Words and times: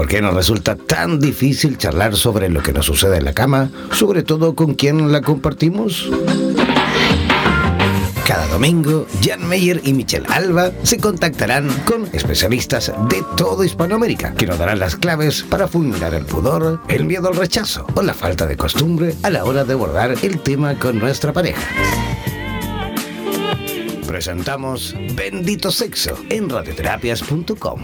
¿Por 0.00 0.08
qué 0.08 0.22
nos 0.22 0.32
resulta 0.32 0.76
tan 0.76 1.20
difícil 1.20 1.76
charlar 1.76 2.16
sobre 2.16 2.48
lo 2.48 2.62
que 2.62 2.72
nos 2.72 2.86
sucede 2.86 3.18
en 3.18 3.26
la 3.26 3.34
cama, 3.34 3.70
sobre 3.92 4.22
todo 4.22 4.54
con 4.54 4.72
quien 4.72 5.12
la 5.12 5.20
compartimos? 5.20 6.08
Cada 8.26 8.46
domingo, 8.46 9.06
Jan 9.22 9.46
Meyer 9.46 9.82
y 9.84 9.92
Michelle 9.92 10.24
Alba 10.30 10.70
se 10.84 10.96
contactarán 10.96 11.68
con 11.84 12.08
especialistas 12.14 12.90
de 13.10 13.22
toda 13.36 13.66
Hispanoamérica 13.66 14.32
que 14.32 14.46
nos 14.46 14.58
darán 14.58 14.78
las 14.78 14.96
claves 14.96 15.42
para 15.42 15.68
fulminar 15.68 16.14
el 16.14 16.24
pudor, 16.24 16.80
el 16.88 17.04
miedo 17.04 17.28
al 17.28 17.36
rechazo 17.36 17.86
o 17.94 18.00
la 18.00 18.14
falta 18.14 18.46
de 18.46 18.56
costumbre 18.56 19.14
a 19.22 19.28
la 19.28 19.44
hora 19.44 19.64
de 19.64 19.74
abordar 19.74 20.14
el 20.22 20.40
tema 20.40 20.78
con 20.78 20.98
nuestra 20.98 21.34
pareja. 21.34 21.60
Presentamos 24.06 24.94
Bendito 25.14 25.70
Sexo 25.70 26.16
en 26.30 26.48
radioterapias.com. 26.48 27.82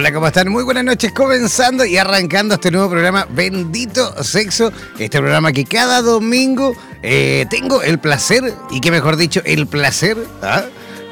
Hola, 0.00 0.14
¿cómo 0.14 0.28
están? 0.28 0.48
Muy 0.48 0.64
buenas 0.64 0.82
noches, 0.82 1.12
comenzando 1.12 1.84
y 1.84 1.98
arrancando 1.98 2.54
este 2.54 2.70
nuevo 2.70 2.88
programa 2.88 3.26
Bendito 3.28 4.24
Sexo, 4.24 4.72
este 4.98 5.18
programa 5.18 5.52
que 5.52 5.66
cada 5.66 6.00
domingo 6.00 6.74
eh, 7.02 7.44
tengo 7.50 7.82
el 7.82 7.98
placer, 7.98 8.54
y 8.70 8.80
que 8.80 8.90
mejor 8.90 9.18
dicho, 9.18 9.42
el 9.44 9.66
placer 9.66 10.16
¿ah? 10.40 10.64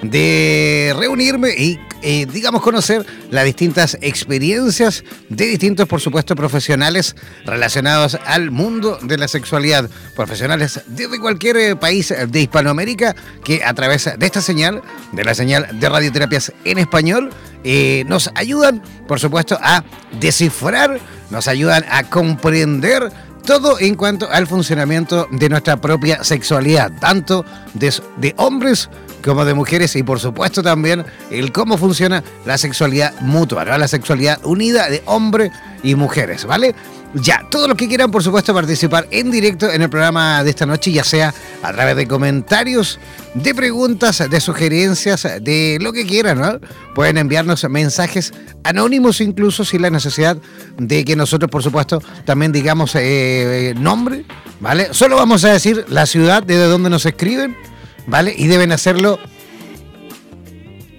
De 0.03 0.95
reunirme 0.97 1.51
y, 1.51 1.79
eh, 2.03 2.27
digamos, 2.27 2.63
conocer 2.63 3.05
las 3.31 3.45
distintas 3.45 3.99
experiencias 4.01 5.05
de 5.29 5.47
distintos, 5.47 5.89
por 5.89 6.01
supuesto, 6.01 6.37
profesionales 6.37 7.17
relacionados 7.45 8.19
al 8.27 8.51
mundo 8.51 8.99
de 9.03 9.19
la 9.19 9.29
sexualidad. 9.29 9.91
Profesionales 10.15 10.81
de 10.87 11.09
cualquier 11.19 11.57
eh, 11.57 11.77
país 11.77 12.15
de 12.29 12.41
Hispanoamérica 12.41 13.17
que 13.45 13.65
a 13.65 13.75
través 13.75 14.11
de 14.17 14.27
esta 14.27 14.41
señal, 14.41 14.83
de 15.13 15.25
la 15.25 15.35
señal 15.35 15.69
de 15.79 15.89
radioterapias 15.89 16.53
en 16.65 16.79
español, 16.79 17.31
eh, 17.65 18.05
nos 18.07 18.31
ayudan, 18.35 18.83
por 19.09 19.19
supuesto, 19.19 19.59
a 19.61 19.85
descifrar, 20.21 21.01
nos 21.31 21.49
ayudan 21.49 21.85
a 21.91 22.09
comprender 22.09 23.11
todo 23.45 23.81
en 23.81 23.95
cuanto 23.95 24.31
al 24.31 24.47
funcionamiento 24.47 25.27
de 25.33 25.49
nuestra 25.49 25.81
propia 25.81 26.23
sexualidad, 26.23 26.93
tanto 27.01 27.45
de, 27.75 27.93
de 28.19 28.35
hombres 28.37 28.89
como 29.25 29.45
de 29.45 29.55
mujeres 29.55 29.95
y 29.97 30.03
por 30.03 30.21
supuesto 30.21 30.63
también 30.63 31.05
el 31.31 31.53
cómo 31.53 31.79
funciona 31.79 32.23
la 32.45 32.59
sexualidad 32.59 33.19
mutua, 33.21 33.65
la 33.65 33.89
sexualidad 33.89 34.45
unida 34.45 34.89
de 34.89 35.03
hombre 35.07 35.51
y 35.83 35.95
mujeres, 35.95 36.45
¿vale? 36.45 36.75
Ya, 37.15 37.43
todos 37.51 37.69
los 37.69 37.77
que 37.77 37.89
quieran, 37.89 38.11
por 38.11 38.23
supuesto, 38.23 38.53
participar 38.53 39.09
en 39.11 39.31
directo 39.31 39.71
en 39.71 39.81
el 39.81 39.89
programa 39.89 40.45
de 40.45 40.51
esta 40.51 40.67
noche, 40.67 40.93
ya 40.93 41.05
sea 41.05 41.33
a 41.63 41.73
través 41.73 41.97
de 41.97 42.07
comentarios, 42.07 42.99
de 43.33 43.55
preguntas, 43.55 44.29
de 44.29 44.41
sugerencias, 44.41 45.27
de 45.41 45.79
lo 45.81 45.95
que 45.95 46.07
quieran, 46.07 46.39
¿no? 46.39 46.61
Pueden 46.95 47.17
enviarnos 47.17 47.67
mensajes 47.71 48.35
anónimos 48.63 49.23
incluso 49.23 49.65
sin 49.65 49.83
la 49.83 49.91
necesidad 49.91 50.37
de 50.77 51.05
que 51.07 51.17
nosotros, 51.17 51.51
por 51.51 51.63
supuesto, 51.63 52.03
también 52.27 52.53
digamos 52.53 52.95
eh, 52.95 53.75
nombre, 53.79 54.27
¿vale? 54.61 54.89
Solo 54.93 55.17
vamos 55.17 55.45
a 55.45 55.53
decir 55.53 55.87
la 55.89 56.05
ciudad 56.05 56.43
desde 56.43 56.67
donde 56.67 56.91
nos 56.91 57.07
escriben, 57.07 57.57
¿vale? 58.09 58.35
Y 58.37 58.47
deben 58.49 58.73
hacerlo 58.73 59.19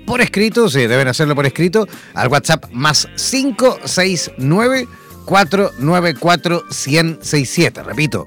por 0.06 0.22
escrito, 0.22 0.70
sí, 0.70 0.88
deben 0.88 1.08
hacerlo 1.08 1.36
por 1.36 1.46
escrito 1.46 1.88
al 2.14 2.30
WhatsApp 2.30 2.66
más 2.72 3.08
569 3.16 4.88
494 5.26 6.64
1067 6.70 7.84
Repito, 7.84 8.26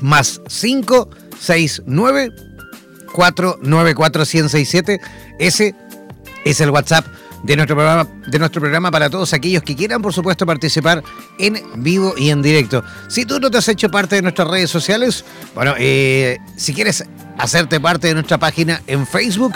más 0.00 0.40
569 0.48 2.30
494 3.12 4.20
1067 4.20 5.00
Ese 5.38 5.74
es 6.44 6.60
el 6.60 6.70
WhatsApp 6.70 7.06
de 7.42 7.56
nuestro 7.56 7.74
programa, 7.74 8.08
de 8.26 8.38
nuestro 8.38 8.60
programa 8.60 8.90
para 8.90 9.10
todos 9.10 9.32
aquellos 9.32 9.62
que 9.62 9.74
quieran, 9.74 10.00
por 10.00 10.12
supuesto, 10.12 10.46
participar 10.46 11.02
en 11.38 11.60
vivo 11.76 12.14
y 12.16 12.30
en 12.30 12.40
directo. 12.40 12.84
Si 13.08 13.24
tú 13.24 13.40
no 13.40 13.50
te 13.50 13.58
has 13.58 13.68
hecho 13.68 13.90
parte 13.90 14.16
de 14.16 14.22
nuestras 14.22 14.48
redes 14.48 14.70
sociales, 14.70 15.24
bueno, 15.54 15.74
eh, 15.78 16.38
si 16.56 16.72
quieres 16.72 17.04
hacerte 17.42 17.80
parte 17.80 18.06
de 18.06 18.14
nuestra 18.14 18.38
página 18.38 18.80
en 18.86 19.04
Facebook, 19.04 19.54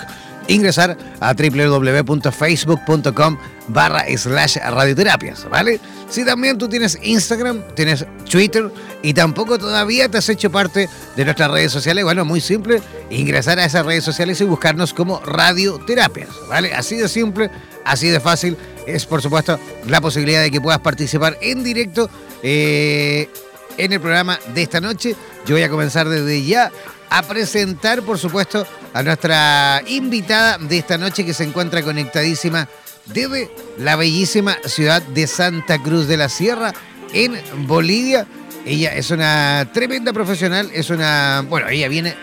ingresar 0.48 0.98
a 1.20 1.34
www.facebook.com 1.34 3.38
barra 3.68 4.04
slash 4.16 4.56
radioterapias, 4.56 5.48
¿vale? 5.48 5.78
Si 6.08 6.24
también 6.24 6.58
tú 6.58 6.68
tienes 6.68 6.98
Instagram, 7.00 7.62
tienes 7.76 8.04
Twitter 8.28 8.72
y 9.02 9.14
tampoco 9.14 9.56
todavía 9.56 10.08
te 10.08 10.18
has 10.18 10.28
hecho 10.28 10.50
parte 10.50 10.88
de 11.14 11.24
nuestras 11.24 11.48
redes 11.48 11.70
sociales, 11.70 12.02
bueno, 12.02 12.24
muy 12.24 12.40
simple, 12.40 12.82
ingresar 13.08 13.60
a 13.60 13.64
esas 13.64 13.86
redes 13.86 14.02
sociales 14.02 14.40
y 14.40 14.44
buscarnos 14.44 14.92
como 14.92 15.20
radioterapias, 15.20 16.30
¿vale? 16.48 16.74
Así 16.74 16.96
de 16.96 17.08
simple, 17.08 17.52
así 17.84 18.08
de 18.08 18.18
fácil, 18.18 18.56
es 18.84 19.06
por 19.06 19.22
supuesto 19.22 19.60
la 19.86 20.00
posibilidad 20.00 20.42
de 20.42 20.50
que 20.50 20.60
puedas 20.60 20.80
participar 20.80 21.38
en 21.40 21.62
directo 21.62 22.10
eh, 22.42 23.30
en 23.78 23.92
el 23.92 24.00
programa 24.00 24.40
de 24.54 24.62
esta 24.62 24.80
noche. 24.80 25.14
Yo 25.46 25.54
voy 25.54 25.62
a 25.62 25.70
comenzar 25.70 26.08
desde 26.08 26.44
ya 26.44 26.72
a 27.10 27.22
presentar, 27.22 28.02
por 28.02 28.18
supuesto, 28.18 28.66
a 28.92 29.02
nuestra 29.02 29.82
invitada 29.86 30.58
de 30.58 30.78
esta 30.78 30.98
noche 30.98 31.24
que 31.24 31.34
se 31.34 31.44
encuentra 31.44 31.82
conectadísima 31.82 32.68
desde 33.06 33.50
la 33.78 33.96
bellísima 33.96 34.56
ciudad 34.64 35.02
de 35.02 35.26
Santa 35.26 35.82
Cruz 35.82 36.06
de 36.06 36.16
la 36.16 36.28
Sierra, 36.28 36.72
en 37.12 37.66
Bolivia. 37.66 38.26
Ella 38.64 38.94
es 38.94 39.10
una 39.10 39.70
tremenda 39.72 40.12
profesional, 40.12 40.70
es 40.74 40.90
una, 40.90 41.44
bueno, 41.48 41.68
ella 41.68 41.88
viene 41.88 42.16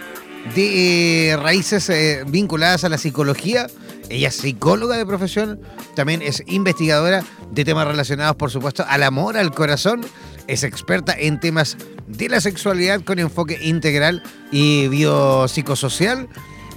de 0.56 1.30
eh, 1.30 1.38
raíces 1.38 1.90
eh, 1.90 2.24
vinculadas 2.28 2.84
a 2.84 2.90
la 2.90 2.98
psicología. 2.98 3.68
Ella 4.10 4.28
es 4.28 4.36
psicóloga 4.36 4.98
de 4.98 5.06
profesión, 5.06 5.62
también 5.96 6.22
es 6.22 6.44
investigadora 6.46 7.24
de 7.52 7.66
temas 7.66 7.88
relacionados, 7.88 8.36
por 8.36 8.52
supuesto, 8.52 8.86
al 8.88 9.04
amor, 9.04 9.38
al 9.38 9.54
corazón. 9.54 10.02
Es 10.48 10.64
experta 10.64 11.16
en 11.18 11.40
temas 11.40 11.78
de 12.08 12.30
la 12.30 12.42
sexualidad 12.42 13.02
con 13.02 13.20
enfoque 13.20 13.58
integral 13.62 14.22
y 14.52 14.88
biopsicosocial. 14.88 16.28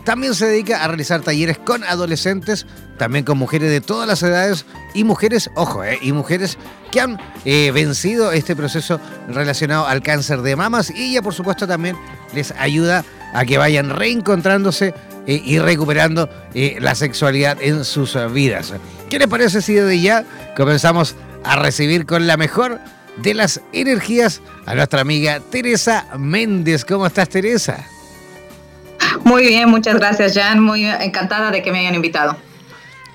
También 0.05 0.35
se 0.37 0.47
dedica 0.47 0.85
a 0.85 0.89
realizar 0.89 1.21
talleres 1.23 1.59
con 1.59 1.83
adolescentes, 1.83 2.65
también 2.97 3.25
con 3.25 3.39
mujeres 3.39 3.71
de 3.71 3.81
todas 3.81 4.07
las 4.07 4.23
edades 4.23 4.65
y 4.95 5.03
mujeres, 5.03 5.51
ojo, 5.57 5.83
eh, 5.83 5.99
y 6.01 6.13
mujeres 6.13 6.59
que 6.93 7.01
han 7.01 7.19
eh, 7.45 7.73
vencido 7.73 8.31
este 8.31 8.55
proceso 8.55 9.01
relacionado 9.29 9.85
al 9.89 10.03
cáncer 10.03 10.43
de 10.43 10.55
mamas 10.55 10.93
y 10.95 11.11
ella, 11.11 11.23
por 11.23 11.35
supuesto, 11.35 11.67
también 11.67 11.97
les 12.35 12.53
ayuda 12.53 13.05
a 13.35 13.45
que 13.45 13.59
vayan 13.59 13.91
reencontrándose 13.91 14.95
eh, 15.27 15.43
y 15.45 15.59
recuperando 15.59 16.31
la 16.55 16.95
sexualidad 16.95 17.59
en 17.61 17.85
sus 17.85 18.17
vidas. 18.33 18.75
¿Qué 19.11 19.19
les 19.19 19.27
parece 19.27 19.61
si 19.61 19.75
desde 19.75 20.01
ya 20.01 20.25
comenzamos 20.57 21.17
a 21.43 21.57
recibir 21.57 22.07
con 22.07 22.29
la 22.29 22.37
mejor 22.37 22.79
de 23.17 23.35
las 23.35 23.61
energías 23.73 24.41
a 24.67 24.75
nuestra 24.75 25.01
amiga 25.01 25.41
Teresa 25.41 26.07
Méndez? 26.19 26.85
¿Cómo 26.85 27.07
estás, 27.07 27.29
Teresa? 27.29 27.87
Muy 29.25 29.47
bien, 29.49 29.69
muchas 29.69 29.97
gracias, 29.97 30.35
Jan. 30.35 30.61
Muy 30.61 30.85
encantada 30.87 31.51
de 31.51 31.63
que 31.63 31.73
me 31.73 31.81
hayan 31.81 31.95
invitado. 31.95 32.37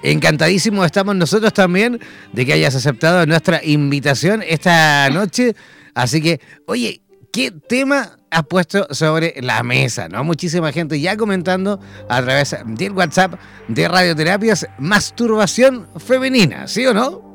Encantadísimo 0.03 0.84
estamos 0.84 1.16
nosotros 1.16 1.53
también 1.53 2.00
de 2.34 2.45
que 2.45 2.53
hayas 2.53 2.75
aceptado 2.75 3.25
nuestra 3.25 3.63
invitación 3.63 4.44
esta 4.47 5.09
noche. 5.09 5.56
Así 5.94 6.22
que, 6.22 6.41
oye, 6.66 7.01
¿qué 7.31 7.51
tema 7.51 8.17
has 8.31 8.44
puesto 8.47 8.88
sobre 8.91 9.35
la 9.41 9.61
mesa? 9.61 10.09
¿no? 10.09 10.23
Muchísima 10.23 10.72
gente 10.72 11.00
ya 11.00 11.16
comentando 11.17 11.79
a 12.09 12.22
través 12.22 12.56
del 12.66 12.94
WhatsApp 12.94 13.40
de 13.67 13.88
Radioterapias 13.88 14.67
masturbación 14.79 15.88
femenina, 15.97 16.67
¿sí 16.67 16.85
o 16.85 16.94
no? 16.94 17.30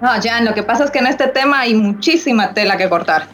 No, 0.00 0.08
Jan, 0.22 0.44
lo 0.44 0.54
que 0.54 0.62
pasa 0.62 0.84
es 0.84 0.90
que 0.90 0.98
en 0.98 1.06
este 1.06 1.28
tema 1.28 1.60
hay 1.60 1.74
muchísima 1.74 2.54
tela 2.54 2.76
que 2.76 2.88
cortar. 2.88 3.28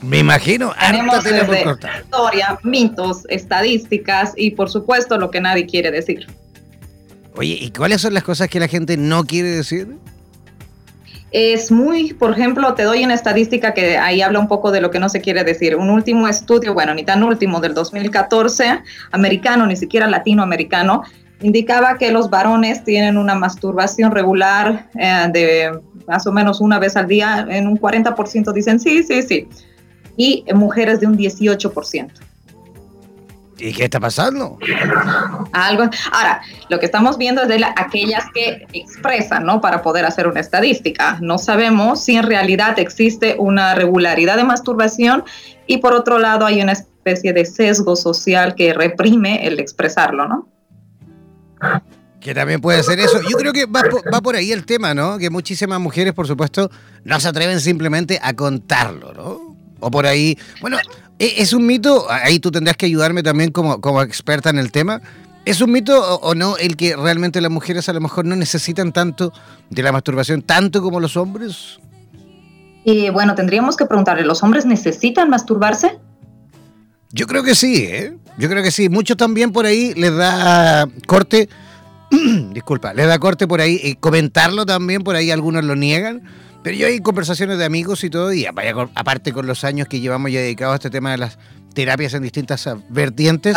Me 0.00 0.18
imagino, 0.18 0.72
Tenemos 0.80 1.22
tela 1.22 1.44
por 1.44 1.62
cortar. 1.62 2.02
historia, 2.02 2.58
mitos, 2.62 3.24
estadísticas 3.28 4.32
y 4.36 4.52
por 4.52 4.70
supuesto 4.70 5.18
lo 5.18 5.30
que 5.30 5.40
nadie 5.40 5.66
quiere 5.66 5.90
decir. 5.90 6.26
Oye, 7.36 7.58
¿y 7.60 7.70
cuáles 7.70 8.00
son 8.00 8.14
las 8.14 8.22
cosas 8.22 8.48
que 8.48 8.58
la 8.60 8.68
gente 8.68 8.96
no 8.96 9.24
quiere 9.24 9.48
decir? 9.50 9.96
Es 11.32 11.70
muy, 11.70 12.12
por 12.12 12.32
ejemplo, 12.32 12.74
te 12.74 12.82
doy 12.82 13.04
una 13.04 13.14
estadística 13.14 13.72
que 13.72 13.96
ahí 13.98 14.20
habla 14.20 14.40
un 14.40 14.48
poco 14.48 14.72
de 14.72 14.80
lo 14.80 14.90
que 14.90 14.98
no 14.98 15.08
se 15.08 15.20
quiere 15.20 15.44
decir. 15.44 15.76
Un 15.76 15.88
último 15.88 16.26
estudio, 16.26 16.74
bueno, 16.74 16.92
ni 16.92 17.04
tan 17.04 17.22
último, 17.22 17.60
del 17.60 17.72
2014, 17.72 18.80
americano, 19.12 19.66
ni 19.66 19.76
siquiera 19.76 20.08
latinoamericano, 20.08 21.04
indicaba 21.40 21.98
que 21.98 22.10
los 22.10 22.30
varones 22.30 22.84
tienen 22.84 23.16
una 23.16 23.34
masturbación 23.34 24.12
regular 24.12 24.88
eh, 24.98 25.26
de 25.32 25.80
más 26.06 26.26
o 26.26 26.32
menos 26.32 26.60
una 26.60 26.78
vez 26.78 26.96
al 26.96 27.06
día, 27.06 27.46
en 27.48 27.66
un 27.68 27.78
40% 27.78 28.52
dicen 28.52 28.80
sí, 28.80 29.02
sí, 29.02 29.22
sí, 29.22 29.48
y 30.16 30.44
mujeres 30.52 31.00
de 31.00 31.06
un 31.06 31.16
18%. 31.16 32.10
¿Y 33.60 33.72
qué 33.72 33.84
está 33.84 34.00
pasando? 34.00 34.58
Algo. 35.52 35.84
Ahora, 36.12 36.40
lo 36.70 36.78
que 36.78 36.86
estamos 36.86 37.18
viendo 37.18 37.42
es 37.42 37.48
de 37.48 37.62
aquellas 37.76 38.24
que 38.32 38.66
expresan, 38.72 39.44
¿no? 39.44 39.60
Para 39.60 39.82
poder 39.82 40.06
hacer 40.06 40.26
una 40.26 40.40
estadística. 40.40 41.18
No 41.20 41.36
sabemos 41.36 42.02
si 42.02 42.16
en 42.16 42.22
realidad 42.22 42.78
existe 42.78 43.36
una 43.38 43.74
regularidad 43.74 44.36
de 44.36 44.44
masturbación 44.44 45.24
y 45.66 45.78
por 45.78 45.92
otro 45.92 46.18
lado 46.18 46.46
hay 46.46 46.62
una 46.62 46.72
especie 46.72 47.32
de 47.32 47.44
sesgo 47.44 47.96
social 47.96 48.54
que 48.54 48.72
reprime 48.72 49.46
el 49.46 49.60
expresarlo, 49.60 50.26
¿no? 50.26 50.48
Que 52.20 52.34
también 52.34 52.60
puede 52.60 52.82
ser 52.82 53.00
eso. 53.00 53.20
Yo 53.22 53.36
creo 53.38 53.52
que 53.52 53.66
va 53.66 53.82
va 54.12 54.20
por, 54.20 54.36
ahí 54.36 54.52
el 54.52 54.66
tema, 54.66 54.92
¿no? 54.92 55.18
Que 55.18 55.30
muchísimas 55.30 55.80
mujeres, 55.80 56.12
por 56.12 56.26
supuesto, 56.26 56.70
no 57.04 57.18
se 57.18 57.28
atreven 57.28 57.60
simplemente 57.60 58.20
a 58.22 58.34
contarlo, 58.34 59.14
¿no? 59.14 59.56
O 59.80 59.90
por 59.90 60.06
ahí. 60.06 60.38
Bueno, 60.60 60.76
e, 61.18 61.34
¿Es 61.38 61.52
un 61.52 61.66
mito? 61.66 62.10
Ahí 62.10 62.38
tú 62.38 62.50
tendrás 62.50 62.76
que 62.76 62.86
ayudarme 62.86 63.22
también 63.22 63.52
como, 63.52 63.80
como 63.80 64.02
experta 64.02 64.50
en 64.50 64.58
el 64.58 64.72
tema. 64.72 65.00
¿Es 65.44 65.60
un 65.60 65.72
mito 65.72 66.18
o, 66.20 66.34
no 66.34 66.56
el 66.58 66.76
que 66.76 66.96
realmente 66.96 67.40
las 67.40 67.50
mujeres 67.50 67.88
a 67.88 67.92
lo 67.92 68.00
mejor 68.00 68.24
no 68.24 68.36
necesitan 68.36 68.92
tanto 68.92 69.32
de 69.70 69.82
la 69.82 69.92
masturbación, 69.92 70.42
tanto 70.42 70.82
como 70.82 71.00
los 71.00 71.16
hombres? 71.16 71.78
Y 72.84 73.10
bueno, 73.10 73.34
tendríamos 73.34 73.76
que 73.76 73.86
preguntarle, 73.86 74.24
¿los 74.24 74.42
hombres 74.42 74.66
necesitan 74.66 75.30
masturbarse? 75.30 75.98
Yo 77.12 77.26
creo 77.26 77.42
que 77.42 77.54
sí, 77.54 77.84
¿eh? 77.84 78.16
Yo 78.40 78.48
creo 78.48 78.62
que 78.62 78.70
sí. 78.70 78.88
Muchos 78.88 79.16
también 79.16 79.52
por 79.52 79.66
ahí 79.66 79.94
les 79.94 80.14
da 80.16 80.88
corte, 81.06 81.48
disculpa, 82.52 82.94
les 82.94 83.06
da 83.06 83.18
corte 83.18 83.46
por 83.46 83.60
ahí, 83.60 83.80
y 83.82 83.94
comentarlo 83.94 84.66
también, 84.66 85.02
por 85.02 85.14
ahí 85.14 85.30
algunos 85.30 85.64
lo 85.64 85.76
niegan 85.76 86.22
pero 86.62 86.76
yo 86.76 86.86
hay 86.86 87.00
conversaciones 87.00 87.58
de 87.58 87.64
amigos 87.64 88.04
y 88.04 88.10
todo, 88.10 88.32
y 88.32 88.44
aparte 88.46 89.32
con 89.32 89.46
los 89.46 89.64
años 89.64 89.88
que 89.88 90.00
llevamos 90.00 90.30
ya 90.30 90.40
dedicados 90.40 90.74
a 90.74 90.76
este 90.76 90.90
tema 90.90 91.10
de 91.12 91.18
las 91.18 91.38
terapias 91.74 92.12
en 92.14 92.22
distintas 92.22 92.68
vertientes, 92.90 93.56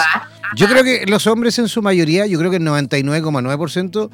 yo 0.55 0.67
creo 0.67 0.83
que 0.83 1.05
los 1.07 1.27
hombres 1.27 1.59
en 1.59 1.67
su 1.67 1.81
mayoría, 1.81 2.25
yo 2.27 2.39
creo 2.39 2.49
que 2.49 2.57
el 2.57 2.63
99,9%, 2.63 4.09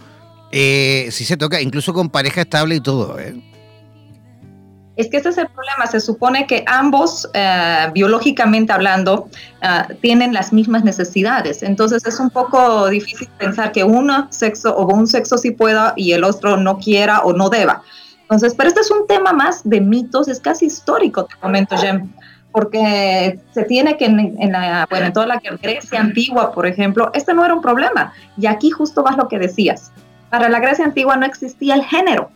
eh, 0.51 1.09
sí 1.11 1.25
se 1.25 1.37
toca, 1.37 1.61
incluso 1.61 1.93
con 1.93 2.09
pareja 2.09 2.41
estable 2.41 2.75
y 2.75 2.81
todo. 2.81 3.19
¿eh? 3.19 3.39
Es 4.99 5.07
que 5.07 5.15
este 5.15 5.29
es 5.29 5.37
el 5.37 5.47
problema. 5.47 5.87
Se 5.87 6.01
supone 6.01 6.45
que 6.45 6.65
ambos, 6.67 7.29
eh, 7.33 7.87
biológicamente 7.93 8.73
hablando, 8.73 9.29
eh, 9.61 9.95
tienen 10.01 10.33
las 10.33 10.51
mismas 10.51 10.83
necesidades. 10.83 11.63
Entonces 11.63 12.05
es 12.05 12.19
un 12.19 12.29
poco 12.29 12.89
difícil 12.89 13.29
pensar 13.37 13.71
que 13.71 13.85
uno 13.85 14.27
sexo 14.29 14.75
o 14.75 14.93
un 14.93 15.07
sexo 15.07 15.37
sí 15.37 15.51
pueda 15.51 15.93
y 15.95 16.11
el 16.11 16.25
otro 16.25 16.57
no 16.57 16.79
quiera 16.79 17.21
o 17.21 17.31
no 17.31 17.49
deba. 17.49 17.81
Entonces, 18.23 18.53
pero 18.57 18.67
este 18.67 18.81
es 18.81 18.91
un 18.91 19.07
tema 19.07 19.31
más 19.31 19.61
de 19.63 19.79
mitos, 19.79 20.27
es 20.27 20.41
casi 20.41 20.65
histórico, 20.65 21.23
te 21.23 21.35
comento, 21.37 21.77
Jem, 21.77 22.11
porque 22.51 23.39
se 23.53 23.63
tiene 23.63 23.95
que 23.95 24.03
en, 24.03 24.51
la, 24.51 24.85
bueno, 24.89 25.05
en 25.05 25.13
toda 25.13 25.27
la 25.27 25.39
Grecia 25.61 26.01
antigua, 26.01 26.51
por 26.51 26.67
ejemplo, 26.67 27.09
este 27.13 27.33
no 27.33 27.45
era 27.45 27.53
un 27.53 27.61
problema. 27.61 28.11
Y 28.37 28.47
aquí 28.47 28.69
justo 28.69 29.01
vas 29.01 29.15
lo 29.15 29.29
que 29.29 29.39
decías. 29.39 29.93
Para 30.29 30.49
la 30.49 30.59
Grecia 30.59 30.83
antigua 30.83 31.15
no 31.15 31.25
existía 31.25 31.73
el 31.75 31.85
género, 31.85 32.31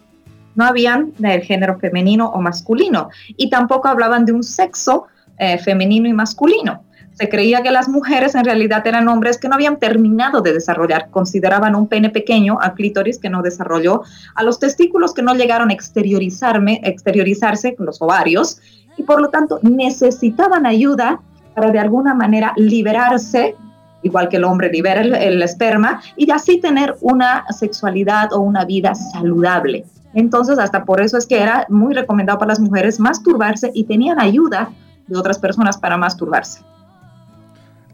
no 0.55 0.65
habían 0.65 1.13
del 1.17 1.41
género 1.41 1.79
femenino 1.79 2.29
o 2.29 2.41
masculino, 2.41 3.09
y 3.27 3.49
tampoco 3.49 3.87
hablaban 3.87 4.25
de 4.25 4.33
un 4.33 4.43
sexo 4.43 5.07
eh, 5.37 5.57
femenino 5.57 6.07
y 6.07 6.13
masculino. 6.13 6.83
Se 7.13 7.29
creía 7.29 7.61
que 7.61 7.69
las 7.69 7.89
mujeres 7.89 8.33
en 8.33 8.43
realidad 8.43 8.85
eran 8.87 9.07
hombres 9.07 9.37
que 9.37 9.47
no 9.47 9.53
habían 9.53 9.77
terminado 9.77 10.41
de 10.41 10.53
desarrollar. 10.53 11.09
Consideraban 11.11 11.75
un 11.75 11.87
pene 11.87 12.09
pequeño, 12.09 12.57
a 12.59 12.73
clítoris 12.73 13.19
que 13.19 13.29
no 13.29 13.43
desarrolló, 13.43 14.01
a 14.33 14.43
los 14.43 14.59
testículos 14.59 15.13
que 15.13 15.21
no 15.21 15.35
llegaron 15.35 15.69
a 15.69 15.73
exteriorizarse, 15.73 17.75
los 17.77 18.01
ovarios, 18.01 18.59
y 18.97 19.03
por 19.03 19.21
lo 19.21 19.29
tanto 19.29 19.59
necesitaban 19.61 20.65
ayuda 20.65 21.21
para 21.53 21.71
de 21.71 21.79
alguna 21.79 22.15
manera 22.15 22.53
liberarse, 22.55 23.55
igual 24.01 24.27
que 24.27 24.37
el 24.37 24.43
hombre 24.43 24.71
libera 24.71 25.01
el, 25.01 25.13
el 25.13 25.41
esperma, 25.43 26.01
y 26.17 26.31
así 26.31 26.59
tener 26.59 26.95
una 27.01 27.45
sexualidad 27.51 28.33
o 28.33 28.39
una 28.39 28.65
vida 28.65 28.95
saludable. 28.95 29.85
Entonces, 30.13 30.59
hasta 30.59 30.85
por 30.85 31.01
eso 31.01 31.17
es 31.17 31.25
que 31.25 31.41
era 31.41 31.65
muy 31.69 31.93
recomendado 31.93 32.39
para 32.39 32.49
las 32.49 32.59
mujeres 32.59 32.99
masturbarse 32.99 33.71
y 33.73 33.85
tenían 33.85 34.19
ayuda 34.19 34.69
de 35.07 35.17
otras 35.17 35.39
personas 35.39 35.77
para 35.77 35.97
masturbarse. 35.97 36.61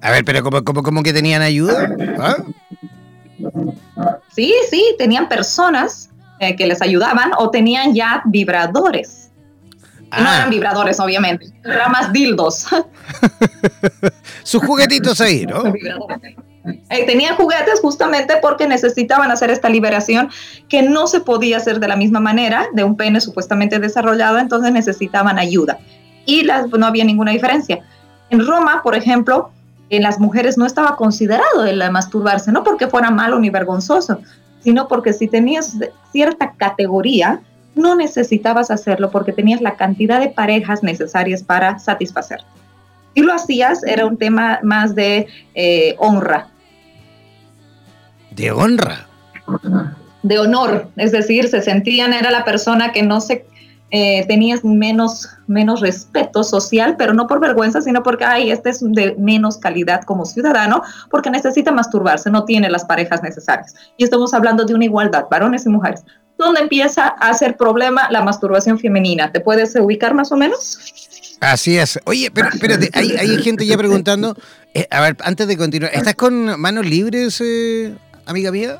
A 0.01 0.11
ver, 0.11 0.23
pero 0.23 0.43
¿cómo, 0.43 0.83
cómo, 0.83 1.03
que 1.03 1.13
tenían 1.13 1.41
ayuda? 1.41 1.89
¿Ah? 2.19 2.37
Sí, 4.33 4.53
sí, 4.69 4.95
tenían 4.97 5.27
personas 5.27 6.09
eh, 6.39 6.55
que 6.55 6.65
les 6.67 6.81
ayudaban 6.81 7.31
o 7.37 7.49
tenían 7.49 7.93
ya 7.93 8.21
vibradores. 8.25 9.29
No 10.11 10.27
ah. 10.27 10.37
eran 10.37 10.49
vibradores, 10.49 10.99
obviamente, 10.99 11.47
eran 11.63 11.91
más 11.91 12.11
dildos. 12.11 12.67
Sus 14.43 14.63
juguetitos 14.63 15.21
ahí, 15.21 15.45
¿no? 15.45 15.63
Eh, 16.89 17.05
tenían 17.05 17.35
juguetes 17.35 17.79
justamente 17.81 18.35
porque 18.41 18.67
necesitaban 18.67 19.31
hacer 19.31 19.49
esta 19.49 19.69
liberación 19.69 20.29
que 20.67 20.81
no 20.81 21.07
se 21.07 21.19
podía 21.19 21.57
hacer 21.57 21.79
de 21.79 21.87
la 21.87 21.95
misma 21.95 22.19
manera 22.19 22.67
de 22.73 22.83
un 22.83 22.95
pene 22.95 23.21
supuestamente 23.21 23.79
desarrollado, 23.79 24.39
entonces 24.39 24.71
necesitaban 24.71 25.39
ayuda. 25.39 25.79
Y 26.25 26.43
las, 26.43 26.67
no 26.67 26.85
había 26.85 27.03
ninguna 27.03 27.31
diferencia. 27.31 27.79
En 28.29 28.45
Roma, 28.45 28.81
por 28.83 28.95
ejemplo, 28.95 29.51
en 29.89 30.03
las 30.03 30.19
mujeres 30.19 30.57
no 30.57 30.65
estaba 30.65 30.95
considerado 30.95 31.65
el 31.65 31.79
masturbarse, 31.91 32.51
no 32.51 32.63
porque 32.63 32.87
fuera 32.87 33.09
malo 33.09 33.39
ni 33.39 33.49
vergonzoso, 33.49 34.19
sino 34.59 34.87
porque 34.87 35.13
si 35.13 35.27
tenías 35.27 35.77
cierta 36.11 36.51
categoría, 36.51 37.41
no 37.75 37.95
necesitabas 37.95 38.71
hacerlo 38.71 39.09
porque 39.09 39.31
tenías 39.31 39.61
la 39.61 39.75
cantidad 39.75 40.19
de 40.19 40.29
parejas 40.29 40.83
necesarias 40.83 41.43
para 41.43 41.79
satisfacer. 41.79 42.39
Si 43.15 43.21
lo 43.21 43.33
hacías, 43.33 43.83
era 43.83 44.05
un 44.05 44.17
tema 44.17 44.59
más 44.63 44.95
de 44.95 45.27
eh, 45.55 45.95
honra. 45.97 46.47
¿De 48.31 48.51
honra? 48.51 49.07
De 50.23 50.39
honor, 50.39 50.89
es 50.97 51.11
decir, 51.11 51.47
se 51.47 51.61
sentían, 51.61 52.13
era 52.13 52.29
la 52.29 52.43
persona 52.43 52.91
que 52.91 53.03
no 53.03 53.21
se 53.21 53.45
eh, 53.91 54.23
tenías 54.27 54.63
menos, 54.63 55.27
menos 55.47 55.81
respeto 55.81 56.43
social, 56.43 56.95
pero 56.97 57.13
no 57.13 57.25
por 57.25 57.39
vergüenza, 57.39 57.81
sino 57.81 58.03
porque, 58.03 58.23
ay, 58.23 58.51
este 58.51 58.69
es 58.69 58.81
de 58.81 59.15
menos 59.17 59.57
calidad 59.57 60.03
como 60.03 60.25
ciudadano, 60.25 60.83
porque 61.09 61.31
necesita 61.31 61.71
masturbarse, 61.71 62.29
no 62.29 62.45
tiene 62.45 62.69
las 62.69 62.85
parejas 62.85 63.23
necesarias. 63.23 63.73
Y 63.97 64.03
estamos 64.03 64.33
hablando 64.35 64.65
de 64.65 64.75
una 64.75 64.85
igualdad, 64.85 65.25
varones 65.31 65.65
y 65.65 65.69
mujeres. 65.69 66.03
¿Dónde 66.37 66.61
empieza 66.61 67.07
a 67.07 67.33
ser 67.33 67.57
problema 67.57 68.09
la 68.11 68.21
masturbación 68.21 68.77
femenina? 68.79 69.31
¿Te 69.31 69.39
puedes 69.39 69.75
ubicar 69.75 70.13
más 70.13 70.31
o 70.31 70.37
menos? 70.37 70.77
Así 71.41 71.77
es. 71.77 71.99
Oye, 72.05 72.29
pero, 72.31 72.49
hay, 72.93 73.11
hay, 73.11 73.41
gente 73.41 73.65
ya 73.65 73.77
preguntando, 73.77 74.35
eh, 74.75 74.87
a 74.91 75.01
ver, 75.01 75.17
antes 75.23 75.47
de 75.47 75.57
continuar, 75.57 75.91
¿estás 75.95 76.15
con 76.15 76.59
manos 76.59 76.85
libres, 76.85 77.41
eh, 77.41 77.95
amiga 78.29 78.51
mía? 78.51 78.79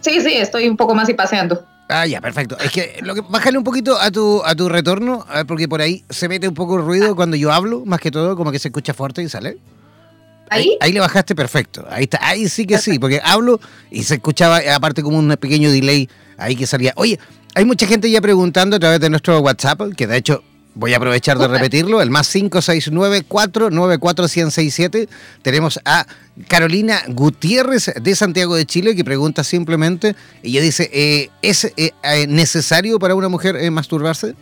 Sí, 0.00 0.20
sí, 0.20 0.34
estoy 0.34 0.68
un 0.68 0.76
poco 0.76 0.94
más 0.94 1.08
y 1.08 1.14
paseando. 1.14 1.64
Ah, 1.88 2.06
ya, 2.06 2.20
perfecto. 2.20 2.58
Es 2.58 2.72
que, 2.72 2.98
lo 3.02 3.14
que 3.14 3.20
bájale 3.20 3.58
un 3.58 3.64
poquito 3.64 3.98
a 3.98 4.10
tu, 4.10 4.42
a 4.44 4.54
tu 4.54 4.68
retorno, 4.68 5.24
a 5.28 5.36
ver, 5.36 5.46
porque 5.46 5.68
por 5.68 5.80
ahí 5.80 6.04
se 6.08 6.28
mete 6.28 6.48
un 6.48 6.54
poco 6.54 6.76
el 6.76 6.82
ruido 6.82 7.14
cuando 7.14 7.36
yo 7.36 7.52
hablo, 7.52 7.84
más 7.84 8.00
que 8.00 8.10
todo, 8.10 8.36
como 8.36 8.50
que 8.50 8.58
se 8.58 8.68
escucha 8.68 8.94
fuerte 8.94 9.22
y 9.22 9.28
sale. 9.28 9.58
¿Ahí? 10.50 10.76
Ahí, 10.80 10.92
le 10.92 11.00
bajaste 11.00 11.34
perfecto. 11.34 11.86
Ahí 11.90 12.04
está. 12.04 12.18
Ahí 12.22 12.48
sí 12.48 12.66
que 12.66 12.78
sí, 12.78 12.98
porque 12.98 13.20
hablo 13.22 13.60
y 13.90 14.02
se 14.02 14.14
escuchaba 14.14 14.60
aparte 14.74 15.02
como 15.02 15.18
un 15.18 15.36
pequeño 15.36 15.70
delay 15.70 16.08
ahí 16.36 16.54
que 16.56 16.66
salía. 16.66 16.92
Oye, 16.96 17.18
hay 17.54 17.64
mucha 17.64 17.86
gente 17.86 18.10
ya 18.10 18.20
preguntando 18.20 18.76
a 18.76 18.78
través 18.78 19.00
de 19.00 19.10
nuestro 19.10 19.40
WhatsApp, 19.40 19.80
que 19.96 20.06
de 20.06 20.16
hecho 20.16 20.42
Voy 20.76 20.92
a 20.92 20.96
aprovechar 20.96 21.38
de 21.38 21.46
repetirlo, 21.46 22.02
el 22.02 22.10
más 22.10 22.34
569-494-1067. 22.34 25.08
Tenemos 25.40 25.78
a 25.84 26.04
Carolina 26.48 27.00
Gutiérrez 27.06 27.92
de 27.94 28.16
Santiago 28.16 28.56
de 28.56 28.66
Chile 28.66 28.96
que 28.96 29.04
pregunta 29.04 29.44
simplemente, 29.44 30.16
ella 30.42 30.60
dice, 30.60 30.90
eh, 30.92 31.30
¿es 31.42 31.64
eh, 31.64 31.92
eh, 32.02 32.26
necesario 32.26 32.98
para 32.98 33.14
una 33.14 33.28
mujer 33.28 33.70
masturbarse? 33.70 34.34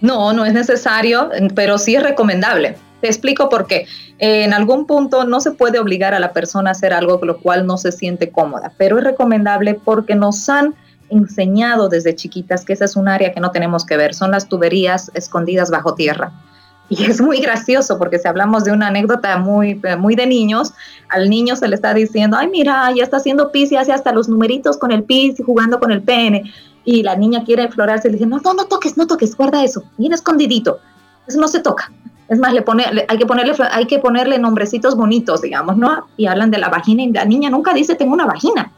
No, 0.00 0.32
no 0.32 0.44
es 0.44 0.52
necesario, 0.52 1.30
pero 1.54 1.78
sí 1.78 1.94
es 1.94 2.02
recomendable. 2.02 2.76
Te 3.00 3.06
explico 3.06 3.48
por 3.48 3.68
qué. 3.68 3.86
en 4.18 4.52
algún 4.52 4.86
punto 4.86 5.24
no 5.24 5.40
se 5.40 5.52
puede 5.52 5.78
obligar 5.78 6.14
a 6.14 6.18
la 6.18 6.32
persona 6.32 6.70
a 6.70 6.72
hacer 6.72 6.92
algo 6.92 7.20
con 7.20 7.28
lo 7.28 7.38
cual 7.38 7.64
no 7.64 7.76
se 7.76 7.92
siente 7.92 8.30
cómoda, 8.30 8.72
pero 8.76 8.98
es 8.98 9.04
recomendable 9.04 9.74
porque 9.74 10.16
nos 10.16 10.48
han 10.48 10.74
enseñado 11.10 11.88
desde 11.88 12.14
chiquitas 12.14 12.64
que 12.64 12.72
esa 12.72 12.84
es 12.84 12.96
un 12.96 13.08
área 13.08 13.32
que 13.32 13.40
no 13.40 13.50
tenemos 13.50 13.84
que 13.84 13.96
ver, 13.96 14.14
son 14.14 14.30
las 14.30 14.48
tuberías 14.48 15.10
escondidas 15.14 15.70
bajo 15.70 15.94
tierra. 15.94 16.32
Y 16.90 17.02
es 17.04 17.20
muy 17.20 17.40
gracioso 17.40 17.98
porque 17.98 18.18
si 18.18 18.28
hablamos 18.28 18.64
de 18.64 18.72
una 18.72 18.88
anécdota 18.88 19.38
muy, 19.38 19.80
muy 19.98 20.14
de 20.16 20.26
niños, 20.26 20.74
al 21.08 21.30
niño 21.30 21.56
se 21.56 21.66
le 21.66 21.76
está 21.76 21.94
diciendo, 21.94 22.36
ay, 22.36 22.48
mira, 22.48 22.92
ya 22.94 23.02
está 23.02 23.16
haciendo 23.16 23.50
pis 23.50 23.72
y 23.72 23.76
hace 23.76 23.92
hasta 23.92 24.12
los 24.12 24.28
numeritos 24.28 24.76
con 24.76 24.92
el 24.92 25.02
pis 25.02 25.40
y 25.40 25.42
jugando 25.42 25.80
con 25.80 25.90
el 25.90 26.02
pene. 26.02 26.52
Y 26.84 27.02
la 27.02 27.16
niña 27.16 27.42
quiere 27.44 27.64
explorarse 27.64 28.08
y 28.08 28.10
le 28.10 28.18
dice, 28.18 28.28
no, 28.28 28.38
no, 28.38 28.52
no 28.52 28.66
toques, 28.66 28.98
no 28.98 29.06
toques, 29.06 29.34
guarda 29.34 29.64
eso, 29.64 29.82
bien 29.96 30.12
escondidito. 30.12 30.78
Eso 31.26 31.40
no 31.40 31.48
se 31.48 31.60
toca. 31.60 31.90
Es 32.28 32.38
más, 32.38 32.52
le 32.52 32.62
pone, 32.62 32.84
hay, 33.08 33.18
que 33.18 33.26
ponerle, 33.26 33.54
hay 33.70 33.86
que 33.86 33.98
ponerle 33.98 34.38
nombrecitos 34.38 34.94
bonitos, 34.94 35.42
digamos, 35.42 35.76
¿no? 35.76 36.06
Y 36.16 36.26
hablan 36.26 36.50
de 36.50 36.58
la 36.58 36.68
vagina 36.68 37.02
y 37.02 37.12
la 37.12 37.24
niña 37.24 37.50
nunca 37.50 37.72
dice, 37.72 37.94
tengo 37.94 38.12
una 38.12 38.26
vagina. 38.26 38.72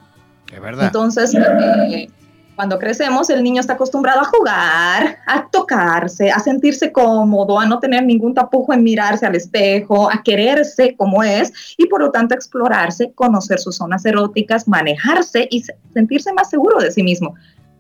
Verdad. 0.61 0.87
Entonces, 0.87 1.35
eh, 1.35 2.09
Cuando 2.57 2.79
crecemos, 2.79 3.29
el 3.29 3.43
niño 3.43 3.61
está 3.61 3.75
acostumbrado 3.75 4.21
a 4.21 4.25
jugar, 4.25 5.19
a 5.26 5.47
tocarse, 5.50 6.31
a 6.31 6.41
sentirse 6.41 6.91
cómodo, 6.91 7.61
a 7.61 7.67
no 7.67 7.79
tener 7.79 8.03
ningún 8.03 8.33
tapujo 8.33 8.73
en 8.73 8.83
mirarse 8.83 9.26
al 9.26 9.35
espejo, 9.35 10.11
a 10.11 10.23
quererse 10.23 10.97
como 10.97 11.23
es 11.23 11.53
y 11.76 11.87
por 11.87 12.00
lo 12.00 12.11
tanto 12.11 12.35
explorarse, 12.35 13.12
conocer 13.12 13.59
sus 13.59 13.76
zonas 13.76 14.07
eróticas, 14.07 14.67
manejarse 14.67 15.47
y 15.50 15.65
sentirse 15.93 16.33
más 16.33 16.49
seguro 16.49 16.79
de 16.79 16.91
sí 16.91 17.03
mismo. 17.03 17.35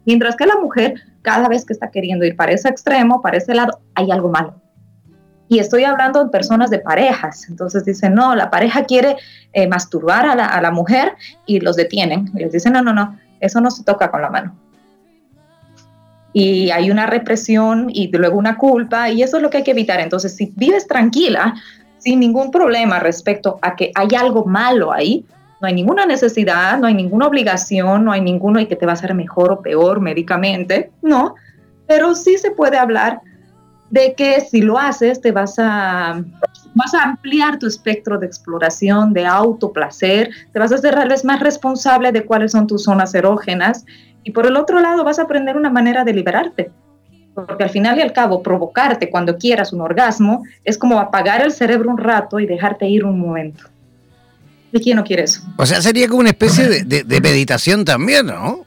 Mientras 0.04 0.36
que 0.36 0.44
la 0.44 0.56
mujer, 0.56 1.00
cada 1.22 1.48
vez 1.48 1.64
que 1.64 1.72
está 1.72 1.90
queriendo 1.90 2.26
ir 2.26 2.36
para 2.36 2.52
ese 2.52 2.68
extremo, 2.68 3.22
para 3.22 3.38
ese 3.38 3.54
lado, 3.54 3.80
hay 3.94 4.10
algo 4.10 4.28
malo. 4.28 4.60
Y 5.48 5.58
estoy 5.60 5.84
hablando 5.84 6.24
de 6.24 6.30
personas 6.30 6.70
de 6.70 6.78
parejas. 6.78 7.48
Entonces 7.48 7.84
dicen, 7.84 8.14
no, 8.14 8.34
la 8.34 8.50
pareja 8.50 8.84
quiere 8.84 9.16
eh, 9.52 9.68
masturbar 9.68 10.26
a 10.26 10.34
la, 10.34 10.46
a 10.46 10.60
la 10.60 10.70
mujer 10.70 11.14
y 11.46 11.60
los 11.60 11.76
detienen. 11.76 12.30
Y 12.34 12.40
les 12.40 12.52
dicen, 12.52 12.72
no, 12.72 12.82
no, 12.82 12.92
no, 12.92 13.18
eso 13.40 13.60
no 13.60 13.70
se 13.70 13.84
toca 13.84 14.10
con 14.10 14.22
la 14.22 14.30
mano 14.30 14.56
y 16.38 16.70
hay 16.70 16.90
una 16.90 17.06
represión 17.06 17.86
y 17.88 18.14
luego 18.14 18.36
una 18.36 18.58
culpa 18.58 19.08
y 19.08 19.22
eso 19.22 19.38
es 19.38 19.42
lo 19.42 19.48
que 19.48 19.56
hay 19.56 19.62
que 19.62 19.70
evitar. 19.70 20.00
Entonces, 20.00 20.36
si 20.36 20.52
vives 20.54 20.86
tranquila, 20.86 21.54
sin 21.96 22.20
ningún 22.20 22.50
problema 22.50 22.98
respecto 22.98 23.58
a 23.62 23.74
que 23.74 23.90
hay 23.94 24.08
algo 24.14 24.44
malo 24.44 24.92
ahí, 24.92 25.24
no 25.62 25.66
hay 25.66 25.72
ninguna 25.72 26.04
necesidad, 26.04 26.78
no 26.78 26.88
hay 26.88 26.94
ninguna 26.94 27.26
obligación, 27.26 28.04
no 28.04 28.12
hay 28.12 28.20
ninguno 28.20 28.60
y 28.60 28.66
que 28.66 28.76
te 28.76 28.84
va 28.84 28.92
a 28.92 28.96
hacer 28.96 29.14
mejor 29.14 29.50
o 29.50 29.62
peor 29.62 30.00
médicamente, 30.00 30.90
no, 31.00 31.36
pero 31.88 32.14
sí 32.14 32.36
se 32.36 32.50
puede 32.50 32.76
hablar 32.76 33.22
de 33.90 34.14
que 34.14 34.40
si 34.40 34.62
lo 34.62 34.78
haces 34.78 35.20
te 35.20 35.32
vas 35.32 35.54
a 35.58 36.22
vas 36.76 36.92
a 36.92 37.02
ampliar 37.02 37.58
tu 37.58 37.66
espectro 37.66 38.18
de 38.18 38.26
exploración, 38.26 39.14
de 39.14 39.24
autoplacer, 39.24 40.28
te 40.52 40.58
vas 40.58 40.72
a 40.72 40.74
hacer 40.74 40.94
tal 40.94 41.08
vez 41.08 41.24
más 41.24 41.40
responsable 41.40 42.12
de 42.12 42.24
cuáles 42.24 42.52
son 42.52 42.66
tus 42.66 42.84
zonas 42.84 43.14
erógenas 43.14 43.86
y 44.24 44.32
por 44.32 44.46
el 44.46 44.56
otro 44.56 44.80
lado 44.80 45.02
vas 45.02 45.18
a 45.18 45.22
aprender 45.22 45.56
una 45.56 45.70
manera 45.70 46.04
de 46.04 46.12
liberarte. 46.12 46.70
Porque 47.34 47.64
al 47.64 47.70
final 47.70 47.98
y 47.98 48.02
al 48.02 48.12
cabo, 48.12 48.42
provocarte 48.42 49.08
cuando 49.08 49.38
quieras 49.38 49.72
un 49.72 49.80
orgasmo 49.80 50.44
es 50.64 50.76
como 50.76 50.98
apagar 50.98 51.42
el 51.42 51.52
cerebro 51.52 51.90
un 51.90 51.98
rato 51.98 52.40
y 52.40 52.46
dejarte 52.46 52.88
ir 52.88 53.04
un 53.04 53.20
momento. 53.20 53.64
¿Y 54.72 54.80
quién 54.80 54.96
no 54.96 55.04
quiere 55.04 55.22
eso? 55.22 55.42
O 55.56 55.64
sea, 55.64 55.80
sería 55.80 56.08
como 56.08 56.20
una 56.20 56.30
especie 56.30 56.68
de, 56.84 57.04
de, 57.04 57.20
meditación 57.20 57.84
también, 57.84 58.26
¿no? 58.26 58.66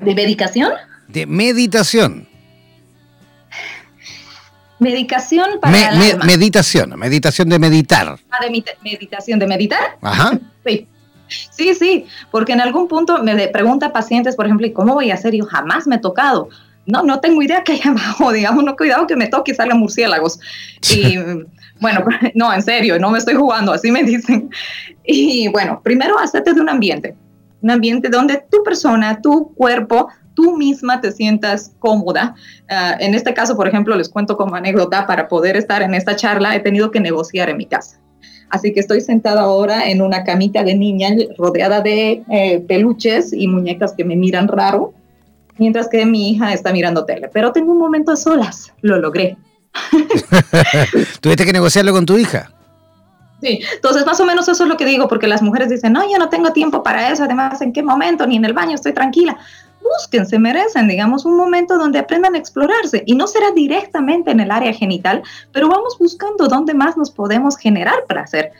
¿De 0.00 0.14
medicación? 0.14 0.72
De 1.08 1.26
meditación. 1.26 2.26
Medicación 4.78 5.60
para 5.60 5.92
Meditación, 6.24 6.98
meditación 6.98 7.48
de 7.48 7.58
meditar. 7.58 8.18
Ah, 8.30 8.44
de 8.44 8.64
meditación 8.82 9.38
de 9.38 9.46
meditar. 9.46 9.98
Ajá. 10.02 10.38
Sí. 10.66 10.88
Sí, 11.50 11.74
sí, 11.74 12.06
porque 12.30 12.52
en 12.52 12.60
algún 12.60 12.88
punto 12.88 13.22
me 13.22 13.48
pregunta 13.48 13.92
pacientes, 13.92 14.36
por 14.36 14.46
ejemplo, 14.46 14.66
¿y 14.66 14.72
cómo 14.72 14.94
voy 14.94 15.10
a 15.10 15.14
hacer? 15.14 15.34
Yo 15.34 15.44
jamás 15.44 15.86
me 15.86 15.96
he 15.96 15.98
tocado. 15.98 16.48
No, 16.86 17.02
no 17.02 17.20
tengo 17.20 17.42
idea 17.42 17.64
que 17.64 17.72
hay 17.74 17.80
abajo, 17.84 18.32
digamos, 18.32 18.64
no 18.64 18.76
cuidado 18.76 19.06
que 19.06 19.16
me 19.16 19.26
toque 19.26 19.52
y 19.52 19.54
salgan 19.54 19.78
murciélagos. 19.78 20.38
Y 20.94 21.18
bueno, 21.80 22.04
no, 22.34 22.52
en 22.52 22.62
serio, 22.62 22.98
no 22.98 23.10
me 23.10 23.18
estoy 23.18 23.34
jugando, 23.34 23.72
así 23.72 23.90
me 23.90 24.02
dicen. 24.02 24.50
Y 25.04 25.48
bueno, 25.48 25.80
primero 25.82 26.18
hacerte 26.18 26.54
de 26.54 26.60
un 26.60 26.68
ambiente, 26.68 27.14
un 27.62 27.70
ambiente 27.70 28.08
donde 28.08 28.42
tu 28.50 28.62
persona, 28.62 29.20
tu 29.20 29.52
cuerpo, 29.54 30.08
tú 30.34 30.56
misma 30.56 31.00
te 31.00 31.12
sientas 31.12 31.72
cómoda. 31.78 32.34
Ah, 32.68 32.96
en 33.00 33.14
este 33.14 33.32
caso, 33.32 33.56
por 33.56 33.68
ejemplo, 33.68 33.96
les 33.96 34.08
cuento 34.08 34.36
como 34.36 34.54
anécdota, 34.54 35.06
para 35.06 35.28
poder 35.28 35.56
estar 35.56 35.82
en 35.82 35.94
esta 35.94 36.16
charla 36.16 36.54
he 36.54 36.60
tenido 36.60 36.90
que 36.90 37.00
negociar 37.00 37.48
en 37.48 37.56
mi 37.56 37.66
casa. 37.66 38.00
Así 38.50 38.72
que 38.72 38.80
estoy 38.80 39.00
sentada 39.00 39.42
ahora 39.42 39.88
en 39.88 40.02
una 40.02 40.22
camita 40.22 40.62
de 40.62 40.74
niña 40.74 41.10
rodeada 41.38 41.80
de 41.80 42.22
eh, 42.30 42.60
peluches 42.68 43.32
y 43.32 43.48
muñecas 43.48 43.94
que 43.96 44.04
me 44.04 44.16
miran 44.16 44.48
raro, 44.48 44.92
mientras 45.58 45.88
que 45.88 46.04
mi 46.06 46.30
hija 46.30 46.52
está 46.52 46.72
mirando 46.72 47.04
tele. 47.04 47.28
Pero 47.32 47.52
tengo 47.52 47.72
un 47.72 47.78
momento 47.78 48.12
a 48.12 48.16
solas, 48.16 48.72
lo 48.80 48.98
logré. 48.98 49.36
¿Tuviste 51.20 51.44
que 51.44 51.52
negociarlo 51.52 51.92
con 51.92 52.06
tu 52.06 52.16
hija? 52.16 52.50
Sí, 53.40 53.60
entonces 53.74 54.06
más 54.06 54.20
o 54.20 54.24
menos 54.24 54.48
eso 54.48 54.62
es 54.62 54.68
lo 54.68 54.76
que 54.76 54.86
digo, 54.86 55.08
porque 55.08 55.26
las 55.26 55.42
mujeres 55.42 55.68
dicen, 55.68 55.92
no, 55.92 56.08
yo 56.10 56.18
no 56.18 56.28
tengo 56.28 56.52
tiempo 56.52 56.82
para 56.82 57.10
eso, 57.10 57.24
además, 57.24 57.60
¿en 57.60 57.72
qué 57.72 57.82
momento? 57.82 58.26
Ni 58.26 58.36
en 58.36 58.44
el 58.44 58.52
baño, 58.52 58.74
estoy 58.74 58.94
tranquila 58.94 59.36
busquen, 59.84 60.26
se 60.26 60.38
merecen, 60.38 60.88
digamos, 60.88 61.24
un 61.24 61.36
momento 61.36 61.78
donde 61.78 61.98
aprendan 61.98 62.34
a 62.34 62.38
explorarse. 62.38 63.02
Y 63.06 63.14
no 63.14 63.26
será 63.26 63.52
directamente 63.52 64.30
en 64.30 64.40
el 64.40 64.50
área 64.50 64.72
genital, 64.72 65.22
pero 65.52 65.68
vamos 65.68 65.96
buscando 65.98 66.48
dónde 66.48 66.74
más 66.74 66.96
nos 66.96 67.10
podemos 67.10 67.56
generar 67.56 68.04
placer. 68.08 68.52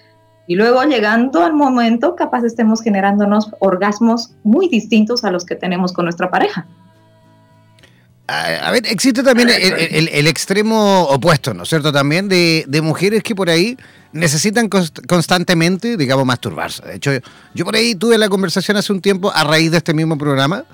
Y 0.46 0.56
luego 0.56 0.82
llegando 0.84 1.42
al 1.42 1.54
momento, 1.54 2.14
capaz 2.16 2.44
estemos 2.44 2.82
generándonos 2.82 3.50
orgasmos 3.60 4.32
muy 4.42 4.68
distintos 4.68 5.24
a 5.24 5.30
los 5.30 5.44
que 5.44 5.54
tenemos 5.54 5.92
con 5.92 6.04
nuestra 6.04 6.30
pareja. 6.30 6.66
A 8.26 8.70
ver, 8.70 8.86
existe 8.86 9.22
también 9.22 9.50
el, 9.50 10.26
extremo 10.26 11.02
opuesto, 11.02 11.52
¿no 11.52 11.64
es 11.64 11.68
cierto? 11.68 11.92
También 11.92 12.28
de, 12.28 12.80
mujeres 12.82 13.22
que 13.22 13.34
por 13.34 13.50
ahí 13.50 13.76
necesitan 14.12 14.70
constantemente, 14.70 15.98
digamos, 15.98 16.24
masturbarse. 16.24 16.86
De 16.86 16.94
hecho, 16.96 17.10
yo 17.54 17.64
por 17.66 17.76
ahí 17.76 17.94
tuve 17.94 18.16
la 18.16 18.30
conversación 18.30 18.78
hace 18.78 18.94
un 18.94 19.02
tiempo 19.02 19.30
a 19.34 19.44
raíz 19.44 19.70
de 19.72 19.76
este 19.78 19.92
mismo 19.92 20.16
programa 20.16 20.64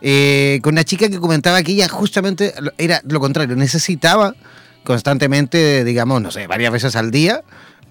eh, 0.00 0.60
con 0.62 0.74
una 0.74 0.84
chica 0.84 1.08
que 1.08 1.18
comentaba 1.18 1.62
que 1.62 1.72
ella 1.72 1.88
justamente 1.88 2.54
era 2.78 3.02
lo 3.04 3.20
contrario, 3.20 3.56
necesitaba 3.56 4.34
constantemente, 4.84 5.84
digamos, 5.84 6.22
no 6.22 6.30
sé, 6.30 6.46
varias 6.46 6.72
veces 6.72 6.96
al 6.96 7.10
día, 7.10 7.42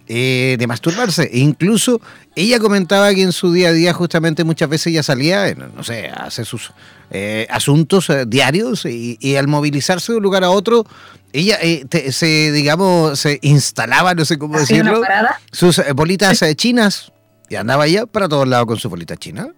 eh, 0.07 0.55
de 0.57 0.65
masturbarse. 0.65 1.29
E 1.31 1.39
incluso 1.39 2.01
ella 2.35 2.59
comentaba 2.59 3.13
que 3.13 3.21
en 3.21 3.31
su 3.31 3.53
día 3.53 3.69
a 3.69 3.73
día 3.73 3.93
justamente 3.93 4.43
muchas 4.43 4.69
veces 4.69 4.87
ella 4.87 5.03
salía, 5.03 5.53
no 5.53 5.83
sé, 5.83 6.09
a 6.09 6.25
hacer 6.25 6.45
sus 6.45 6.71
eh, 7.11 7.45
asuntos 7.49 8.11
diarios 8.27 8.85
y, 8.85 9.35
al 9.35 9.47
movilizarse 9.47 10.11
de 10.11 10.17
un 10.17 10.23
lugar 10.23 10.43
a 10.43 10.49
otro, 10.49 10.85
ella 11.31 11.59
se, 12.11 12.51
digamos, 12.51 13.19
se 13.19 13.37
instalaba, 13.43 14.15
no 14.15 14.25
sé 14.25 14.39
cómo 14.39 14.57
decirlo, 14.57 15.03
sus 15.51 15.79
bolitas 15.93 16.43
chinas 16.55 17.11
y 17.49 17.55
andaba 17.55 17.85
ella 17.85 18.07
para 18.07 18.27
todos 18.27 18.47
lados 18.47 18.65
con 18.65 18.77
sus 18.77 18.89
bolitas 18.89 19.19
chinas. 19.19 19.49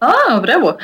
Oh, 0.00 0.40
bravo. 0.40 0.76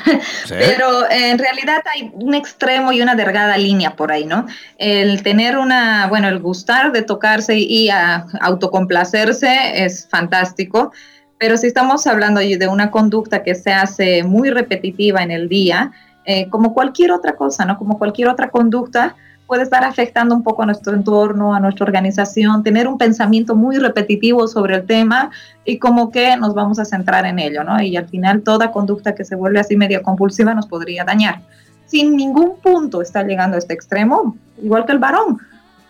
Pero 0.49 1.09
en 1.09 1.39
realidad 1.39 1.83
hay 1.93 2.11
un 2.15 2.35
extremo 2.35 2.93
y 2.93 3.01
una 3.01 3.15
delgada 3.15 3.57
línea 3.57 3.95
por 3.95 4.11
ahí, 4.11 4.25
¿no? 4.25 4.47
El 4.77 5.23
tener 5.23 5.57
una, 5.57 6.09
bueno, 6.09 6.29
el 6.29 6.41
gustar 6.41 6.91
de 6.91 7.03
tocarse 7.03 7.57
y 7.57 7.91
a 7.91 8.27
autocomplacerse 8.41 9.85
es 9.85 10.09
fantástico, 10.09 10.93
pero 11.39 11.57
si 11.57 11.69
estamos 11.69 12.07
hablando 12.07 12.41
de 12.41 12.69
una 12.69 12.91
conducta 12.91 13.43
que 13.43 13.55
se 13.55 13.73
hace 13.73 14.25
muy 14.25 14.51
repetitiva 14.51 15.23
en 15.23 15.31
el 15.31 15.49
día, 15.49 15.93
eh, 16.25 16.49
como 16.49 16.75
cualquier 16.75 17.13
otra 17.13 17.37
cosa, 17.37 17.65
¿no? 17.65 17.79
Como 17.79 17.99
cualquier 17.99 18.29
otra 18.29 18.51
conducta, 18.51 19.15
puede 19.47 19.63
estar 19.63 19.85
afectando 19.85 20.35
un 20.35 20.43
poco 20.43 20.63
a 20.63 20.67
nuestro 20.67 20.95
entorno, 20.95 21.55
a 21.55 21.61
nuestra 21.61 21.85
organización, 21.85 22.63
tener 22.63 22.89
un 22.89 22.99
pensamiento 22.99 23.55
muy 23.55 23.79
repetitivo 23.79 24.49
sobre 24.49 24.77
el 24.77 24.87
tema 24.87 25.31
y 25.65 25.79
como 25.79 26.11
que 26.11 26.37
nos 26.37 26.55
vamos 26.55 26.79
a 26.79 26.85
centrar 26.85 27.27
en 27.27 27.39
ello, 27.39 27.63
¿no? 27.65 27.81
Y 27.83 27.97
al 27.97 28.09
final 28.09 28.43
toda 28.43 28.73
conducta 28.73 29.15
que 29.15 29.25
se 29.25 29.37
vuelve 29.37 29.61
así 29.61 29.77
media 29.77 30.03
compulsiva 30.03 30.55
nos 30.55 30.67
podría 30.67 31.05
dañar. 31.05 31.41
Sin 31.87 32.17
ningún 32.17 32.57
punto 32.63 33.03
está 33.03 33.23
llegando 33.23 33.57
a 33.57 33.59
este 33.59 33.75
extremo, 33.75 34.37
igual 34.63 34.87
que 34.87 34.93
el 34.93 34.99
varón, 34.99 35.39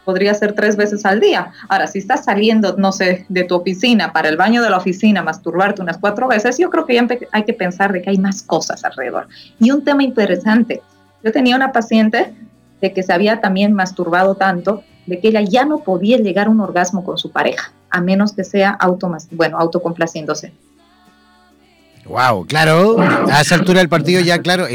podría 0.05 0.35
ser 0.35 0.53
tres 0.53 0.77
veces 0.77 1.05
al 1.05 1.21
día. 1.21 1.51
Ahora, 1.69 1.87
si 1.87 1.99
estás 1.99 2.25
saliendo, 2.25 2.77
no 2.77 2.93
sé, 2.93 3.25
de 3.29 3.45
tu 3.45 3.55
oficina 3.55 4.13
para 4.13 4.29
el 4.29 4.37
baño 4.37 4.63
de 4.63 4.71
la 4.71 4.77
oficina, 4.77 5.23
masturbarte 5.23 5.81
unas 5.81 5.99
cuatro 5.99 6.29
veces, 6.29 6.59
yo 6.59 6.71
creo 6.71 6.85
que 6.85 6.95
ya 6.95 7.07
hay 7.33 7.45
que 7.45 7.55
pensar 7.55 7.93
de 7.93 8.03
que 8.03 8.11
hay 8.11 8.19
más 8.19 8.43
cosas 8.43 8.85
alrededor. 8.85 9.29
Y 9.59 9.71
un 9.71 9.83
tema 9.83 10.03
interesante, 10.03 10.83
yo 11.23 11.33
tenía 11.33 11.57
una 11.57 11.73
paciente 11.73 12.35
de 12.81 12.93
que 12.93 13.03
se 13.03 13.13
había 13.13 13.41
también 13.41 13.73
masturbado 13.73 14.35
tanto, 14.35 14.83
de 15.07 15.21
que 15.21 15.29
ella 15.29 15.43
ya 15.43 15.65
no 15.65 15.79
podía 15.81 16.19
llegar 16.19 16.47
a 16.47 16.51
un 16.51 16.61
orgasmo 16.61 17.05
con 17.05 17.19
su 17.19 17.31
pareja, 17.31 17.73
a 17.91 18.01
menos 18.01 18.33
que 18.33 18.45
sea 18.45 18.71
auto, 18.71 19.11
bueno, 19.33 19.59
autocomplaciéndose. 19.59 20.53
Wow, 22.07 22.47
claro, 22.47 23.01
a 23.01 23.41
esa 23.41 23.55
altura 23.55 23.79
del 23.79 23.89
partido 23.89 24.21
ya, 24.21 24.39
claro, 24.41 24.67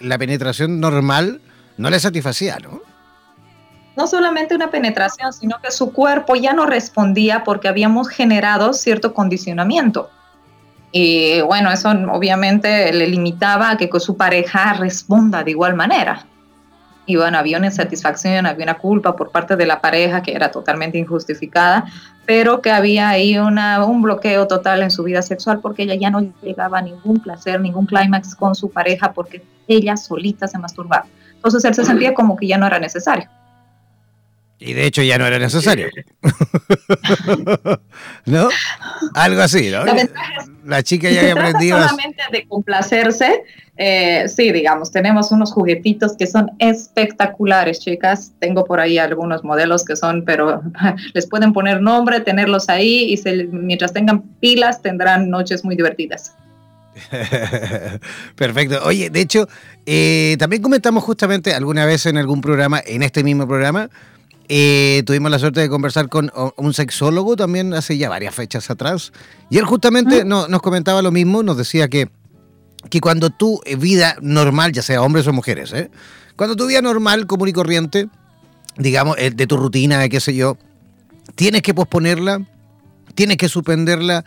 la 0.00 0.18
penetración 0.18 0.80
normal 0.80 1.40
no 1.76 1.90
le 1.90 2.00
satisfacía, 2.00 2.58
¿no? 2.60 2.80
No 3.96 4.08
solamente 4.08 4.56
una 4.56 4.72
penetración, 4.72 5.32
sino 5.32 5.60
que 5.62 5.70
su 5.70 5.92
cuerpo 5.92 6.34
ya 6.34 6.52
no 6.52 6.66
respondía 6.66 7.44
porque 7.44 7.68
habíamos 7.68 8.08
generado 8.08 8.72
cierto 8.72 9.14
condicionamiento. 9.14 10.10
Y 10.90 11.40
bueno, 11.42 11.70
eso 11.70 11.90
obviamente 11.90 12.92
le 12.92 13.06
limitaba 13.06 13.70
a 13.70 13.76
que 13.76 13.88
con 13.88 14.00
su 14.00 14.16
pareja 14.16 14.72
responda 14.72 15.44
de 15.44 15.52
igual 15.52 15.74
manera 15.74 16.26
y 17.06 17.16
bueno, 17.16 17.38
había 17.38 17.58
una 17.58 17.66
insatisfacción, 17.66 18.46
había 18.46 18.64
una 18.64 18.78
culpa 18.78 19.14
por 19.14 19.30
parte 19.30 19.56
de 19.56 19.66
la 19.66 19.80
pareja 19.80 20.22
que 20.22 20.32
era 20.32 20.50
totalmente 20.50 20.96
injustificada, 20.98 21.84
pero 22.24 22.62
que 22.62 22.70
había 22.70 23.10
ahí 23.10 23.36
una, 23.38 23.84
un 23.84 24.00
bloqueo 24.02 24.46
total 24.46 24.82
en 24.82 24.90
su 24.90 25.02
vida 25.02 25.20
sexual 25.20 25.60
porque 25.60 25.82
ella 25.82 25.94
ya 25.94 26.10
no 26.10 26.20
llegaba 26.42 26.78
a 26.78 26.82
ningún 26.82 27.20
placer, 27.20 27.60
ningún 27.60 27.86
clímax 27.86 28.34
con 28.34 28.54
su 28.54 28.70
pareja 28.70 29.12
porque 29.12 29.44
ella 29.68 29.96
solita 29.96 30.48
se 30.48 30.58
masturbaba. 30.58 31.06
Entonces 31.34 31.64
él 31.64 31.74
se 31.74 31.84
sentía 31.84 32.14
como 32.14 32.36
que 32.36 32.46
ya 32.46 32.56
no 32.56 32.66
era 32.66 32.78
necesario. 32.78 33.28
Y 34.66 34.72
de 34.72 34.86
hecho 34.86 35.02
ya 35.02 35.18
no 35.18 35.26
era 35.26 35.38
necesario. 35.38 35.88
¿No? 38.24 38.48
Algo 39.14 39.42
así, 39.42 39.70
¿no? 39.70 39.84
La, 40.64 40.82
chica 40.82 41.10
ya 41.10 41.20
había 41.20 41.32
aprendido. 41.34 41.82
Solamente 41.82 42.22
de 42.32 42.48
complacerse, 42.48 43.42
eh, 43.76 44.26
sí, 44.26 44.52
digamos, 44.52 44.90
tenemos 44.90 45.32
unos 45.32 45.52
juguetitos 45.52 46.16
que 46.16 46.26
son 46.26 46.50
espectaculares, 46.58 47.80
chicas. 47.80 48.32
Tengo 48.38 48.64
por 48.64 48.80
ahí 48.80 48.96
algunos 48.96 49.44
modelos 49.44 49.84
que 49.84 49.96
son, 49.96 50.24
pero 50.24 50.62
les 51.12 51.26
pueden 51.26 51.52
poner 51.52 51.82
nombre, 51.82 52.20
tenerlos 52.20 52.70
ahí 52.70 53.12
y 53.12 53.46
mientras 53.52 53.92
tengan 53.92 54.22
pilas 54.40 54.80
tendrán 54.80 55.28
noches 55.28 55.62
muy 55.62 55.76
divertidas. 55.76 56.32
Perfecto. 58.36 58.80
Oye, 58.84 59.10
de 59.10 59.20
hecho, 59.20 59.46
eh, 59.84 60.36
también 60.38 60.62
comentamos 60.62 61.04
justamente 61.04 61.52
alguna 61.52 61.84
vez 61.84 62.06
en 62.06 62.16
algún 62.16 62.40
programa, 62.40 62.80
en 62.86 63.02
este 63.02 63.22
mismo 63.22 63.46
programa, 63.46 63.90
eh, 64.48 65.02
tuvimos 65.06 65.30
la 65.30 65.38
suerte 65.38 65.60
de 65.60 65.68
conversar 65.68 66.08
con 66.08 66.30
un 66.56 66.74
sexólogo 66.74 67.36
también 67.36 67.72
hace 67.72 67.96
ya 67.96 68.08
varias 68.08 68.34
fechas 68.34 68.70
atrás. 68.70 69.12
Y 69.50 69.58
él 69.58 69.64
justamente 69.64 70.24
no, 70.24 70.48
nos 70.48 70.60
comentaba 70.60 71.02
lo 71.02 71.10
mismo, 71.10 71.42
nos 71.42 71.56
decía 71.56 71.88
que, 71.88 72.08
que 72.90 73.00
cuando 73.00 73.30
tu 73.30 73.60
vida 73.78 74.16
normal, 74.20 74.72
ya 74.72 74.82
sea 74.82 75.02
hombres 75.02 75.26
o 75.26 75.32
mujeres, 75.32 75.72
¿eh? 75.72 75.90
cuando 76.36 76.56
tu 76.56 76.66
vida 76.66 76.82
normal, 76.82 77.26
común 77.26 77.48
y 77.48 77.52
corriente, 77.52 78.08
digamos, 78.76 79.16
eh, 79.18 79.30
de 79.30 79.46
tu 79.46 79.56
rutina, 79.56 80.08
qué 80.08 80.20
sé 80.20 80.34
yo, 80.34 80.58
tienes 81.36 81.62
que 81.62 81.72
posponerla, 81.72 82.42
tienes 83.14 83.38
que 83.38 83.48
suspenderla, 83.48 84.24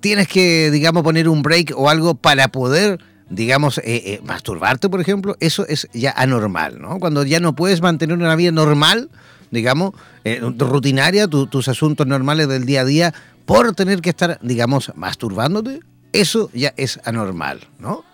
tienes 0.00 0.26
que, 0.26 0.70
digamos, 0.70 1.02
poner 1.04 1.28
un 1.28 1.42
break 1.42 1.74
o 1.76 1.88
algo 1.88 2.14
para 2.14 2.48
poder 2.48 2.98
digamos, 3.30 3.80
masturbarte, 4.22 4.90
por 4.90 5.00
ejemplo, 5.00 5.34
eso 5.40 5.66
es 5.66 5.88
ya 5.94 6.12
anormal, 6.12 6.80
¿no? 6.80 7.00
Cuando 7.00 7.24
ya 7.24 7.40
no 7.40 7.56
puedes 7.56 7.80
mantener 7.80 8.16
una 8.16 8.36
vida 8.36 8.52
normal, 8.52 9.08
digamos, 9.54 9.92
eh, 10.24 10.40
rutinaria, 10.58 11.26
tus 11.26 11.68
asuntos 11.68 12.06
normales 12.06 12.48
del 12.48 12.66
día 12.66 12.82
a 12.82 12.84
día, 12.84 13.14
por 13.46 13.74
tener 13.74 14.02
que 14.02 14.10
estar, 14.10 14.38
digamos, 14.42 14.92
masturbándote, 14.94 15.80
eso 16.12 16.50
ya 16.52 16.74
es 16.76 17.00
anormal, 17.04 17.60
¿no? 17.78 18.04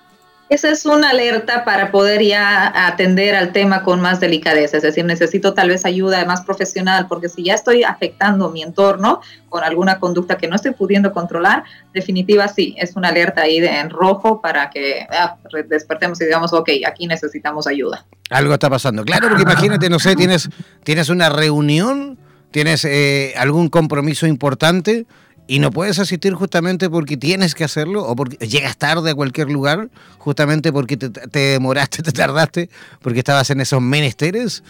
Esa 0.50 0.68
es 0.68 0.84
una 0.84 1.10
alerta 1.10 1.64
para 1.64 1.92
poder 1.92 2.24
ya 2.24 2.72
atender 2.88 3.36
al 3.36 3.52
tema 3.52 3.84
con 3.84 4.00
más 4.00 4.18
delicadeza, 4.18 4.78
es 4.78 4.82
decir, 4.82 5.04
necesito 5.04 5.54
tal 5.54 5.68
vez 5.68 5.84
ayuda 5.84 6.24
más 6.24 6.40
profesional, 6.40 7.06
porque 7.06 7.28
si 7.28 7.44
ya 7.44 7.54
estoy 7.54 7.84
afectando 7.84 8.50
mi 8.50 8.64
entorno 8.64 9.20
con 9.48 9.62
alguna 9.62 10.00
conducta 10.00 10.38
que 10.38 10.48
no 10.48 10.56
estoy 10.56 10.72
pudiendo 10.72 11.12
controlar, 11.12 11.62
definitiva 11.94 12.48
sí, 12.48 12.74
es 12.78 12.96
una 12.96 13.10
alerta 13.10 13.42
ahí 13.42 13.60
de, 13.60 13.68
en 13.68 13.90
rojo 13.90 14.40
para 14.40 14.70
que 14.70 15.06
ah, 15.08 15.36
despertemos 15.68 16.20
y 16.20 16.24
digamos, 16.24 16.52
ok, 16.52 16.68
aquí 16.84 17.06
necesitamos 17.06 17.68
ayuda. 17.68 18.04
Algo 18.28 18.52
está 18.52 18.68
pasando, 18.68 19.04
claro, 19.04 19.28
porque 19.28 19.44
imagínate, 19.44 19.88
no 19.88 20.00
sé, 20.00 20.16
tienes, 20.16 20.48
tienes 20.82 21.10
una 21.10 21.28
reunión, 21.28 22.18
tienes 22.50 22.84
eh, 22.84 23.34
algún 23.36 23.68
compromiso 23.68 24.26
importante 24.26 25.06
y 25.50 25.58
no 25.58 25.72
puedes 25.72 25.98
asistir 25.98 26.32
justamente 26.34 26.88
porque 26.88 27.16
tienes 27.16 27.56
que 27.56 27.64
hacerlo 27.64 28.06
o 28.06 28.14
porque 28.14 28.36
llegas 28.46 28.76
tarde 28.76 29.10
a 29.10 29.14
cualquier 29.16 29.50
lugar, 29.50 29.88
justamente 30.18 30.72
porque 30.72 30.96
te, 30.96 31.10
demoraste, 31.28 32.04
te 32.04 32.12
tardaste, 32.12 32.70
porque 33.02 33.18
estabas 33.18 33.50
en 33.50 33.60
esos 33.60 33.82
menesteres, 33.82 34.62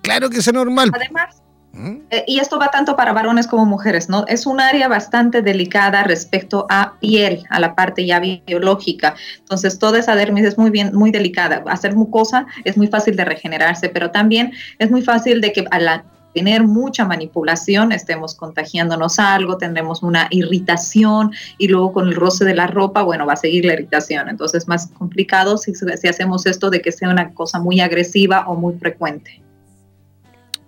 claro 0.00 0.30
que 0.30 0.36
es 0.36 0.52
normal. 0.52 0.92
Además, 0.94 1.42
¿Mm? 1.72 1.96
eh, 2.10 2.24
y 2.28 2.38
esto 2.38 2.56
va 2.56 2.68
tanto 2.68 2.94
para 2.94 3.12
varones 3.12 3.48
como 3.48 3.66
mujeres, 3.66 4.08
¿no? 4.08 4.26
Es 4.28 4.46
un 4.46 4.60
área 4.60 4.86
bastante 4.86 5.42
delicada 5.42 6.04
respecto 6.04 6.66
a 6.70 6.92
piel, 7.00 7.42
a 7.50 7.58
la 7.58 7.74
parte 7.74 8.06
ya 8.06 8.20
biológica. 8.20 9.16
Entonces, 9.40 9.80
toda 9.80 9.98
esa 9.98 10.14
dermis 10.14 10.44
es 10.44 10.56
muy 10.56 10.70
bien, 10.70 10.94
muy 10.94 11.10
delicada. 11.10 11.64
Hacer 11.66 11.96
mucosa 11.96 12.46
es 12.62 12.76
muy 12.76 12.86
fácil 12.86 13.16
de 13.16 13.24
regenerarse, 13.24 13.88
pero 13.88 14.12
también 14.12 14.52
es 14.78 14.88
muy 14.88 15.02
fácil 15.02 15.40
de 15.40 15.52
que 15.52 15.64
a 15.72 15.80
la 15.80 16.04
tener 16.38 16.62
mucha 16.62 17.04
manipulación, 17.04 17.90
estemos 17.90 18.36
contagiándonos 18.36 19.18
algo, 19.18 19.58
tendremos 19.58 20.04
una 20.04 20.28
irritación 20.30 21.32
y 21.58 21.66
luego 21.66 21.92
con 21.92 22.06
el 22.06 22.14
roce 22.14 22.44
de 22.44 22.54
la 22.54 22.68
ropa, 22.68 23.02
bueno, 23.02 23.26
va 23.26 23.32
a 23.32 23.36
seguir 23.36 23.64
la 23.64 23.72
irritación. 23.72 24.28
Entonces 24.28 24.62
es 24.62 24.68
más 24.68 24.86
complicado 24.96 25.58
si, 25.58 25.74
si 25.74 26.06
hacemos 26.06 26.46
esto 26.46 26.70
de 26.70 26.80
que 26.80 26.92
sea 26.92 27.10
una 27.10 27.34
cosa 27.34 27.58
muy 27.58 27.80
agresiva 27.80 28.44
o 28.46 28.54
muy 28.54 28.74
frecuente. 28.78 29.42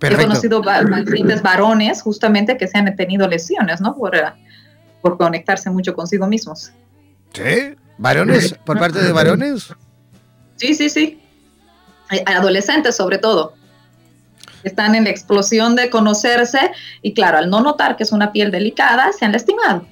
He 0.01 0.15
conocido 0.17 0.61
pacientes 0.61 1.41
varones 1.41 2.01
justamente 2.01 2.57
que 2.57 2.67
se 2.67 2.77
han 2.77 2.93
tenido 2.97 3.29
lesiones, 3.29 3.79
¿no? 3.79 3.95
Por, 3.95 4.11
por 5.01 5.17
conectarse 5.17 5.69
mucho 5.69 5.93
consigo 5.93 6.27
mismos. 6.27 6.73
¿Sí? 7.31 7.75
¿Varones? 7.97 8.55
¿Por 8.65 8.77
parte 8.77 9.01
de 9.01 9.13
varones? 9.13 9.73
Sí, 10.57 10.73
sí, 10.73 10.89
sí. 10.89 11.21
Adolescentes 12.25 12.97
sobre 12.97 13.19
todo 13.19 13.53
están 14.63 14.95
en 14.95 15.05
la 15.05 15.09
explosión 15.09 15.75
de 15.75 15.89
conocerse 15.89 16.71
y 17.01 17.13
claro, 17.13 17.37
al 17.37 17.49
no 17.49 17.61
notar 17.61 17.95
que 17.95 18.03
es 18.03 18.11
una 18.11 18.31
piel 18.31 18.51
delicada, 18.51 19.11
se 19.11 19.25
han 19.25 19.31
lastimado. 19.31 19.85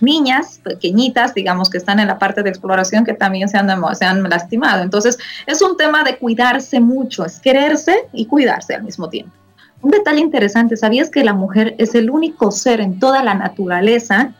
Niñas 0.00 0.60
pequeñitas, 0.62 1.32
digamos, 1.32 1.70
que 1.70 1.78
están 1.78 2.00
en 2.00 2.08
la 2.08 2.18
parte 2.18 2.42
de 2.42 2.50
exploración, 2.50 3.04
que 3.04 3.14
también 3.14 3.48
se 3.48 3.56
han, 3.56 3.68
se 3.94 4.04
han 4.04 4.22
lastimado. 4.24 4.82
Entonces, 4.82 5.18
es 5.46 5.62
un 5.62 5.76
tema 5.76 6.04
de 6.04 6.18
cuidarse 6.18 6.80
mucho, 6.80 7.24
es 7.24 7.38
quererse 7.38 8.08
y 8.12 8.26
cuidarse 8.26 8.74
al 8.74 8.82
mismo 8.82 9.08
tiempo. 9.08 9.32
Un 9.80 9.90
detalle 9.90 10.20
interesante, 10.20 10.76
¿sabías 10.76 11.10
que 11.10 11.24
la 11.24 11.32
mujer 11.32 11.74
es 11.78 11.94
el 11.94 12.10
único 12.10 12.50
ser 12.50 12.80
en 12.80 12.98
toda 12.98 13.22
la 13.22 13.34
naturaleza 13.34 14.34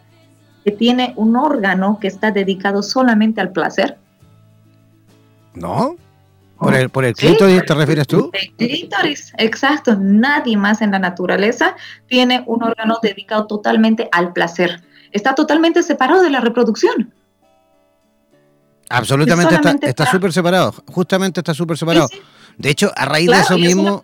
que 0.64 0.73
tiene 0.73 1.12
un 1.16 1.37
órgano 1.37 1.99
que 2.01 2.09
está 2.09 2.33
dedicado 2.33 2.83
solamente 2.83 3.40
al 3.40 3.53
placer? 3.53 3.97
No. 5.55 5.97
¿Por 6.59 6.75
el, 6.75 6.88
por 6.88 7.05
el 7.05 7.14
clítoris 7.14 7.64
te 7.64 7.75
refieres 7.75 8.07
tú? 8.07 8.31
El 8.33 8.53
clítoris, 8.57 9.33
exacto. 9.37 9.97
Nadie 9.99 10.57
más 10.57 10.81
en 10.81 10.90
la 10.90 10.99
naturaleza 10.99 11.77
tiene 12.09 12.42
un 12.47 12.62
órgano 12.62 12.99
dedicado 13.03 13.47
totalmente 13.47 14.09
al 14.12 14.33
placer. 14.33 14.83
Está 15.12 15.35
totalmente 15.35 15.83
separado 15.83 16.23
de 16.23 16.31
la 16.31 16.40
reproducción. 16.40 17.12
Absolutamente 18.88 19.55
está 19.83 20.07
súper 20.07 20.33
separado. 20.33 20.75
Justamente 20.87 21.40
está 21.40 21.53
súper 21.53 21.77
separado. 21.77 22.09
De 22.57 22.71
hecho, 22.71 22.90
a 22.97 23.05
raíz 23.05 23.31
de 23.31 23.40
eso 23.40 23.59
mismo... 23.59 24.03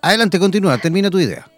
Adelante, 0.00 0.38
continúa, 0.38 0.78
termina 0.78 1.10
tu 1.10 1.18
idea. 1.18 1.48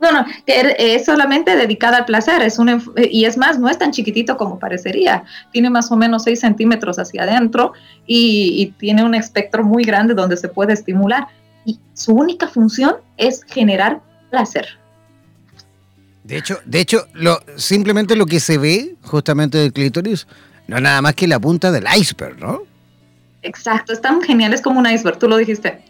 No, 0.00 0.12
no, 0.12 0.24
es 0.46 1.04
solamente 1.04 1.56
dedicada 1.56 1.98
al 1.98 2.04
placer, 2.04 2.42
es 2.42 2.58
un, 2.58 2.82
y 3.10 3.24
es 3.24 3.36
más, 3.36 3.58
no 3.58 3.68
es 3.68 3.78
tan 3.78 3.90
chiquitito 3.90 4.36
como 4.36 4.58
parecería, 4.58 5.24
tiene 5.52 5.70
más 5.70 5.90
o 5.90 5.96
menos 5.96 6.22
6 6.22 6.38
centímetros 6.38 7.00
hacia 7.00 7.24
adentro 7.24 7.72
y, 8.06 8.74
tiene 8.78 9.02
un 9.02 9.14
espectro 9.14 9.64
muy 9.64 9.82
grande 9.82 10.14
donde 10.14 10.36
se 10.36 10.48
puede 10.48 10.72
estimular 10.72 11.26
y 11.64 11.80
su 11.94 12.12
única 12.12 12.46
función 12.46 12.96
es 13.16 13.42
generar 13.42 14.00
placer. 14.30 14.68
De 16.22 16.36
hecho, 16.36 16.58
de 16.64 16.80
hecho 16.80 17.06
lo, 17.14 17.40
simplemente 17.56 18.14
lo 18.14 18.26
que 18.26 18.38
se 18.38 18.56
ve 18.58 18.94
justamente 19.02 19.58
del 19.58 19.72
clítoris 19.72 20.28
no 20.68 20.76
es 20.76 20.82
nada 20.82 21.02
más 21.02 21.14
que 21.14 21.26
la 21.26 21.40
punta 21.40 21.72
del 21.72 21.86
iceberg, 21.98 22.38
¿no? 22.38 22.62
Exacto, 23.42 23.92
es 23.92 24.00
tan 24.00 24.20
genial, 24.22 24.52
es 24.52 24.60
como 24.60 24.78
un 24.78 24.88
iceberg, 24.88 25.18
tú 25.18 25.28
lo 25.28 25.36
dijiste. 25.38 25.80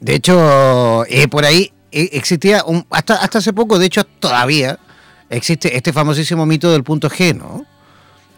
De 0.00 0.14
hecho, 0.14 1.04
eh, 1.06 1.28
por 1.28 1.44
ahí 1.44 1.72
existía 1.92 2.64
un, 2.64 2.86
hasta, 2.90 3.14
hasta 3.14 3.38
hace 3.38 3.52
poco, 3.52 3.78
de 3.78 3.86
hecho 3.86 4.04
todavía 4.04 4.78
existe 5.28 5.76
este 5.76 5.92
famosísimo 5.92 6.46
mito 6.46 6.70
del 6.72 6.84
punto 6.84 7.08
G, 7.08 7.36
¿no? 7.36 7.64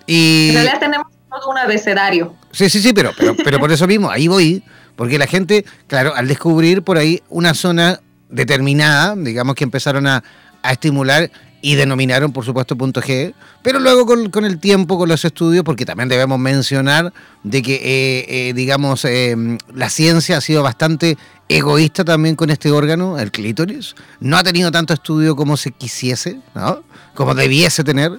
Y, 0.07 0.49
en 0.49 0.55
realidad 0.55 0.81
tenemos 0.81 1.07
todo 1.31 1.51
un 1.51 1.59
abecedario. 1.59 2.35
Sí, 2.51 2.69
sí, 2.69 2.81
sí, 2.81 2.93
pero, 2.93 3.13
pero, 3.17 3.35
pero 3.37 3.59
por 3.59 3.73
eso 3.73 3.87
mismo, 3.87 4.11
ahí 4.11 4.29
voy, 4.29 4.63
porque 4.97 5.19
la 5.19 5.27
gente, 5.27 5.65
claro, 5.87 6.15
al 6.15 6.29
descubrir 6.29 6.83
por 6.83 6.99
ahí 6.99 7.23
una 7.29 7.55
zona 7.55 8.01
determinada, 8.29 9.15
digamos 9.17 9.55
que 9.55 9.65
empezaron 9.65 10.07
a, 10.07 10.23
a 10.63 10.73
estimular 10.73 11.31
y 11.65 11.77
denominaron, 11.77 12.33
por 12.33 12.45
supuesto, 12.45 12.77
punto 12.77 13.01
G, 13.01 13.35
pero 13.63 13.79
luego 13.79 14.05
con, 14.05 14.45
el 14.45 14.59
tiempo, 14.59 14.99
con 14.99 15.09
los 15.09 15.25
estudios, 15.25 15.65
porque 15.65 15.87
también 15.87 16.09
debemos 16.09 16.39
mencionar 16.41 17.13
de 17.45 17.63
que, 17.63 17.75
eh, 17.77 18.49
eh, 18.49 18.53
digamos, 18.53 19.05
eh, 19.05 19.37
la 19.73 19.89
ciencia 19.89 20.39
ha 20.39 20.41
sido 20.41 20.65
bastante 20.65 21.17
egoísta 21.49 22.05
también 22.05 22.35
con 22.35 22.51
este 22.51 22.73
órgano, 22.73 23.17
el 23.17 23.31
clítoris, 23.31 23.95
no 24.19 24.37
ha 24.37 24.43
tenido 24.43 24.73
tanto 24.73 24.93
estudio 24.93 25.37
como 25.37 25.57
se 25.57 25.71
quisiese, 25.71 26.41
¿no? 26.57 26.83
como 27.15 27.33
debiese 27.35 27.85
tener, 27.85 28.19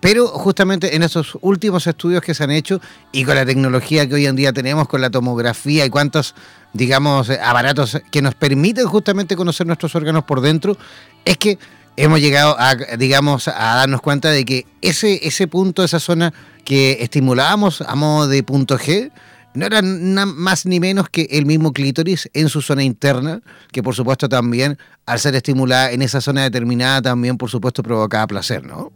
pero 0.00 0.26
justamente 0.28 0.96
en 0.96 1.02
esos 1.02 1.36
últimos 1.42 1.86
estudios 1.86 2.22
que 2.22 2.32
se 2.32 2.44
han 2.44 2.50
hecho 2.50 2.80
y 3.12 3.24
con 3.24 3.34
la 3.34 3.44
tecnología 3.44 4.08
que 4.08 4.14
hoy 4.14 4.24
en 4.24 4.36
día 4.36 4.54
tenemos, 4.54 4.88
con 4.88 5.02
la 5.02 5.10
tomografía 5.10 5.84
y 5.84 5.90
cuántos, 5.90 6.34
digamos, 6.72 7.28
aparatos 7.28 8.00
que 8.10 8.22
nos 8.22 8.34
permiten 8.34 8.86
justamente 8.86 9.36
conocer 9.36 9.66
nuestros 9.66 9.94
órganos 9.94 10.24
por 10.24 10.40
dentro, 10.40 10.78
es 11.26 11.36
que 11.36 11.58
hemos 12.02 12.20
llegado 12.20 12.56
a, 12.58 12.74
digamos, 12.96 13.48
a 13.48 13.76
darnos 13.76 14.00
cuenta 14.00 14.30
de 14.30 14.44
que 14.44 14.66
ese, 14.80 15.26
ese 15.26 15.46
punto, 15.46 15.84
esa 15.84 16.00
zona 16.00 16.32
que 16.64 16.98
estimulábamos 17.00 17.82
a 17.82 17.94
modo 17.94 18.28
de 18.28 18.42
punto 18.42 18.78
G, 18.78 19.10
no 19.54 19.66
era 19.66 19.82
más 19.82 20.66
ni 20.66 20.78
menos 20.78 21.08
que 21.08 21.26
el 21.30 21.44
mismo 21.44 21.72
clítoris 21.72 22.30
en 22.34 22.48
su 22.48 22.62
zona 22.62 22.84
interna, 22.84 23.40
que 23.72 23.82
por 23.82 23.94
supuesto 23.94 24.28
también, 24.28 24.78
al 25.06 25.18
ser 25.18 25.34
estimulada 25.34 25.90
en 25.90 26.02
esa 26.02 26.20
zona 26.20 26.42
determinada, 26.42 27.02
también 27.02 27.36
por 27.36 27.50
supuesto 27.50 27.82
provocaba 27.82 28.26
placer, 28.26 28.64
¿no? 28.64 28.92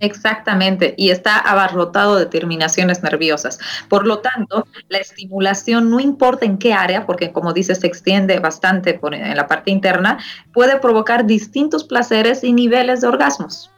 Exactamente, 0.00 0.94
y 0.96 1.10
está 1.10 1.38
abarrotado 1.38 2.16
de 2.16 2.26
terminaciones 2.26 3.02
nerviosas. 3.02 3.58
Por 3.88 4.06
lo 4.06 4.18
tanto, 4.20 4.66
la 4.88 4.98
estimulación, 4.98 5.90
no 5.90 5.98
importa 5.98 6.46
en 6.46 6.58
qué 6.58 6.72
área, 6.72 7.04
porque 7.04 7.32
como 7.32 7.52
dices, 7.52 7.80
se 7.80 7.88
extiende 7.88 8.38
bastante 8.38 8.94
por 8.94 9.14
en 9.14 9.36
la 9.36 9.48
parte 9.48 9.72
interna, 9.72 10.18
puede 10.52 10.78
provocar 10.78 11.26
distintos 11.26 11.82
placeres 11.82 12.44
y 12.44 12.52
niveles 12.52 13.00
de 13.00 13.08
orgasmos. 13.08 13.72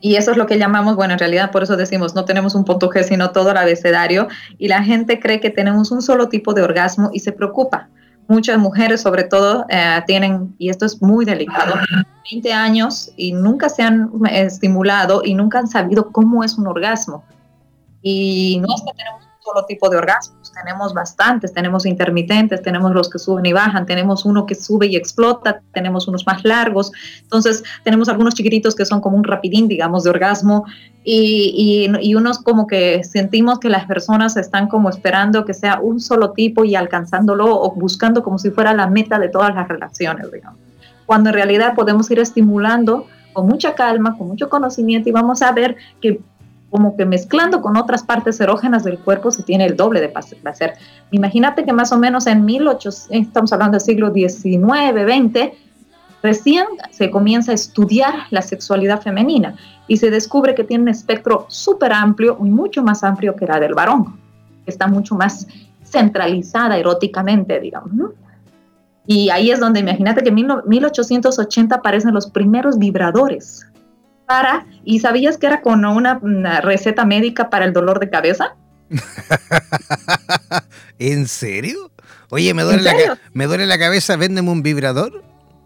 Y 0.00 0.14
eso 0.14 0.30
es 0.30 0.36
lo 0.36 0.46
que 0.46 0.58
llamamos, 0.58 0.94
bueno, 0.94 1.14
en 1.14 1.18
realidad 1.18 1.50
por 1.50 1.64
eso 1.64 1.76
decimos, 1.76 2.14
no 2.14 2.24
tenemos 2.24 2.54
un 2.54 2.64
punto 2.64 2.88
G, 2.90 3.02
sino 3.02 3.30
todo 3.30 3.50
el 3.50 3.56
abecedario, 3.56 4.28
y 4.58 4.68
la 4.68 4.84
gente 4.84 5.18
cree 5.18 5.40
que 5.40 5.50
tenemos 5.50 5.90
un 5.90 6.02
solo 6.02 6.28
tipo 6.28 6.54
de 6.54 6.62
orgasmo 6.62 7.10
y 7.12 7.20
se 7.20 7.32
preocupa 7.32 7.88
muchas 8.28 8.58
mujeres 8.58 9.00
sobre 9.00 9.24
todo 9.24 9.66
eh, 9.68 10.02
tienen, 10.06 10.54
y 10.58 10.68
esto 10.68 10.86
es 10.86 11.00
muy 11.02 11.24
delicado, 11.24 11.74
20 12.30 12.52
años 12.52 13.10
y 13.16 13.32
nunca 13.32 13.68
se 13.68 13.82
han 13.82 14.10
estimulado 14.30 15.22
y 15.24 15.34
nunca 15.34 15.58
han 15.58 15.68
sabido 15.68 16.10
cómo 16.10 16.44
es 16.44 16.58
un 16.58 16.66
orgasmo. 16.66 17.24
Y 18.02 18.60
no 18.60 18.74
es 18.74 18.82
que 18.82 18.92
tenemos 18.96 19.25
solo 19.46 19.64
tipo 19.64 19.88
de 19.88 19.96
orgasmos, 19.96 20.52
tenemos 20.52 20.92
bastantes, 20.92 21.52
tenemos 21.52 21.86
intermitentes, 21.86 22.62
tenemos 22.62 22.92
los 22.92 23.08
que 23.08 23.18
suben 23.18 23.46
y 23.46 23.52
bajan, 23.52 23.86
tenemos 23.86 24.24
uno 24.24 24.44
que 24.44 24.56
sube 24.56 24.88
y 24.88 24.96
explota, 24.96 25.62
tenemos 25.72 26.08
unos 26.08 26.26
más 26.26 26.44
largos, 26.44 26.90
entonces 27.22 27.62
tenemos 27.84 28.08
algunos 28.08 28.34
chiquititos 28.34 28.74
que 28.74 28.84
son 28.84 29.00
como 29.00 29.16
un 29.16 29.24
rapidín, 29.24 29.68
digamos, 29.68 30.02
de 30.02 30.10
orgasmo, 30.10 30.64
y, 31.08 31.88
y, 32.02 32.14
unos 32.16 32.40
como 32.40 32.66
que 32.66 33.04
sentimos 33.04 33.60
que 33.60 33.68
las 33.68 33.86
personas 33.86 34.36
están 34.36 34.66
como 34.66 34.88
esperando 34.88 35.44
que 35.44 35.54
sea 35.54 35.78
un 35.80 36.00
solo 36.00 36.32
tipo 36.32 36.64
y 36.64 36.74
alcanzándolo 36.74 37.46
o 37.46 37.72
buscando 37.76 38.24
como 38.24 38.38
si 38.38 38.50
fuera 38.50 38.74
la 38.74 38.88
meta 38.88 39.20
de 39.20 39.28
todas 39.28 39.54
las 39.54 39.68
relaciones, 39.68 40.32
digamos. 40.32 40.58
Cuando 41.06 41.30
en 41.30 41.34
realidad 41.34 41.76
podemos 41.76 42.10
ir 42.10 42.18
estimulando 42.18 43.06
con 43.32 43.46
mucha 43.46 43.76
calma, 43.76 44.18
con 44.18 44.26
mucho 44.26 44.48
conocimiento 44.48 45.08
y 45.08 45.12
vamos 45.12 45.42
a 45.42 45.52
ver 45.52 45.76
que 46.00 46.18
como 46.76 46.94
que 46.94 47.06
mezclando 47.06 47.62
con 47.62 47.78
otras 47.78 48.02
partes 48.02 48.38
erógenas 48.38 48.84
del 48.84 48.98
cuerpo 48.98 49.30
se 49.30 49.42
tiene 49.42 49.64
el 49.64 49.78
doble 49.78 50.02
de 50.02 50.10
placer. 50.10 50.74
Imagínate 51.10 51.64
que 51.64 51.72
más 51.72 51.90
o 51.90 51.96
menos 51.96 52.26
en 52.26 52.44
1800, 52.44 53.28
estamos 53.28 53.50
hablando 53.54 53.78
del 53.78 53.80
siglo 53.80 54.12
XIX, 54.12 54.92
XX, 55.08 55.52
recién 56.22 56.66
se 56.90 57.10
comienza 57.10 57.52
a 57.52 57.54
estudiar 57.54 58.14
la 58.28 58.42
sexualidad 58.42 59.00
femenina 59.00 59.56
y 59.88 59.96
se 59.96 60.10
descubre 60.10 60.54
que 60.54 60.64
tiene 60.64 60.82
un 60.82 60.88
espectro 60.90 61.46
súper 61.48 61.94
amplio 61.94 62.36
y 62.42 62.50
mucho 62.50 62.82
más 62.82 63.02
amplio 63.02 63.34
que 63.36 63.46
la 63.46 63.58
del 63.58 63.72
varón, 63.72 64.20
está 64.66 64.86
mucho 64.86 65.14
más 65.14 65.46
centralizada 65.82 66.76
eróticamente, 66.76 67.58
digamos. 67.58 67.90
Y 69.06 69.30
ahí 69.30 69.50
es 69.50 69.60
donde 69.60 69.80
imagínate 69.80 70.22
que 70.22 70.28
en 70.28 70.34
1880 70.66 71.74
aparecen 71.74 72.12
los 72.12 72.26
primeros 72.26 72.78
vibradores 72.78 73.66
para, 74.26 74.66
¿y 74.84 75.00
sabías 75.00 75.38
que 75.38 75.46
era 75.46 75.60
con 75.60 75.84
una, 75.84 76.20
receta 76.60 77.04
médica 77.04 77.50
para 77.50 77.64
el 77.64 77.72
dolor 77.72 78.00
de 78.00 78.10
cabeza? 78.10 78.56
¿En 80.98 81.26
serio? 81.26 81.90
Oye, 82.30 82.54
me 82.54 82.62
duele, 82.62 82.82
La, 82.82 83.18
me 83.32 83.46
duele 83.46 83.66
la 83.66 83.78
cabeza, 83.78 84.16
véndeme 84.16 84.50
un 84.50 84.62
vibrador. 84.62 85.22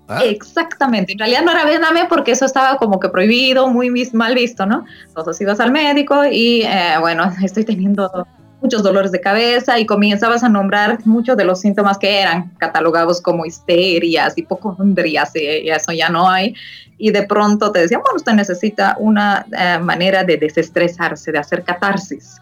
¿Ah? 0.09 0.25
Exactamente, 0.25 1.13
en 1.13 1.21
realidad 1.21 1.43
no 1.45 1.53
era 1.53 1.65
véndame 1.65 2.07
porque 2.07 2.33
eso 2.33 2.45
estaba 2.45 2.79
como 2.79 2.99
que 2.99 3.09
prohibido, 3.09 3.69
muy 3.69 3.91
mal 4.13 4.35
visto, 4.35 4.67
¿no? 4.67 4.85
Entonces 5.07 5.41
ibas 5.41 5.61
al 5.61 5.71
médico 5.71 6.25
y 6.25 6.63
eh, 6.63 6.97
bueno, 6.99 7.33
estoy 7.43 7.65
teniendo 7.65 8.27
muchos 8.61 8.83
dolores 8.83 9.13
de 9.13 9.21
cabeza 9.21 9.79
y 9.79 9.87
comenzabas 9.87 10.43
a 10.43 10.49
nombrar 10.49 10.99
muchos 11.07 11.37
de 11.37 11.45
los 11.45 11.61
síntomas 11.61 11.99
que 11.99 12.21
eran 12.21 12.51
catalogados 12.59 13.21
como 13.21 13.47
histerias, 13.47 14.37
hipocondrias, 14.37 15.35
y 15.35 15.69
eso 15.69 15.93
ya 15.93 16.09
no 16.09 16.29
hay. 16.29 16.55
Y 16.99 17.11
de 17.11 17.23
pronto 17.23 17.73
te 17.73 17.81
decían, 17.81 18.03
bueno, 18.03 18.17
usted 18.17 18.33
necesita 18.33 18.97
una 18.99 19.47
eh, 19.59 19.79
manera 19.79 20.25
de 20.25 20.37
desestresarse, 20.37 21.33
de 21.33 21.39
hacer 21.39 21.65
catarsis. 21.65 22.37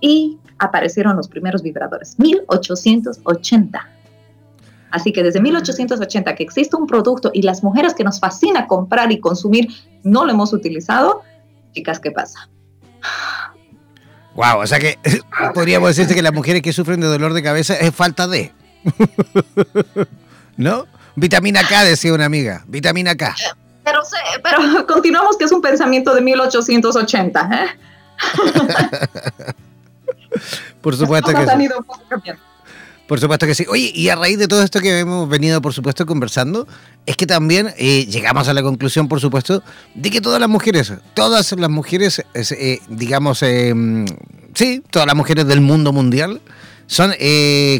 Y 0.00 0.38
aparecieron 0.58 1.16
los 1.16 1.28
primeros 1.28 1.62
vibradores, 1.62 2.18
1880 2.18 3.88
Así 4.92 5.10
que 5.12 5.22
desde 5.22 5.40
1880 5.40 6.34
que 6.34 6.42
existe 6.42 6.76
un 6.76 6.86
producto 6.86 7.30
y 7.32 7.42
las 7.42 7.64
mujeres 7.64 7.94
que 7.94 8.04
nos 8.04 8.20
fascina 8.20 8.66
comprar 8.66 9.10
y 9.10 9.18
consumir 9.18 9.68
no 10.04 10.24
lo 10.24 10.32
hemos 10.32 10.52
utilizado, 10.52 11.22
chicas, 11.72 11.98
¿qué 11.98 12.10
pasa? 12.10 12.50
Wow, 14.34 14.60
o 14.60 14.66
sea 14.66 14.78
que 14.78 14.98
podríamos 15.54 15.90
decirte 15.90 16.14
que 16.14 16.22
las 16.22 16.32
mujeres 16.32 16.62
que 16.62 16.72
sufren 16.72 17.00
de 17.00 17.06
dolor 17.06 17.34
de 17.34 17.42
cabeza 17.42 17.74
es 17.74 17.94
falta 17.94 18.26
de. 18.26 18.52
¿No? 20.56 20.86
Vitamina 21.14 21.60
K, 21.66 21.84
decía 21.84 22.12
una 22.14 22.24
amiga. 22.24 22.64
Vitamina 22.66 23.14
K. 23.14 23.34
Pero, 23.84 24.00
pero 24.42 24.86
continuamos 24.92 25.36
que 25.36 25.44
es 25.44 25.52
un 25.52 25.60
pensamiento 25.60 26.14
de 26.14 26.20
1880. 26.20 27.50
¿eh? 27.52 27.66
Por 30.80 30.96
supuesto 30.96 31.32
que 31.32 31.46
sí. 31.46 31.68
Por 33.12 33.20
supuesto 33.20 33.46
que 33.46 33.54
sí. 33.54 33.66
Oye, 33.68 33.92
y 33.94 34.08
a 34.08 34.16
raíz 34.16 34.38
de 34.38 34.48
todo 34.48 34.62
esto 34.62 34.80
que 34.80 35.00
hemos 35.00 35.28
venido, 35.28 35.60
por 35.60 35.74
supuesto, 35.74 36.06
conversando, 36.06 36.66
es 37.04 37.14
que 37.14 37.26
también 37.26 37.74
eh, 37.76 38.06
llegamos 38.06 38.48
a 38.48 38.54
la 38.54 38.62
conclusión, 38.62 39.06
por 39.06 39.20
supuesto, 39.20 39.62
de 39.94 40.10
que 40.10 40.22
todas 40.22 40.40
las 40.40 40.48
mujeres, 40.48 40.94
todas 41.12 41.52
las 41.52 41.68
mujeres, 41.68 42.22
eh, 42.32 42.78
digamos, 42.88 43.42
eh, 43.42 43.74
sí, 44.54 44.82
todas 44.90 45.06
las 45.06 45.14
mujeres 45.14 45.46
del 45.46 45.60
mundo 45.60 45.92
mundial 45.92 46.40
son 46.86 47.12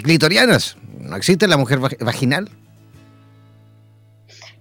clitorianas. 0.02 0.76
No 1.00 1.16
existe 1.16 1.48
la 1.48 1.56
mujer 1.56 1.78
vaginal. 1.78 2.50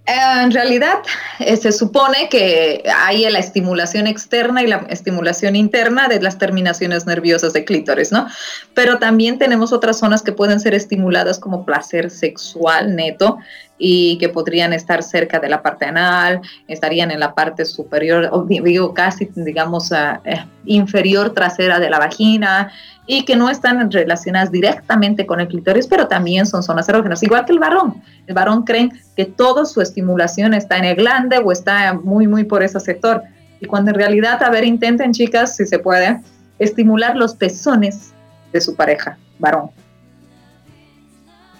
En 0.04 0.50
realidad, 0.50 0.98
eh, 1.38 1.56
se 1.56 1.70
supone 1.70 2.28
que 2.28 2.82
hay 2.92 3.28
la 3.30 3.38
estimulación 3.38 4.08
externa 4.08 4.60
y 4.62 4.66
la 4.66 4.78
estimulación 4.88 5.54
interna 5.54 6.08
de 6.08 6.20
las 6.20 6.38
terminaciones 6.38 7.06
nerviosas 7.06 7.52
de 7.52 7.64
clítoris, 7.64 8.10
¿no? 8.10 8.26
Pero 8.74 8.98
también 8.98 9.38
tenemos 9.38 9.72
otras 9.72 10.00
zonas 10.00 10.22
que 10.22 10.32
pueden 10.32 10.58
ser 10.58 10.74
estimuladas 10.74 11.38
como 11.38 11.64
placer 11.64 12.10
sexual 12.10 12.96
neto 12.96 13.38
y 13.84 14.16
que 14.18 14.28
podrían 14.28 14.72
estar 14.72 15.02
cerca 15.02 15.40
de 15.40 15.48
la 15.48 15.60
parte 15.60 15.86
anal, 15.86 16.40
estarían 16.68 17.10
en 17.10 17.18
la 17.18 17.34
parte 17.34 17.64
superior, 17.64 18.28
o 18.30 18.44
digo 18.44 18.94
casi, 18.94 19.28
digamos, 19.34 19.90
eh, 19.90 20.46
inferior 20.66 21.30
trasera 21.30 21.80
de 21.80 21.90
la 21.90 21.98
vagina, 21.98 22.70
y 23.08 23.24
que 23.24 23.34
no 23.34 23.50
están 23.50 23.90
relacionadas 23.90 24.52
directamente 24.52 25.26
con 25.26 25.40
el 25.40 25.48
clítoris, 25.48 25.88
pero 25.88 26.06
también 26.06 26.46
son 26.46 26.62
zonas 26.62 26.88
erógenas, 26.88 27.24
igual 27.24 27.44
que 27.44 27.50
el 27.50 27.58
varón. 27.58 28.00
El 28.28 28.34
varón 28.36 28.62
creen 28.62 28.92
que 29.16 29.24
toda 29.24 29.64
su 29.64 29.80
estimulación 29.80 30.54
está 30.54 30.78
en 30.78 30.84
el 30.84 30.94
glande 30.94 31.38
o 31.38 31.50
está 31.50 31.92
muy, 31.92 32.28
muy 32.28 32.44
por 32.44 32.62
ese 32.62 32.78
sector. 32.78 33.24
Y 33.58 33.66
cuando 33.66 33.90
en 33.90 33.96
realidad, 33.96 34.40
a 34.44 34.50
ver, 34.50 34.62
intenten, 34.62 35.12
chicas, 35.12 35.56
si 35.56 35.66
se 35.66 35.80
puede, 35.80 36.20
estimular 36.60 37.16
los 37.16 37.34
pezones 37.34 38.12
de 38.52 38.60
su 38.60 38.76
pareja, 38.76 39.18
varón. 39.40 39.72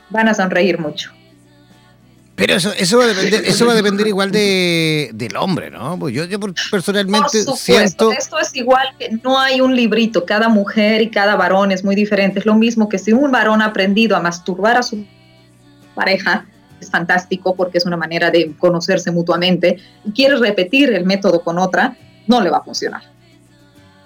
Van 0.09 0.29
a 0.29 0.35
sonreír 0.35 0.79
mucho. 0.79 1.11
Pero 2.35 2.55
eso, 2.55 2.73
eso, 2.73 2.99
va 2.99 3.05
a 3.05 3.09
depender, 3.09 3.45
eso 3.45 3.66
va 3.66 3.73
a 3.73 3.77
depender 3.77 4.07
igual 4.07 4.31
de, 4.31 5.11
del 5.12 5.37
hombre, 5.37 5.71
¿no? 5.71 5.99
Pues 5.99 6.14
yo, 6.14 6.25
yo 6.25 6.38
personalmente 6.71 7.45
Por 7.45 7.57
siento... 7.57 8.11
Esto 8.11 8.38
es 8.38 8.55
igual 8.55 8.88
que 8.99 9.11
no 9.23 9.38
hay 9.38 9.61
un 9.61 9.77
librito, 9.77 10.25
cada 10.25 10.49
mujer 10.49 11.03
y 11.03 11.11
cada 11.11 11.37
varón 11.37 11.73
es 11.73 11.85
muy 11.85 11.95
diferente. 11.95 12.38
Es 12.38 12.47
lo 12.47 12.55
mismo 12.55 12.88
que 12.88 12.99
si 12.99 13.12
un 13.12 13.31
varón 13.31 13.61
ha 13.61 13.66
aprendido 13.66 14.16
a 14.16 14.21
masturbar 14.21 14.79
a 14.79 14.83
su 14.83 15.05
pareja, 15.95 16.47
es 16.81 16.90
fantástico 16.90 17.55
porque 17.55 17.79
es 17.79 17.87
una 17.87 17.97
manera 17.97 18.31
de 18.31 18.55
conocerse 18.57 19.11
mutuamente, 19.11 19.79
y 20.05 20.12
quiere 20.12 20.37
repetir 20.37 20.92
el 20.92 21.05
método 21.05 21.42
con 21.42 21.59
otra, 21.59 21.97
no 22.27 22.40
le 22.40 22.51
va 22.51 22.59
a 22.59 22.62
funcionar. 22.62 23.03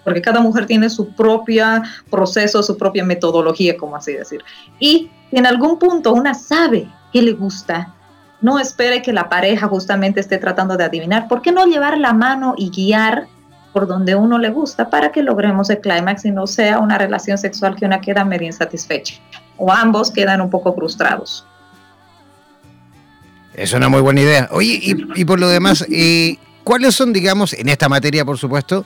Porque 0.04 0.22
cada 0.22 0.40
mujer 0.40 0.66
tiene 0.66 0.88
su 0.90 1.14
propio 1.14 1.64
proceso, 2.10 2.62
su 2.62 2.76
propia 2.76 3.04
metodología, 3.04 3.76
como 3.76 3.96
así 3.96 4.12
decir. 4.12 4.42
Y 4.78 5.10
en 5.32 5.46
algún 5.46 5.78
punto 5.78 6.12
una 6.12 6.34
sabe 6.34 6.88
qué 7.12 7.22
le 7.22 7.32
gusta, 7.32 7.95
no 8.40 8.58
espere 8.58 9.02
que 9.02 9.12
la 9.12 9.28
pareja 9.28 9.68
justamente 9.68 10.20
esté 10.20 10.38
tratando 10.38 10.76
de 10.76 10.84
adivinar. 10.84 11.28
¿Por 11.28 11.42
qué 11.42 11.52
no 11.52 11.66
llevar 11.66 11.98
la 11.98 12.12
mano 12.12 12.54
y 12.56 12.70
guiar 12.70 13.26
por 13.72 13.86
donde 13.86 14.14
uno 14.14 14.38
le 14.38 14.50
gusta 14.50 14.88
para 14.88 15.12
que 15.12 15.22
logremos 15.22 15.68
el 15.70 15.80
clímax 15.80 16.24
y 16.24 16.30
no 16.30 16.46
sea 16.46 16.78
una 16.78 16.96
relación 16.98 17.36
sexual 17.36 17.76
que 17.76 17.84
una 17.84 18.00
queda 18.00 18.24
medio 18.24 18.46
insatisfecha 18.46 19.16
o 19.56 19.70
ambos 19.70 20.10
quedan 20.10 20.40
un 20.40 20.50
poco 20.50 20.74
frustrados? 20.74 21.46
Es 23.54 23.72
una 23.72 23.88
muy 23.88 24.02
buena 24.02 24.20
idea. 24.20 24.48
Oye, 24.52 24.80
y, 24.82 25.24
por 25.24 25.40
lo 25.40 25.48
demás, 25.48 25.84
eh, 25.90 26.36
¿cuáles 26.62 26.94
son, 26.94 27.12
digamos, 27.12 27.54
en 27.54 27.68
esta 27.68 27.88
materia, 27.88 28.24
por 28.24 28.38
supuesto, 28.38 28.84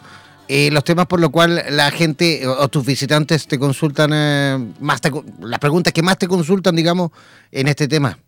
eh, 0.49 0.71
los 0.73 0.83
temas 0.83 1.07
por 1.07 1.21
los 1.21 1.31
cuales 1.31 1.71
la 1.71 1.91
gente 1.91 2.47
o, 2.47 2.67
tus 2.69 2.85
visitantes 2.85 3.47
te 3.47 3.59
consultan, 3.59 4.11
eh, 4.13 4.73
más 4.81 5.01
las 5.41 5.59
preguntas 5.61 5.93
que 5.93 6.03
más 6.03 6.19
te 6.19 6.27
consultan, 6.27 6.75
digamos, 6.75 7.11
en 7.53 7.69
este 7.69 7.87
tema? 7.87 8.19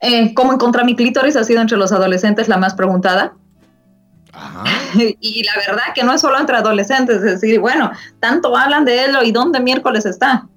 Eh, 0.00 0.32
¿Cómo 0.34 0.52
encontrar 0.52 0.84
mi 0.84 0.96
clítoris? 0.96 1.36
Ha 1.36 1.44
sido 1.44 1.60
entre 1.60 1.76
los 1.76 1.92
adolescentes 1.92 2.48
la 2.48 2.56
más 2.56 2.74
preguntada. 2.74 3.34
y 5.20 5.42
la 5.44 5.52
verdad 5.66 5.82
que 5.94 6.04
no 6.04 6.12
es 6.12 6.20
solo 6.20 6.38
entre 6.38 6.56
adolescentes, 6.56 7.16
es 7.16 7.22
decir, 7.22 7.60
bueno, 7.60 7.90
tanto 8.20 8.56
hablan 8.56 8.84
de 8.84 9.04
él 9.04 9.16
y 9.24 9.32
dónde 9.32 9.60
miércoles 9.60 10.06
está. 10.06 10.48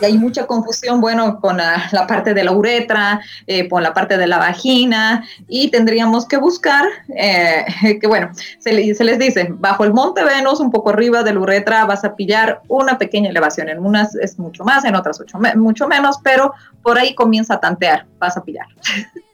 Y 0.00 0.04
hay 0.04 0.18
mucha 0.18 0.46
confusión, 0.46 1.00
bueno, 1.00 1.40
con 1.40 1.56
la, 1.56 2.06
parte 2.06 2.34
de 2.34 2.44
la 2.44 2.52
uretra, 2.52 3.20
eh, 3.46 3.68
con 3.68 3.82
la 3.82 3.92
parte 3.92 4.16
de 4.16 4.26
la 4.26 4.38
vagina, 4.38 5.24
y 5.48 5.70
tendríamos 5.70 6.26
que 6.26 6.36
buscar, 6.36 6.86
eh, 7.16 7.64
que 8.00 8.06
bueno, 8.06 8.30
se, 8.58 8.72
les 8.72 9.18
dice, 9.18 9.48
bajo 9.50 9.84
el 9.84 9.92
monte 9.92 10.24
Venus, 10.24 10.60
un 10.60 10.70
poco 10.70 10.90
arriba 10.90 11.22
de 11.22 11.34
la 11.34 11.40
uretra, 11.40 11.84
vas 11.84 12.04
a 12.04 12.14
pillar 12.14 12.62
una 12.68 12.98
pequeña 12.98 13.30
elevación. 13.30 13.68
En 13.68 13.84
unas 13.84 14.14
es 14.16 14.38
mucho 14.38 14.64
más, 14.64 14.84
en 14.84 14.94
otras 14.94 15.20
mucho 15.56 15.88
menos, 15.88 16.18
pero 16.22 16.52
por 16.82 16.98
ahí 16.98 17.14
comienza 17.14 17.54
a 17.54 17.60
tantear, 17.60 18.06
vas 18.18 18.36
a 18.36 18.44
pillar. 18.44 18.66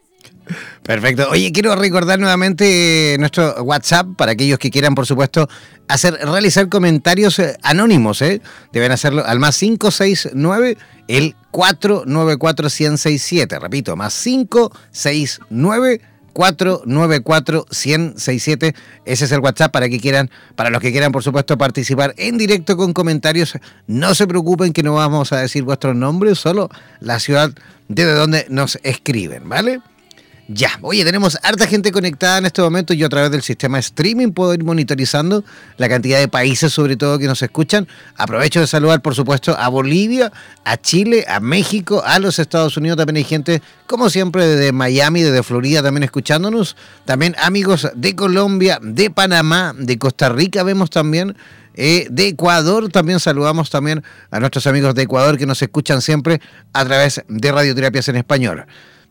Perfecto. 0.83 1.27
Oye, 1.29 1.51
quiero 1.51 1.75
recordar 1.75 2.19
nuevamente 2.19 3.15
nuestro 3.19 3.63
WhatsApp 3.63 4.07
para 4.15 4.31
aquellos 4.33 4.59
que 4.59 4.71
quieran, 4.71 4.95
por 4.95 5.05
supuesto, 5.05 5.49
hacer 5.87 6.13
realizar 6.13 6.69
comentarios 6.69 7.39
eh, 7.39 7.57
anónimos. 7.63 8.21
¿eh? 8.21 8.41
Deben 8.71 8.91
hacerlo 8.91 9.25
al 9.25 9.39
más 9.39 9.57
569 9.57 10.77
el 11.07 11.35
494 11.51 12.69
167. 12.69 13.59
Repito, 13.59 13.95
más 13.95 14.21
569 14.21 16.01
494 16.37 17.65
167 17.71 18.75
Ese 19.05 19.25
es 19.25 19.31
el 19.31 19.39
WhatsApp 19.39 19.71
para 19.71 19.89
que 19.89 19.99
quieran, 19.99 20.29
para 20.55 20.69
los 20.69 20.81
que 20.81 20.91
quieran, 20.91 21.11
por 21.11 21.23
supuesto, 21.23 21.57
participar 21.57 22.13
en 22.17 22.37
directo 22.37 22.77
con 22.77 22.93
comentarios. 22.93 23.57
No 23.87 24.13
se 24.13 24.27
preocupen 24.27 24.71
que 24.71 24.83
no 24.83 24.93
vamos 24.93 25.33
a 25.33 25.39
decir 25.39 25.63
vuestros 25.63 25.95
nombres, 25.95 26.37
solo 26.37 26.69
la 26.99 27.19
ciudad 27.19 27.51
desde 27.87 28.13
donde 28.13 28.45
nos 28.49 28.77
escriben, 28.83 29.49
¿vale? 29.49 29.81
Ya, 30.49 30.79
oye, 30.81 31.03
tenemos 31.03 31.37
harta 31.43 31.67
gente 31.67 31.91
conectada 31.91 32.37
en 32.37 32.45
este 32.45 32.61
momento. 32.61 32.93
Yo 32.93 33.07
a 33.07 33.09
través 33.09 33.31
del 33.31 33.41
sistema 33.41 33.79
streaming 33.79 34.31
puedo 34.31 34.53
ir 34.53 34.63
monitorizando 34.63 35.43
la 35.75 35.89
cantidad 35.89 36.19
de 36.19 36.29
países, 36.29 36.71
sobre 36.71 36.95
todo, 36.95 37.19
que 37.19 37.27
nos 37.27 37.41
escuchan. 37.41 37.85
Aprovecho 38.15 38.61
de 38.61 38.67
saludar, 38.67 39.01
por 39.01 39.13
supuesto, 39.13 39.57
a 39.57 39.67
Bolivia, 39.67 40.31
a 40.63 40.77
Chile, 40.77 41.25
a 41.27 41.41
México, 41.41 42.01
a 42.05 42.19
los 42.19 42.39
Estados 42.39 42.77
Unidos. 42.77 42.97
También 42.97 43.17
hay 43.17 43.25
gente, 43.25 43.61
como 43.87 44.09
siempre, 44.09 44.47
desde 44.47 44.71
Miami, 44.71 45.21
desde 45.21 45.43
Florida, 45.43 45.83
también 45.83 46.03
escuchándonos. 46.03 46.77
También 47.03 47.35
amigos 47.43 47.89
de 47.93 48.15
Colombia, 48.15 48.79
de 48.81 49.09
Panamá, 49.09 49.75
de 49.77 49.99
Costa 49.99 50.29
Rica, 50.29 50.63
vemos 50.63 50.89
también. 50.89 51.35
Eh, 51.79 52.07
de 52.09 52.29
Ecuador. 52.29 52.89
También 52.89 53.19
saludamos 53.19 53.69
también 53.69 54.01
a 54.31 54.39
nuestros 54.39 54.65
amigos 54.65 54.95
de 54.95 55.03
Ecuador 55.03 55.37
que 55.37 55.45
nos 55.45 55.61
escuchan 55.61 56.01
siempre 56.01 56.41
a 56.73 56.85
través 56.85 57.21
de 57.27 57.51
Radioterapias 57.51 58.07
en 58.07 58.15
Español. 58.15 58.65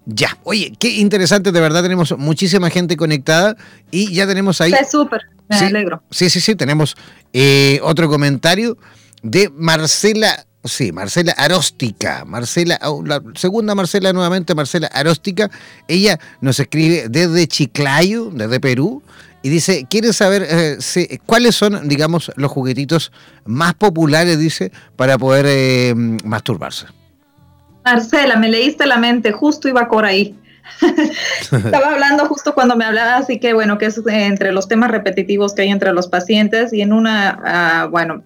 Ya, 0.09 0.39
oye, 0.45 0.73
qué 0.79 0.89
interesante, 0.89 1.51
de 1.51 1.61
verdad 1.61 1.83
tenemos 1.83 2.17
muchísima 2.17 2.71
gente 2.71 2.97
conectada 2.97 3.57
y 3.91 4.15
ya 4.15 4.25
tenemos 4.27 4.61
ahí... 4.61 4.73
Es 4.73 4.93
súper, 4.93 5.23
me 5.49 5.57
alegro. 5.57 6.01
Sí, 6.13 6.31
sí, 6.31 6.41
sí, 6.41 6.55
tenemos 6.55 6.97
eh, 7.33 7.81
otro 7.83 8.09
comentario 8.09 8.79
de 9.25 9.51
Marcela, 9.51 10.47
sí, 10.63 10.93
Marcela 10.93 11.33
Aróstica, 11.33 12.25
Marcela, 12.25 12.79
la 13.05 13.21
segunda 13.35 13.75
Marcela 13.75 14.13
nuevamente, 14.13 14.55
Marcela 14.55 14.87
Aróstica, 14.87 15.51
ella 15.89 16.21
nos 16.41 16.61
escribe 16.61 17.09
desde 17.09 17.49
Chiclayo, 17.49 18.31
desde 18.33 18.61
Perú, 18.61 19.03
y 19.43 19.49
dice, 19.49 19.87
quiere 19.91 20.13
saber 20.13 20.47
eh, 20.49 21.19
cuáles 21.27 21.57
son, 21.57 21.89
digamos, 21.89 22.31
los 22.37 22.53
juguetitos 22.53 23.11
más 23.45 23.75
populares, 23.75 24.39
dice, 24.39 24.71
para 24.95 25.19
poder 25.19 25.47
eh, 25.49 25.95
masturbarse. 26.25 26.87
Marcela, 27.87 28.37
me 28.37 28.49
leíste 28.49 28.85
la 28.85 28.99
mente, 28.99 29.31
justo 29.31 29.69
iba 29.69 29.89
por 29.89 30.05
ahí. 30.05 30.37
Estaba 31.53 31.93
hablando 31.93 32.27
justo 32.27 32.53
cuando 32.53 32.75
me 32.75 32.85
hablabas, 32.85 33.23
así 33.23 33.39
que 33.39 33.55
bueno, 33.55 33.79
que 33.79 33.87
es 33.87 34.03
entre 34.09 34.51
los 34.51 34.67
temas 34.67 34.91
repetitivos 34.91 35.55
que 35.55 35.63
hay 35.63 35.69
entre 35.71 35.93
los 35.93 36.09
pacientes 36.09 36.73
y 36.73 36.83
en 36.83 36.93
una, 36.93 37.39
ah, 37.45 37.87
bueno, 37.89 38.25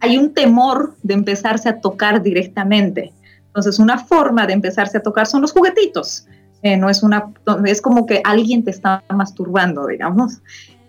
hay 0.00 0.18
un 0.18 0.34
temor 0.34 0.96
de 1.04 1.14
empezarse 1.14 1.68
a 1.68 1.80
tocar 1.80 2.22
directamente. 2.22 3.12
Entonces, 3.46 3.78
una 3.78 3.98
forma 3.98 4.48
de 4.48 4.54
empezarse 4.54 4.98
a 4.98 5.02
tocar 5.02 5.28
son 5.28 5.42
los 5.42 5.52
juguetitos. 5.52 6.26
Eh, 6.62 6.76
no 6.76 6.90
es 6.90 7.04
una, 7.04 7.32
es 7.64 7.80
como 7.80 8.04
que 8.04 8.20
alguien 8.24 8.64
te 8.64 8.72
está 8.72 9.04
masturbando, 9.14 9.86
digamos. 9.86 10.40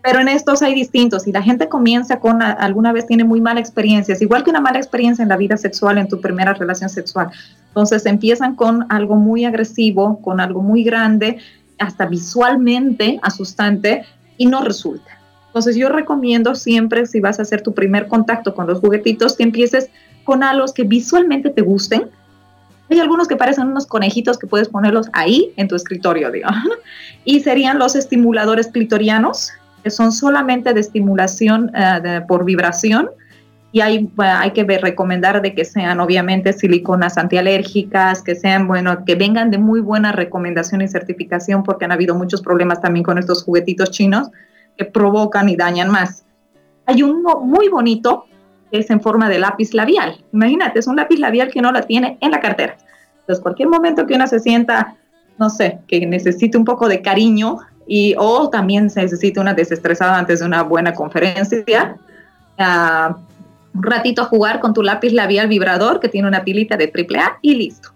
Pero 0.04 0.20
en 0.20 0.28
estos 0.28 0.62
hay 0.62 0.76
distintos 0.76 1.28
y 1.28 1.32
la 1.32 1.42
gente 1.42 1.70
comienza 1.70 2.20
con, 2.20 2.42
alguna 2.42 2.92
vez 2.92 3.08
tiene 3.08 3.24
muy 3.24 3.40
mala 3.40 3.62
experiencias, 3.62 4.22
igual 4.22 4.44
que 4.44 4.50
una 4.50 4.60
mala 4.60 4.78
experiencia 4.78 5.24
en 5.24 5.30
la 5.30 5.38
vida 5.38 5.56
sexual, 5.56 5.98
en 5.98 6.10
tu 6.10 6.20
primera 6.20 6.54
relación 6.54 6.90
sexual. 6.90 7.30
Entonces 7.70 8.06
empiezan 8.06 8.56
con 8.56 8.86
algo 8.90 9.16
muy 9.16 9.46
agresivo, 9.46 10.20
con 10.22 10.42
algo 10.42 10.62
muy 10.62 10.84
grande, 10.84 11.38
hasta 11.80 12.06
visualmente 12.06 13.18
asustante 13.22 14.04
y 14.38 14.46
no 14.46 14.62
resulta. 14.62 15.18
Entonces 15.48 15.78
yo 15.78 15.88
recomiendo 15.88 16.54
siempre, 16.56 17.06
si 17.06 17.22
vas 17.22 17.40
a 17.40 17.44
hacer 17.44 17.62
tu 17.62 17.74
primer 17.74 18.08
contacto 18.08 18.54
con 18.54 18.68
los 18.68 18.80
juguetitos, 18.80 19.38
que 19.38 19.44
empieces 19.44 19.90
con 20.26 20.44
algo 20.44 20.66
que 20.74 20.84
visualmente 20.84 21.50
te 21.50 21.62
gusten. 21.62 22.10
Hay 22.90 23.00
algunos 23.00 23.28
que 23.28 23.38
parecen 23.38 23.68
unos 23.68 23.88
conejitos 23.88 24.38
que 24.38 24.48
puedes 24.48 24.68
ponerlos 24.68 25.10
ahí 25.14 25.54
en 25.56 25.70
tu 25.70 25.76
escritorio, 25.76 26.30
digamos. 26.30 26.64
Y 27.26 27.40
serían 27.40 27.80
los 27.80 27.96
estimuladores 27.96 28.68
clitorianos, 28.68 29.54
que 29.84 29.90
son 29.90 30.12
solamente 30.12 30.74
de 30.74 30.80
estimulación 30.80 31.72
eh, 31.76 32.22
por 32.28 32.46
vibración 32.46 33.10
y 33.74 33.82
hay, 33.82 34.08
hay 34.18 34.52
que 34.52 34.64
ver, 34.64 34.82
recomendar 34.82 35.42
de 35.42 35.56
que 35.56 35.66
sean 35.66 36.00
obviamente 36.00 36.54
siliconas 36.54 37.18
antialérgicas, 37.18 38.22
que 38.22 38.36
sean, 38.36 38.68
bueno, 38.68 39.04
que 39.04 39.16
vengan 39.16 39.50
de 39.50 39.58
muy 39.58 39.82
buena 39.82 40.12
recomendación 40.12 40.84
y 40.84 40.88
certificación 40.88 41.64
porque 41.64 41.86
han 41.86 41.92
habido 41.92 42.14
muchos 42.14 42.44
problemas 42.44 42.82
también 42.82 43.04
con 43.04 43.18
estos 43.18 43.44
juguetitos 43.44 43.90
chinos 43.90 44.30
que 44.78 44.86
provocan 44.86 45.50
y 45.50 45.56
dañan 45.56 45.90
más. 45.90 46.24
Hay 46.86 47.02
uno 47.02 47.40
muy 47.40 47.68
bonito 47.68 48.26
que 48.72 48.78
es 48.78 48.92
en 48.92 49.02
forma 49.02 49.28
de 49.28 49.40
lápiz 49.40 49.74
labial. 49.74 50.24
Imagínate, 50.32 50.78
es 50.78 50.86
un 50.86 50.96
lápiz 50.96 51.18
labial 51.18 51.50
que 51.50 51.62
no 51.62 51.72
la 51.72 51.82
tiene 51.82 52.20
en 52.22 52.30
la 52.30 52.40
cartera. 52.40 52.78
Entonces, 53.22 53.42
cualquier 53.42 53.70
momento 53.70 54.06
que 54.06 54.14
uno 54.14 54.28
se 54.28 54.40
sienta, 54.40 54.98
no 55.40 55.50
sé, 55.50 55.80
que 55.88 56.06
necesite 56.06 56.60
un 56.60 56.66
poco 56.66 56.88
de 56.88 57.02
cariño, 57.02 57.58
y 57.88 58.16
o 58.18 58.50
también 58.50 58.90
se 58.90 59.02
necesita 59.02 59.42
una 59.42 59.54
desestresada 59.54 60.18
antes 60.18 60.40
de 60.40 60.46
una 60.46 60.64
buena 60.64 60.94
conferencia. 60.94 61.98
Uh, 62.58 63.14
un 63.76 63.84
ratito 63.84 64.22
a 64.22 64.26
jugar 64.26 64.60
con 64.60 64.74
tu 64.74 64.84
lápiz 64.84 65.12
labial 65.12 65.48
vibrador 65.48 66.00
que 66.00 66.10
tiene 66.10 66.28
una 66.28 66.44
pilita 66.44 66.78
de 66.78 66.86
AAA 66.86 67.40
y 67.42 67.56
listo. 67.56 67.90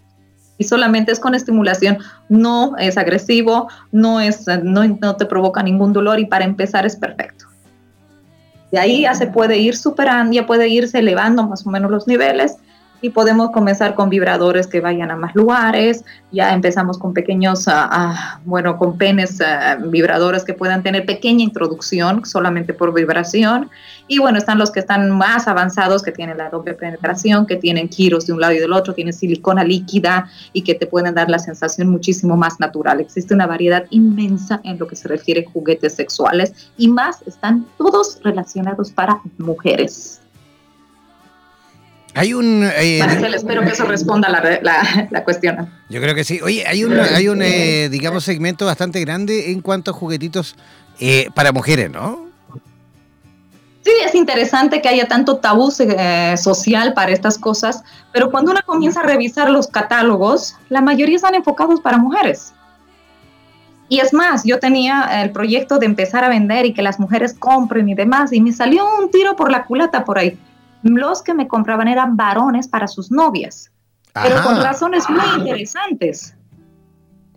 Y 0.58 0.64
solamente 0.64 1.12
es 1.12 1.20
con 1.20 1.36
estimulación, 1.36 2.00
no 2.30 2.76
es 2.78 2.98
agresivo, 2.98 3.68
no, 3.92 4.20
es, 4.20 4.48
no, 4.64 4.88
no 4.88 5.16
te 5.16 5.26
provoca 5.28 5.62
ningún 5.62 5.94
dolor 5.94 6.20
y 6.20 6.26
para 6.26 6.46
empezar 6.46 6.86
es 6.86 6.96
perfecto. 6.96 7.46
De 8.72 8.80
ahí 8.80 9.02
ya 9.02 9.14
se 9.14 9.28
puede 9.28 9.58
ir 9.58 9.78
superando, 9.78 10.34
ya 10.34 10.48
puede 10.48 10.68
irse 10.68 11.00
elevando 11.00 11.48
más 11.48 11.66
o 11.66 11.70
menos 11.70 11.92
los 11.92 12.08
niveles 12.08 12.58
y 13.02 13.10
podemos 13.12 13.52
comenzar 13.52 13.96
con 13.96 14.10
vibradores 14.10 14.68
que 14.68 14.82
vayan 14.82 15.12
a 15.12 15.16
más 15.16 15.36
lugares. 15.36 16.04
Ya 16.32 16.54
empezamos 16.54 16.98
con 16.98 17.14
pequeños, 17.14 17.68
ah, 17.68 17.88
ah, 17.92 18.40
bueno, 18.46 18.78
con 18.78 18.98
penes 18.98 19.40
ah, 19.42 19.78
vibradores 19.80 20.44
que 20.44 20.54
puedan 20.54 20.84
tener 20.84 21.06
pequeña 21.06 21.44
introducción 21.44 22.26
solamente 22.26 22.74
por 22.74 22.94
vibración. 22.94 23.70
Y 24.08 24.20
bueno, 24.20 24.38
están 24.38 24.58
los 24.58 24.72
que 24.72 24.80
están 24.80 25.12
más 25.12 25.48
avanzados, 25.48 26.02
que 26.02 26.12
tienen 26.12 26.38
la 26.38 26.50
doble 26.50 26.74
penetración, 26.74 27.46
que 27.46 27.58
tienen 27.58 27.90
giros 27.90 28.26
de 28.26 28.34
un 28.34 28.42
lado 28.42 28.54
y 28.54 28.60
del 28.60 28.74
otro, 28.74 28.94
tienen 28.94 29.14
silicona 29.14 29.64
líquida 29.64 30.30
y 30.54 30.62
que 30.62 30.76
te 30.76 30.88
pueden 30.88 31.14
dar 31.14 31.30
la 31.30 31.40
sensación 31.40 31.90
muchísimo 31.90 32.36
más 32.36 32.60
natural. 32.60 33.00
Existe 33.00 33.34
una 33.34 33.48
variedad 33.48 33.86
inmensa 33.90 34.62
en 34.64 34.80
lo 34.80 34.88
que 34.88 34.96
se 34.96 35.08
refiere 35.08 35.46
a 35.48 35.52
juguetes 35.52 35.96
sexuales 35.96 36.72
y 36.78 36.88
más 36.88 37.22
están 37.24 37.66
todos 37.78 38.20
relacionados 38.24 38.92
para 38.92 39.22
mujeres. 39.38 40.22
Hay 42.18 42.34
un. 42.34 42.64
Eh, 42.64 43.00
espero 43.36 43.62
que 43.62 43.70
eso 43.70 43.86
responda 43.86 44.28
la, 44.28 44.60
la, 45.12 45.24
cuestión. 45.24 45.70
Yo 45.88 46.02
creo 46.02 46.16
que 46.16 46.24
sí. 46.24 46.40
Oye, 46.42 46.66
hay 46.66 46.84
un, 46.84 47.00
hay 47.00 47.28
un 47.28 47.44
eh, 47.44 47.90
digamos, 47.90 48.24
segmento 48.24 48.66
bastante 48.66 49.00
grande 49.02 49.52
en 49.52 49.62
cuanto 49.62 49.92
a 49.92 49.94
juguetitos 49.94 50.56
eh, 51.00 51.28
para 51.36 51.52
mujeres, 51.52 51.92
¿no? 51.92 52.26
Sí, 53.84 53.92
es 54.04 54.16
interesante 54.16 54.82
que 54.82 54.90
haya 54.90 55.08
tanto 55.08 55.38
tabú 55.38 55.70
social 55.72 56.94
para 56.94 57.12
estas 57.12 57.38
cosas, 57.38 57.84
pero 58.12 58.32
cuando 58.32 58.52
uno 58.52 58.62
comienza 58.66 59.02
a 59.02 59.04
revisar 59.04 59.50
los 59.50 59.68
catálogos, 59.68 60.56
la 60.70 60.82
mayoría 60.82 61.16
están 61.16 61.36
enfocados 61.36 61.80
para 61.82 61.98
mujeres. 61.98 62.52
Y 63.90 64.00
es 64.00 64.12
más, 64.12 64.44
yo 64.44 64.60
tenía 64.60 65.22
el 65.22 65.32
proyecto 65.32 65.78
de 65.78 65.86
empezar 65.86 66.24
a 66.26 66.30
vender 66.30 66.66
y 66.66 66.74
que 66.74 66.82
las 66.82 67.00
mujeres 67.00 67.34
compren 67.38 67.88
y 67.88 67.96
demás, 67.96 68.34
y 68.34 68.42
me 68.42 68.52
salió 68.52 68.84
un 69.00 69.10
tiro 69.12 69.36
por 69.38 69.52
la 69.52 69.66
culata 69.66 70.04
por 70.04 70.18
ahí 70.18 70.38
los 70.96 71.22
que 71.22 71.34
me 71.34 71.48
compraban 71.48 71.88
eran 71.88 72.16
varones 72.16 72.68
para 72.68 72.88
sus 72.88 73.12
novias, 73.12 73.72
pero 74.14 74.42
con 74.44 74.62
razones 74.62 75.04
muy 75.10 75.40
interesantes. 75.40 76.36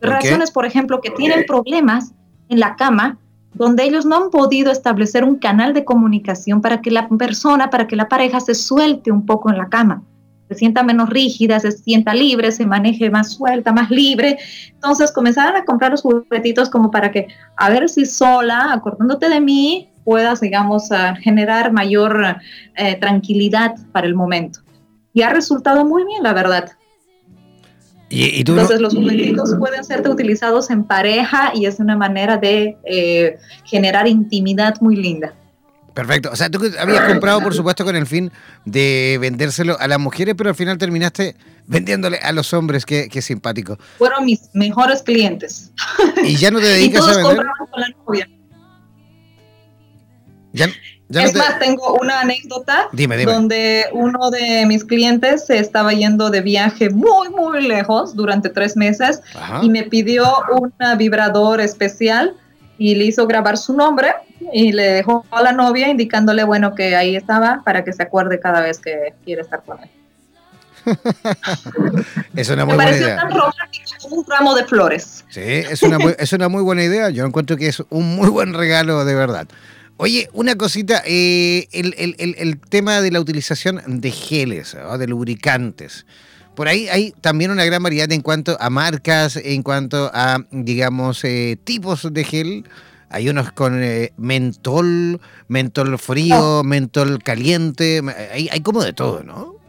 Razones, 0.00 0.50
por 0.50 0.64
ejemplo, 0.64 1.00
que 1.00 1.10
tienen 1.10 1.44
problemas 1.46 2.12
en 2.48 2.60
la 2.60 2.76
cama 2.76 3.18
donde 3.54 3.84
ellos 3.84 4.06
no 4.06 4.16
han 4.16 4.30
podido 4.30 4.70
establecer 4.70 5.24
un 5.24 5.36
canal 5.36 5.74
de 5.74 5.84
comunicación 5.84 6.60
para 6.60 6.80
que 6.80 6.90
la 6.90 7.08
persona, 7.08 7.68
para 7.68 7.86
que 7.86 7.96
la 7.96 8.08
pareja 8.08 8.40
se 8.40 8.54
suelte 8.54 9.10
un 9.10 9.26
poco 9.26 9.50
en 9.50 9.58
la 9.58 9.68
cama, 9.68 10.02
se 10.48 10.54
sienta 10.54 10.82
menos 10.82 11.08
rígida, 11.10 11.60
se 11.60 11.72
sienta 11.72 12.14
libre, 12.14 12.52
se 12.52 12.66
maneje 12.66 13.10
más 13.10 13.32
suelta, 13.32 13.72
más 13.72 13.90
libre. 13.90 14.38
Entonces 14.72 15.12
comenzaron 15.12 15.56
a 15.56 15.64
comprar 15.64 15.92
los 15.92 16.02
juguetitos 16.02 16.70
como 16.70 16.90
para 16.90 17.12
que, 17.12 17.28
a 17.56 17.70
ver 17.70 17.88
si 17.88 18.04
sola, 18.04 18.72
acordándote 18.72 19.28
de 19.28 19.40
mí, 19.40 19.88
puedas, 20.04 20.40
digamos, 20.40 20.88
generar 21.20 21.72
mayor 21.72 22.38
eh, 22.76 22.96
tranquilidad 22.96 23.74
para 23.92 24.06
el 24.06 24.14
momento. 24.14 24.60
y 25.12 25.22
ha 25.22 25.30
resultado 25.30 25.84
muy 25.84 26.04
bien, 26.04 26.22
la 26.22 26.32
verdad. 26.32 26.70
¿Y, 28.10 28.40
Entonces 28.40 28.80
los 28.80 28.94
juguetitos 28.94 29.54
pueden 29.56 29.84
ser 29.84 30.06
utilizados 30.08 30.70
en 30.70 30.82
pareja 30.82 31.52
y 31.54 31.66
es 31.66 31.78
una 31.78 31.96
manera 31.96 32.36
de 32.36 32.76
eh, 32.84 33.38
generar 33.64 34.08
intimidad 34.08 34.74
muy 34.80 34.96
linda. 34.96 35.32
Perfecto. 35.94 36.30
O 36.32 36.36
sea, 36.36 36.50
tú 36.50 36.60
habías 36.78 37.04
comprado, 37.08 37.40
por 37.40 37.54
supuesto, 37.54 37.84
con 37.84 37.94
el 37.94 38.06
fin 38.06 38.32
de 38.64 39.18
vendérselo 39.20 39.78
a 39.78 39.86
las 39.86 39.98
mujeres, 39.98 40.34
pero 40.36 40.50
al 40.50 40.56
final 40.56 40.76
terminaste 40.78 41.36
vendiéndole 41.66 42.18
a 42.18 42.32
los 42.32 42.52
hombres. 42.52 42.84
Qué, 42.84 43.08
qué 43.08 43.22
simpático. 43.22 43.78
Fueron 43.98 44.24
mis 44.24 44.50
mejores 44.54 45.02
clientes. 45.02 45.70
¿Y 46.24 46.36
ya 46.36 46.50
no 46.50 46.58
te 46.58 46.66
dedicas 46.66 47.06
a 47.06 47.16
vender? 47.16 47.46
Con 47.70 47.80
la 47.80 47.88
novia. 48.06 48.28
¿Ya, 50.52 50.68
es 51.24 51.34
más, 51.34 51.58
tengo 51.58 51.94
una 52.00 52.20
anécdota 52.20 52.88
donde 52.92 53.86
uno 53.92 54.30
de 54.30 54.64
mis 54.66 54.84
clientes 54.84 55.46
se 55.46 55.58
estaba 55.58 55.92
yendo 55.92 56.30
de 56.30 56.40
viaje 56.40 56.88
muy, 56.88 57.28
muy 57.30 57.66
lejos 57.66 58.14
durante 58.14 58.48
tres 58.48 58.76
meses 58.76 59.20
y 59.60 59.68
me 59.70 59.82
pidió 59.84 60.24
un 60.52 60.72
vibrador 60.96 61.60
especial 61.60 62.34
y 62.78 62.94
le 62.94 63.06
hizo 63.06 63.26
grabar 63.26 63.58
su 63.58 63.74
nombre 63.74 64.14
y 64.52 64.72
le 64.72 64.84
dejó 64.84 65.26
a 65.30 65.42
la 65.42 65.52
novia 65.52 65.88
indicándole, 65.88 66.44
bueno, 66.44 66.74
que 66.74 66.94
ahí 66.94 67.16
estaba 67.16 67.62
para 67.64 67.84
que 67.84 67.92
se 67.92 68.04
acuerde 68.04 68.38
cada 68.38 68.60
vez 68.60 68.78
que 68.78 69.12
quiere 69.24 69.42
estar 69.42 69.62
con 69.64 69.80
él. 69.82 69.90
es 72.36 72.48
una 72.48 72.64
muy 72.64 72.76
buena 72.76 72.96
idea. 72.96 73.16
tan 73.16 73.30
romántico 73.30 73.90
como 74.02 74.16
un 74.16 74.24
ramo 74.26 74.54
de 74.54 74.64
flores. 74.64 75.24
Sí, 75.28 75.40
es 75.42 75.82
una, 75.82 75.98
es 76.18 76.32
una 76.32 76.48
muy 76.48 76.62
buena 76.62 76.82
idea. 76.82 77.10
Yo 77.10 77.26
encuentro 77.26 77.56
que 77.56 77.66
es 77.66 77.82
un 77.90 78.16
muy 78.16 78.28
buen 78.28 78.54
regalo 78.54 79.04
de 79.04 79.14
verdad. 79.14 79.46
Oye, 80.02 80.30
una 80.32 80.56
cosita, 80.56 81.02
eh, 81.04 81.68
el, 81.72 82.58
tema 82.70 83.02
de 83.02 83.10
la 83.10 83.20
utilización 83.20 83.82
de 84.00 84.10
geles, 84.10 84.74
de 84.98 85.06
lubricantes. 85.06 86.06
Por 86.54 86.68
ahí 86.68 86.88
hay 86.88 87.12
también 87.20 87.50
una 87.50 87.66
gran 87.66 87.82
variedad 87.82 88.10
en 88.10 88.22
cuanto 88.22 88.56
a 88.58 88.70
marcas, 88.70 89.36
en 89.36 89.62
cuanto 89.62 90.10
a, 90.14 90.38
digamos, 90.52 91.22
eh, 91.24 91.58
tipos 91.62 92.08
de 92.10 92.24
gel. 92.24 92.64
Hay 93.10 93.28
unos 93.28 93.52
con 93.52 93.82
eh, 93.82 94.14
mentol, 94.16 95.20
mentol 95.48 95.98
frío, 95.98 96.60
oh. 96.60 96.64
mentol 96.64 97.22
caliente, 97.22 98.00
hay, 98.32 98.48
hay 98.50 98.60
como 98.60 98.82
de 98.82 98.94
todo, 98.94 99.22
¿no? 99.22 99.59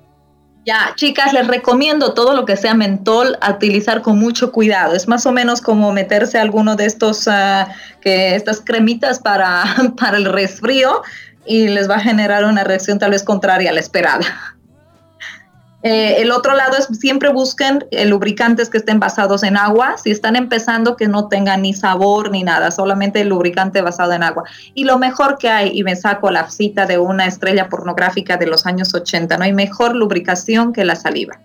Ya, 0.63 0.93
chicas, 0.95 1.33
les 1.33 1.47
recomiendo 1.47 2.13
todo 2.13 2.35
lo 2.35 2.45
que 2.45 2.55
sea 2.55 2.75
mentol 2.75 3.35
a 3.41 3.51
utilizar 3.51 4.03
con 4.03 4.19
mucho 4.19 4.51
cuidado. 4.51 4.95
Es 4.95 5.07
más 5.07 5.25
o 5.25 5.31
menos 5.31 5.59
como 5.59 5.91
meterse 5.91 6.37
alguno 6.37 6.75
de 6.75 6.85
estos, 6.85 7.27
ah, 7.27 7.67
que 7.99 8.35
estas 8.35 8.61
cremitas 8.61 9.19
para, 9.19 9.63
para 9.97 10.17
el 10.17 10.25
resfrío 10.25 11.01
y 11.45 11.67
les 11.67 11.89
va 11.89 11.95
a 11.95 11.99
generar 11.99 12.45
una 12.45 12.63
reacción 12.63 12.99
tal 12.99 13.11
vez 13.11 13.23
contraria 13.23 13.71
a 13.71 13.73
la 13.73 13.79
esperada. 13.79 14.25
Eh, 15.83 16.21
el 16.21 16.31
otro 16.31 16.55
lado 16.55 16.77
es 16.77 16.85
siempre 16.99 17.29
busquen 17.29 17.85
eh, 17.91 18.05
lubricantes 18.05 18.69
que 18.69 18.77
estén 18.77 18.99
basados 18.99 19.43
en 19.43 19.57
agua. 19.57 19.95
Si 19.97 20.11
están 20.11 20.35
empezando, 20.35 20.95
que 20.95 21.07
no 21.07 21.27
tengan 21.27 21.63
ni 21.63 21.73
sabor 21.73 22.31
ni 22.31 22.43
nada, 22.43 22.71
solamente 22.71 23.21
el 23.21 23.29
lubricante 23.29 23.81
basado 23.81 24.13
en 24.13 24.23
agua. 24.23 24.43
Y 24.73 24.83
lo 24.83 24.97
mejor 24.99 25.37
que 25.37 25.49
hay, 25.49 25.71
y 25.77 25.83
me 25.83 25.95
saco 25.95 26.29
la 26.29 26.49
cita 26.49 26.85
de 26.85 26.97
una 26.97 27.25
estrella 27.25 27.69
pornográfica 27.69 28.37
de 28.37 28.47
los 28.47 28.65
años 28.65 28.93
80, 28.93 29.37
no 29.37 29.43
hay 29.43 29.53
mejor 29.53 29.95
lubricación 29.95 30.73
que 30.73 30.85
la 30.85 30.95
saliva. 30.95 31.39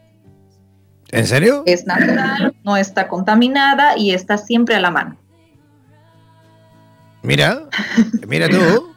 ¿En 1.13 1.27
serio? 1.27 1.63
Es 1.67 1.87
natural, 1.87 2.55
no 2.65 2.77
está 2.77 3.09
contaminada 3.09 3.97
y 3.97 4.13
está 4.13 4.37
siempre 4.39 4.75
a 4.75 4.81
la 4.81 4.91
mano. 4.91 5.17
Mira, 7.23 7.63
mira 8.27 8.49
tú. 8.49 8.93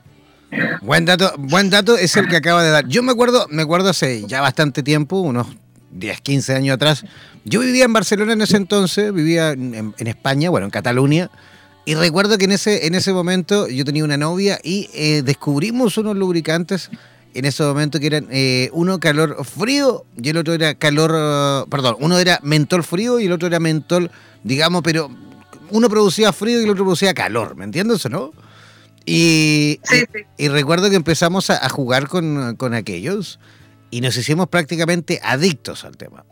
Buen 0.82 1.06
dato, 1.06 1.34
buen 1.38 1.70
dato 1.70 1.98
es 1.98 2.16
el 2.18 2.28
que 2.28 2.38
acaba 2.38 2.64
de 2.64 2.70
dar. 2.70 2.88
Yo 2.88 3.04
me 3.04 3.12
acuerdo, 3.12 3.48
me 3.50 3.62
acuerdo 3.62 3.90
hace 3.90 4.26
ya 4.26 4.42
bastante 4.42 4.82
tiempo, 4.82 5.20
unos 5.20 5.48
10, 5.92 6.22
15 6.22 6.56
años 6.56 6.76
atrás. 6.76 7.06
Yo 7.46 7.60
vivía 7.60 7.86
en 7.86 7.94
Barcelona 7.94 8.34
en 8.34 8.42
ese 8.42 8.58
entonces, 8.58 9.14
vivía 9.14 9.52
en, 9.52 9.94
España, 9.98 10.50
bueno, 10.50 10.66
en 10.66 10.72
Cataluña. 10.72 11.30
Y 11.86 11.96
recuerdo 11.96 12.38
que 12.38 12.46
en 12.46 12.52
ese, 12.52 12.88
en 12.88 12.96
ese 12.96 13.14
momento 13.14 13.68
yo 13.68 13.86
tenía 13.86 14.04
una 14.04 14.18
novia 14.18 14.60
y 14.64 14.90
eh, 14.94 15.22
descubrimos 15.24 15.98
unos 15.98 16.16
lubricantes 16.16 16.90
en 17.34 17.46
ese 17.46 17.64
momento 17.64 18.00
que 18.00 18.08
eran 18.08 18.28
eh, 18.32 18.70
uno 18.74 19.00
calor 19.00 19.46
frío 19.46 20.06
y 20.22 20.30
el 20.30 20.38
otro 20.38 20.54
era 20.54 20.74
calor, 20.76 21.68
perdón, 21.70 21.96
uno 22.00 22.18
era 22.18 22.40
mentol 22.44 22.84
frío 22.84 23.20
y 23.20 23.26
el 23.26 23.32
otro 23.32 23.48
era 23.48 23.60
mentol, 23.60 24.12
digamos, 24.44 24.82
pero 24.84 25.10
uno 25.70 25.90
producía 25.90 26.34
frío 26.34 26.60
y 26.60 26.64
el 26.64 26.72
otro 26.72 26.84
producía 26.84 27.14
calor, 27.14 27.56
¿me 27.56 27.66
entiendes 27.66 28.06
o 28.06 28.10
no? 28.10 28.32
Y, 29.12 29.80
y, 30.38 30.48
recuerdo 30.50 30.92
que 30.92 30.96
empezamos 30.96 31.50
a, 31.50 31.68
jugar 31.70 32.08
con, 32.08 32.56
con, 32.58 32.76
aquellos 32.76 33.40
y 33.92 34.02
nos 34.02 34.18
hicimos 34.18 34.48
prácticamente 34.48 35.20
adictos 35.24 35.84
al 35.84 35.98
tema. 35.98 36.26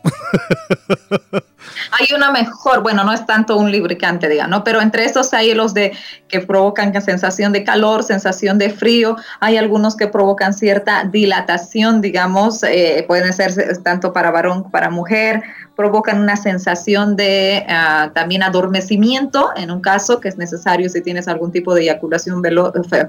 Hay 2.00 2.16
una 2.16 2.32
mejor, 2.32 2.82
bueno, 2.82 3.04
no 3.04 3.14
es 3.14 3.26
tanto 3.26 3.58
un 3.58 3.72
lubricante, 3.72 4.30
diga, 4.30 4.48
¿no? 4.48 4.64
Pero 4.64 4.82
entre 4.82 5.06
estos 5.06 5.34
hay 5.34 5.54
los 5.54 5.74
de 5.74 5.94
que 6.28 6.40
provocan 6.40 6.94
sensación 7.02 7.54
de 7.54 7.64
calor, 7.64 8.04
sensación 8.04 8.58
de 8.58 8.70
frío, 8.70 9.16
hay 9.40 9.58
algunos 9.58 9.96
que 9.96 10.08
provocan 10.08 10.54
cierta 10.54 11.04
dilatación, 11.06 12.02
digamos, 12.02 12.64
eh, 12.64 13.04
pueden 13.08 13.34
ser 13.34 13.54
tanto 13.84 14.14
para 14.14 14.32
varón 14.32 14.60
como 14.60 14.72
para 14.72 14.90
mujer, 14.90 15.44
provocan 15.76 16.20
una 16.20 16.36
sensación 16.36 17.16
de 17.16 17.66
ah, 17.70 18.12
también 18.14 18.44
adormecimiento, 18.44 19.52
en 19.56 19.72
un 19.72 19.82
caso 19.82 20.20
que 20.20 20.28
es 20.30 20.38
necesario 20.38 20.90
si 20.90 21.02
tienes 21.02 21.28
algún 21.28 21.52
tipo 21.52 21.74
de 21.74 21.84
eyaculación 21.84 22.42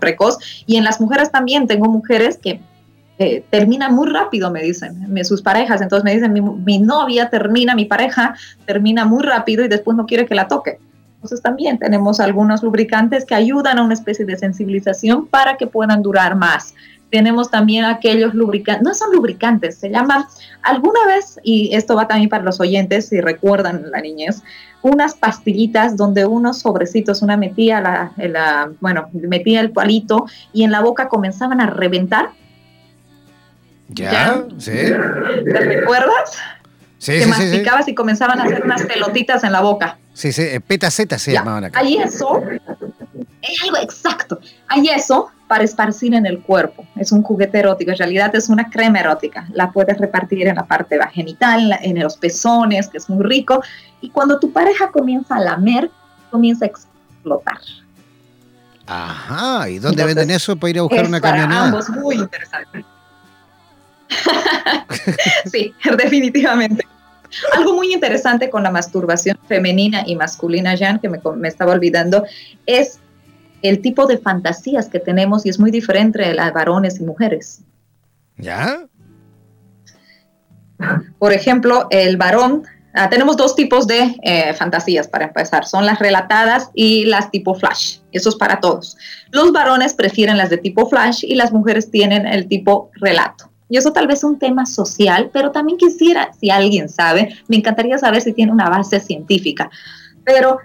precoz. 0.01 0.39
Y 0.67 0.77
en 0.77 0.85
las 0.85 1.01
mujeres 1.01 1.31
también, 1.33 1.67
tengo 1.67 1.87
mujeres 1.87 2.39
que 2.39 2.61
eh, 3.19 3.45
termina 3.51 3.89
muy 3.89 4.09
rápido, 4.09 4.51
me 4.51 4.63
dicen, 4.63 5.25
sus 5.25 5.43
parejas. 5.43 5.81
Entonces 5.81 6.05
me 6.05 6.15
dicen, 6.15 6.33
mi, 6.65 6.79
novia 6.79 7.29
termina, 7.29 7.75
mi 7.75 7.85
pareja 7.85 8.37
termina 8.65 9.05
muy 9.05 9.25
rápido 9.25 9.65
y 9.65 9.69
después 9.69 9.97
no 9.97 10.07
quiere 10.07 10.25
que 10.25 10.37
la 10.37 10.47
toque. 10.47 10.79
Entonces 11.17 11.43
también 11.43 11.79
tenemos 11.79 12.21
algunos 12.21 12.63
lubricantes 12.63 13.25
que 13.25 13.35
ayudan 13.35 13.79
a 13.79 13.83
una 13.83 13.95
especie 13.95 14.25
de 14.25 14.37
sensibilización 14.37 15.27
para 15.27 15.57
que 15.57 15.67
puedan 15.67 16.01
durar 16.01 16.37
más. 16.37 16.75
Tenemos 17.11 17.51
también 17.51 17.87
aquellos 17.87 18.35
lubricantes, 18.35 18.85
no 18.85 18.95
son 18.95 19.13
lubricantes, 19.13 19.79
se 19.79 19.91
llaman 19.91 20.25
alguna 20.63 21.01
vez, 21.07 21.41
y 21.43 21.75
esto 21.75 21.97
va 21.97 22.07
también 22.07 22.29
para 22.29 22.45
los 22.45 22.61
oyentes 22.61 23.09
si 23.09 23.21
recuerdan 23.21 23.91
la 23.91 24.01
niñez, 24.01 24.43
unas 24.83 25.15
pastillitas 25.15 25.97
donde 25.97 26.27
unos 26.27 26.59
sobrecitos, 26.59 27.23
una 27.23 27.37
metía 27.37 27.81
la, 27.81 28.13
la, 28.17 28.71
bueno, 28.81 29.09
metía 29.13 29.61
el 29.61 29.73
palito 29.73 30.27
y 30.53 30.63
en 30.63 30.71
la 30.71 30.83
boca 30.83 31.09
comenzaban 31.09 31.61
a 31.61 31.67
reventar 31.67 32.31
¿Ya? 33.89 34.45
¿Sí? 34.59 34.73
¿Te 34.73 35.61
recuerdas? 35.61 36.39
Sí, 36.99 37.19
que 37.21 37.27
masticabas 37.27 37.89
y 37.89 37.95
comenzaban 37.95 38.41
a 38.41 38.45
hacer 38.45 38.65
unas 38.65 38.83
pelotitas 38.83 39.45
en 39.45 39.53
la 39.53 39.61
boca. 39.61 39.99
Sí, 40.13 40.33
sí, 40.33 40.43
eh, 40.43 40.61
petaceta 40.61 41.17
se 41.19 41.33
llamaban 41.33 41.65
acá. 41.65 41.79
Hay 41.79 41.97
eso, 41.97 42.43
es 43.41 43.63
algo 43.63 43.77
exacto. 43.77 44.41
Hay 44.67 44.89
eso 44.89 45.31
para 45.47 45.63
esparcir 45.63 46.13
en 46.15 46.27
el 46.27 46.41
cuerpo. 46.41 46.85
Es 46.97 47.13
un 47.13 47.23
juguete 47.23 47.61
erótico, 47.61 47.93
en 47.93 47.99
realidad 47.99 48.35
es 48.35 48.49
una 48.49 48.69
crema 48.69 48.99
erótica. 48.99 49.47
La 49.53 49.71
puedes 49.71 49.97
repartir 49.99 50.49
en 50.49 50.57
la 50.57 50.67
parte 50.67 50.99
genital, 51.13 51.79
en 51.83 52.01
los 52.01 52.17
pezones, 52.17 52.89
que 52.89 52.99
es 52.99 53.09
muy 53.09 53.25
rico. 53.25 53.63
Y 54.01 54.11
cuando 54.11 54.41
tu 54.41 54.53
pareja 54.53 54.91
comienza 54.91 55.37
a 55.37 55.41
lamer, 55.41 55.91
comienza 56.31 56.65
a 56.65 56.69
explotar. 56.69 57.59
Ajá, 58.87 59.69
¿y 59.69 59.79
dónde 59.79 60.05
venden 60.05 60.31
eso 60.31 60.57
para 60.57 60.71
ir 60.71 60.79
a 60.79 60.83
buscar 60.83 61.07
una 61.07 61.21
camioneta? 61.21 61.65
Ambos, 61.65 61.89
muy 61.91 62.17
interesante. 62.17 62.85
sí, 65.53 65.75
definitivamente. 65.97 66.87
Algo 67.55 67.75
muy 67.75 67.93
interesante 67.93 68.49
con 68.51 68.63
la 68.63 68.71
masturbación 68.71 69.39
femenina 69.47 70.03
y 70.07 70.17
masculina, 70.17 70.77
Jan, 70.77 70.99
que 70.99 71.09
me, 71.09 71.49
estaba 71.49 71.73
olvidando, 71.73 72.25
es 72.67 73.01
el 73.63 73.81
tipo 73.83 74.07
de 74.07 74.19
fantasías 74.19 74.89
que 74.89 75.01
tenemos 75.01 75.45
y 75.45 75.51
es 75.51 75.59
muy 75.59 75.71
diferente 75.71 76.23
entre 76.23 76.35
las 76.35 76.53
varones 76.53 77.01
y 77.01 77.05
mujeres. 77.05 77.61
¿Ya? 78.37 78.87
Por 81.19 81.33
ejemplo, 81.33 81.89
el 81.91 82.17
varón, 82.17 82.63
ah, 82.95 83.11
tenemos 83.11 83.37
dos 83.37 83.57
tipos 83.57 83.87
de 83.89 84.17
eh, 84.23 84.55
fantasías 84.55 85.09
para 85.09 85.27
empezar, 85.27 85.67
son 85.67 85.85
las 85.85 85.99
relatadas 85.99 86.71
y 86.73 87.05
las 87.05 87.31
tipo 87.33 87.55
flash, 87.55 87.99
eso 88.13 88.29
es 88.29 88.37
para 88.37 88.61
todos. 88.61 88.97
Los 89.33 89.53
varones 89.53 89.93
prefieren 89.93 90.39
las 90.39 90.51
de 90.51 90.59
tipo 90.59 90.89
flash 90.89 91.25
y 91.25 91.35
las 91.35 91.53
mujeres 91.53 91.91
tienen 91.91 92.27
el 92.27 92.47
tipo 92.47 92.91
relato. 92.95 93.48
Y 93.69 93.77
eso 93.77 93.93
tal 93.93 94.07
vez 94.07 94.19
es 94.19 94.25
un 94.25 94.39
tema 94.39 94.65
social, 94.67 95.31
pero 95.33 95.51
también 95.51 95.79
quisiera, 95.79 96.33
si 96.39 96.51
alguien 96.51 96.89
sabe, 96.89 97.35
me 97.49 97.57
encantaría 97.57 97.99
saber 97.99 98.23
si 98.23 98.33
tiene 98.33 98.53
una 98.53 98.71
base 98.71 98.99
científica. 99.01 99.71
Pero 100.25 100.59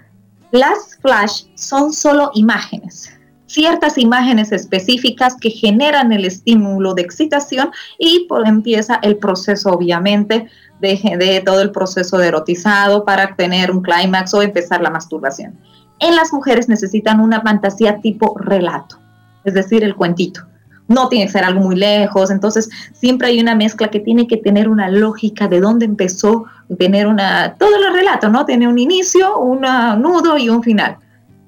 las 0.50 0.96
flash 1.00 1.44
son 1.54 1.92
solo 1.92 2.30
imágenes, 2.34 3.12
ciertas 3.46 3.98
imágenes 3.98 4.52
específicas 4.52 5.36
que 5.38 5.50
generan 5.50 6.12
el 6.12 6.24
estímulo 6.24 6.94
de 6.94 7.02
excitación 7.02 7.70
y 7.98 8.26
por, 8.26 8.46
empieza 8.46 8.98
el 9.02 9.18
proceso, 9.18 9.70
obviamente, 9.70 10.46
de, 10.80 10.98
de 11.18 11.42
todo 11.44 11.60
el 11.60 11.72
proceso 11.72 12.16
de 12.18 12.28
erotizado 12.28 13.04
para 13.04 13.36
tener 13.36 13.70
un 13.70 13.82
clímax 13.82 14.32
o 14.32 14.42
empezar 14.42 14.80
la 14.80 14.90
masturbación. 14.90 15.58
En 15.98 16.16
las 16.16 16.32
mujeres 16.32 16.68
necesitan 16.68 17.20
una 17.20 17.42
fantasía 17.42 18.00
tipo 18.00 18.36
relato, 18.38 18.98
es 19.44 19.54
decir, 19.54 19.84
el 19.84 19.94
cuentito 19.94 20.42
no 20.88 21.08
tiene 21.08 21.26
que 21.26 21.32
ser 21.32 21.44
algo 21.44 21.60
muy 21.60 21.76
lejos, 21.76 22.30
entonces 22.30 22.68
siempre 22.92 23.28
hay 23.28 23.40
una 23.40 23.54
mezcla 23.54 23.88
que 23.88 24.00
tiene 24.00 24.26
que 24.26 24.36
tener 24.36 24.68
una 24.68 24.88
lógica 24.88 25.48
de 25.48 25.60
dónde 25.60 25.86
empezó, 25.86 26.44
tener 26.78 27.06
una, 27.06 27.54
todo 27.54 27.76
el 27.76 27.94
relato, 27.94 28.28
¿no? 28.28 28.44
Tiene 28.44 28.68
un 28.68 28.78
inicio, 28.78 29.38
un 29.38 29.62
nudo 29.62 30.36
y 30.38 30.48
un 30.48 30.62
final. 30.62 30.96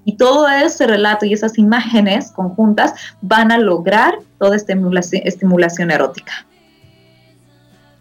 Y 0.05 0.16
todo 0.16 0.49
ese 0.49 0.87
relato 0.87 1.26
y 1.26 1.32
esas 1.32 1.59
imágenes 1.59 2.30
conjuntas 2.30 2.95
van 3.22 3.51
a 3.51 3.59
lograr 3.59 4.14
toda 4.39 4.55
esta 4.55 4.72
estimulación, 4.72 5.91
erótica. 5.91 6.32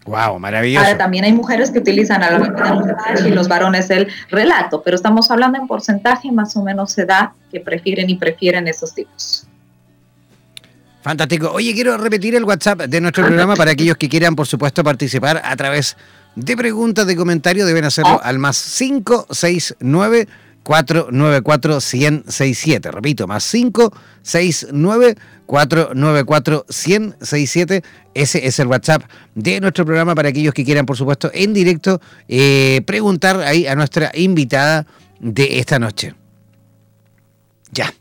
Wow, 0.04 0.38
maravilloso. 0.38 0.86
Ahora 0.86 0.96
también 0.96 1.24
hay 1.24 1.32
mujeres 1.32 1.72
que 1.72 1.80
utilizan 1.80 2.22
a 2.22 2.38
la 2.38 3.18
y 3.26 3.30
los 3.30 3.48
varones 3.48 3.90
el 3.90 4.06
relato, 4.30 4.82
pero 4.82 4.94
estamos 4.94 5.32
hablando 5.32 5.58
en 5.58 5.66
porcentaje, 5.66 6.30
más 6.30 6.56
o 6.56 6.62
menos 6.62 6.92
se 6.92 7.06
da 7.06 7.34
que 7.50 7.58
prefieren 7.58 8.08
y 8.08 8.14
prefieren 8.14 8.68
esos 8.68 8.94
tipos. 8.94 9.48
Fantástico. 11.06 11.52
Oye, 11.52 11.72
quiero 11.72 11.96
repetir 11.96 12.34
el 12.34 12.42
WhatsApp 12.42 12.80
de 12.80 13.00
nuestro 13.00 13.24
programa 13.24 13.54
para 13.54 13.70
aquellos 13.70 13.96
que 13.96 14.08
quieran, 14.08 14.34
por 14.34 14.48
supuesto, 14.48 14.82
participar 14.82 15.40
a 15.44 15.54
través 15.54 15.96
de 16.34 16.56
preguntas, 16.56 17.06
de 17.06 17.14
comentarios. 17.14 17.68
Deben 17.68 17.84
hacerlo 17.84 18.20
al 18.20 18.40
más 18.40 18.60
569 18.76 20.26
494 20.64 21.74
1067. 21.74 22.90
Repito, 22.90 23.28
más 23.28 23.48
569 23.48 25.14
494 25.46 26.66
1067. 26.68 27.84
Ese 28.12 28.44
es 28.44 28.58
el 28.58 28.66
WhatsApp 28.66 29.04
de 29.36 29.60
nuestro 29.60 29.84
programa 29.84 30.16
para 30.16 30.30
aquellos 30.30 30.54
que 30.54 30.64
quieran, 30.64 30.86
por 30.86 30.96
supuesto, 30.96 31.30
en 31.32 31.54
directo 31.54 32.00
eh, 32.26 32.82
preguntar 32.84 33.42
ahí 33.42 33.68
a 33.68 33.76
nuestra 33.76 34.10
invitada 34.12 34.88
de 35.20 35.60
esta 35.60 35.78
noche. 35.78 36.16
Ya. 37.70 37.94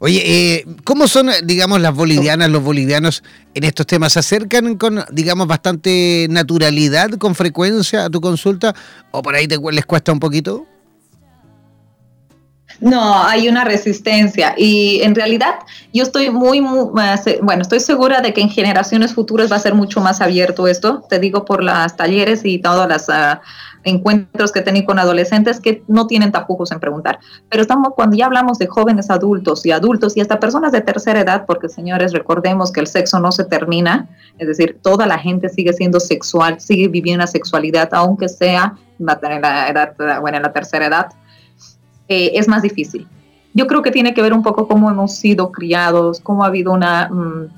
Oye, 0.00 0.22
eh, 0.24 0.64
¿cómo 0.84 1.08
son, 1.08 1.28
digamos, 1.42 1.80
las 1.80 1.92
bolivianas, 1.92 2.48
los 2.50 2.62
bolivianos 2.62 3.24
en 3.54 3.64
estos 3.64 3.84
temas? 3.84 4.12
¿Se 4.12 4.20
acercan 4.20 4.76
con, 4.76 5.04
digamos, 5.10 5.48
bastante 5.48 6.28
naturalidad, 6.30 7.10
con 7.18 7.34
frecuencia 7.34 8.04
a 8.04 8.10
tu 8.10 8.20
consulta? 8.20 8.76
¿O 9.10 9.22
por 9.22 9.34
ahí 9.34 9.48
te, 9.48 9.58
les 9.72 9.84
cuesta 9.86 10.12
un 10.12 10.20
poquito? 10.20 10.66
No, 12.80 13.22
hay 13.24 13.48
una 13.48 13.64
resistencia. 13.64 14.54
Y 14.56 15.00
en 15.02 15.14
realidad 15.14 15.56
yo 15.92 16.02
estoy 16.02 16.30
muy, 16.30 16.60
bueno, 16.60 17.62
estoy 17.62 17.80
segura 17.80 18.20
de 18.20 18.32
que 18.32 18.40
en 18.40 18.50
generaciones 18.50 19.14
futuras 19.14 19.50
va 19.50 19.56
a 19.56 19.60
ser 19.60 19.74
mucho 19.74 20.00
más 20.00 20.20
abierto 20.20 20.68
esto, 20.68 21.02
te 21.08 21.18
digo 21.18 21.44
por 21.44 21.62
las 21.62 21.96
talleres 21.96 22.44
y 22.44 22.58
todas 22.58 22.88
las... 22.88 23.08
Ah, 23.08 23.40
encuentros 23.84 24.52
que 24.52 24.60
he 24.60 24.62
tenido 24.62 24.86
con 24.86 24.98
adolescentes 24.98 25.60
que 25.60 25.82
no 25.88 26.06
tienen 26.06 26.32
tapujos 26.32 26.72
en 26.72 26.80
preguntar. 26.80 27.18
Pero 27.48 27.62
estamos 27.62 27.92
cuando 27.94 28.16
ya 28.16 28.26
hablamos 28.26 28.58
de 28.58 28.66
jóvenes 28.66 29.10
adultos 29.10 29.64
y 29.66 29.70
adultos 29.70 30.16
y 30.16 30.20
hasta 30.20 30.40
personas 30.40 30.72
de 30.72 30.80
tercera 30.80 31.20
edad, 31.20 31.44
porque 31.46 31.68
señores, 31.68 32.12
recordemos 32.12 32.72
que 32.72 32.80
el 32.80 32.86
sexo 32.86 33.18
no 33.20 33.32
se 33.32 33.44
termina, 33.44 34.08
es 34.38 34.48
decir, 34.48 34.78
toda 34.82 35.06
la 35.06 35.18
gente 35.18 35.48
sigue 35.48 35.72
siendo 35.72 36.00
sexual, 36.00 36.60
sigue 36.60 36.88
viviendo 36.88 37.22
la 37.22 37.26
sexualidad, 37.26 37.88
aunque 37.92 38.28
sea 38.28 38.74
en 38.98 39.42
la, 39.42 39.68
edad, 39.68 39.94
bueno, 40.20 40.38
en 40.38 40.42
la 40.42 40.52
tercera 40.52 40.86
edad, 40.86 41.06
eh, 42.08 42.32
es 42.34 42.48
más 42.48 42.62
difícil. 42.62 43.06
Yo 43.54 43.66
creo 43.66 43.82
que 43.82 43.90
tiene 43.90 44.14
que 44.14 44.22
ver 44.22 44.32
un 44.32 44.42
poco 44.42 44.68
cómo 44.68 44.90
hemos 44.90 45.16
sido 45.16 45.50
criados, 45.52 46.20
cómo 46.20 46.44
ha 46.44 46.48
habido 46.48 46.72
una... 46.72 47.08
Mm, 47.08 47.48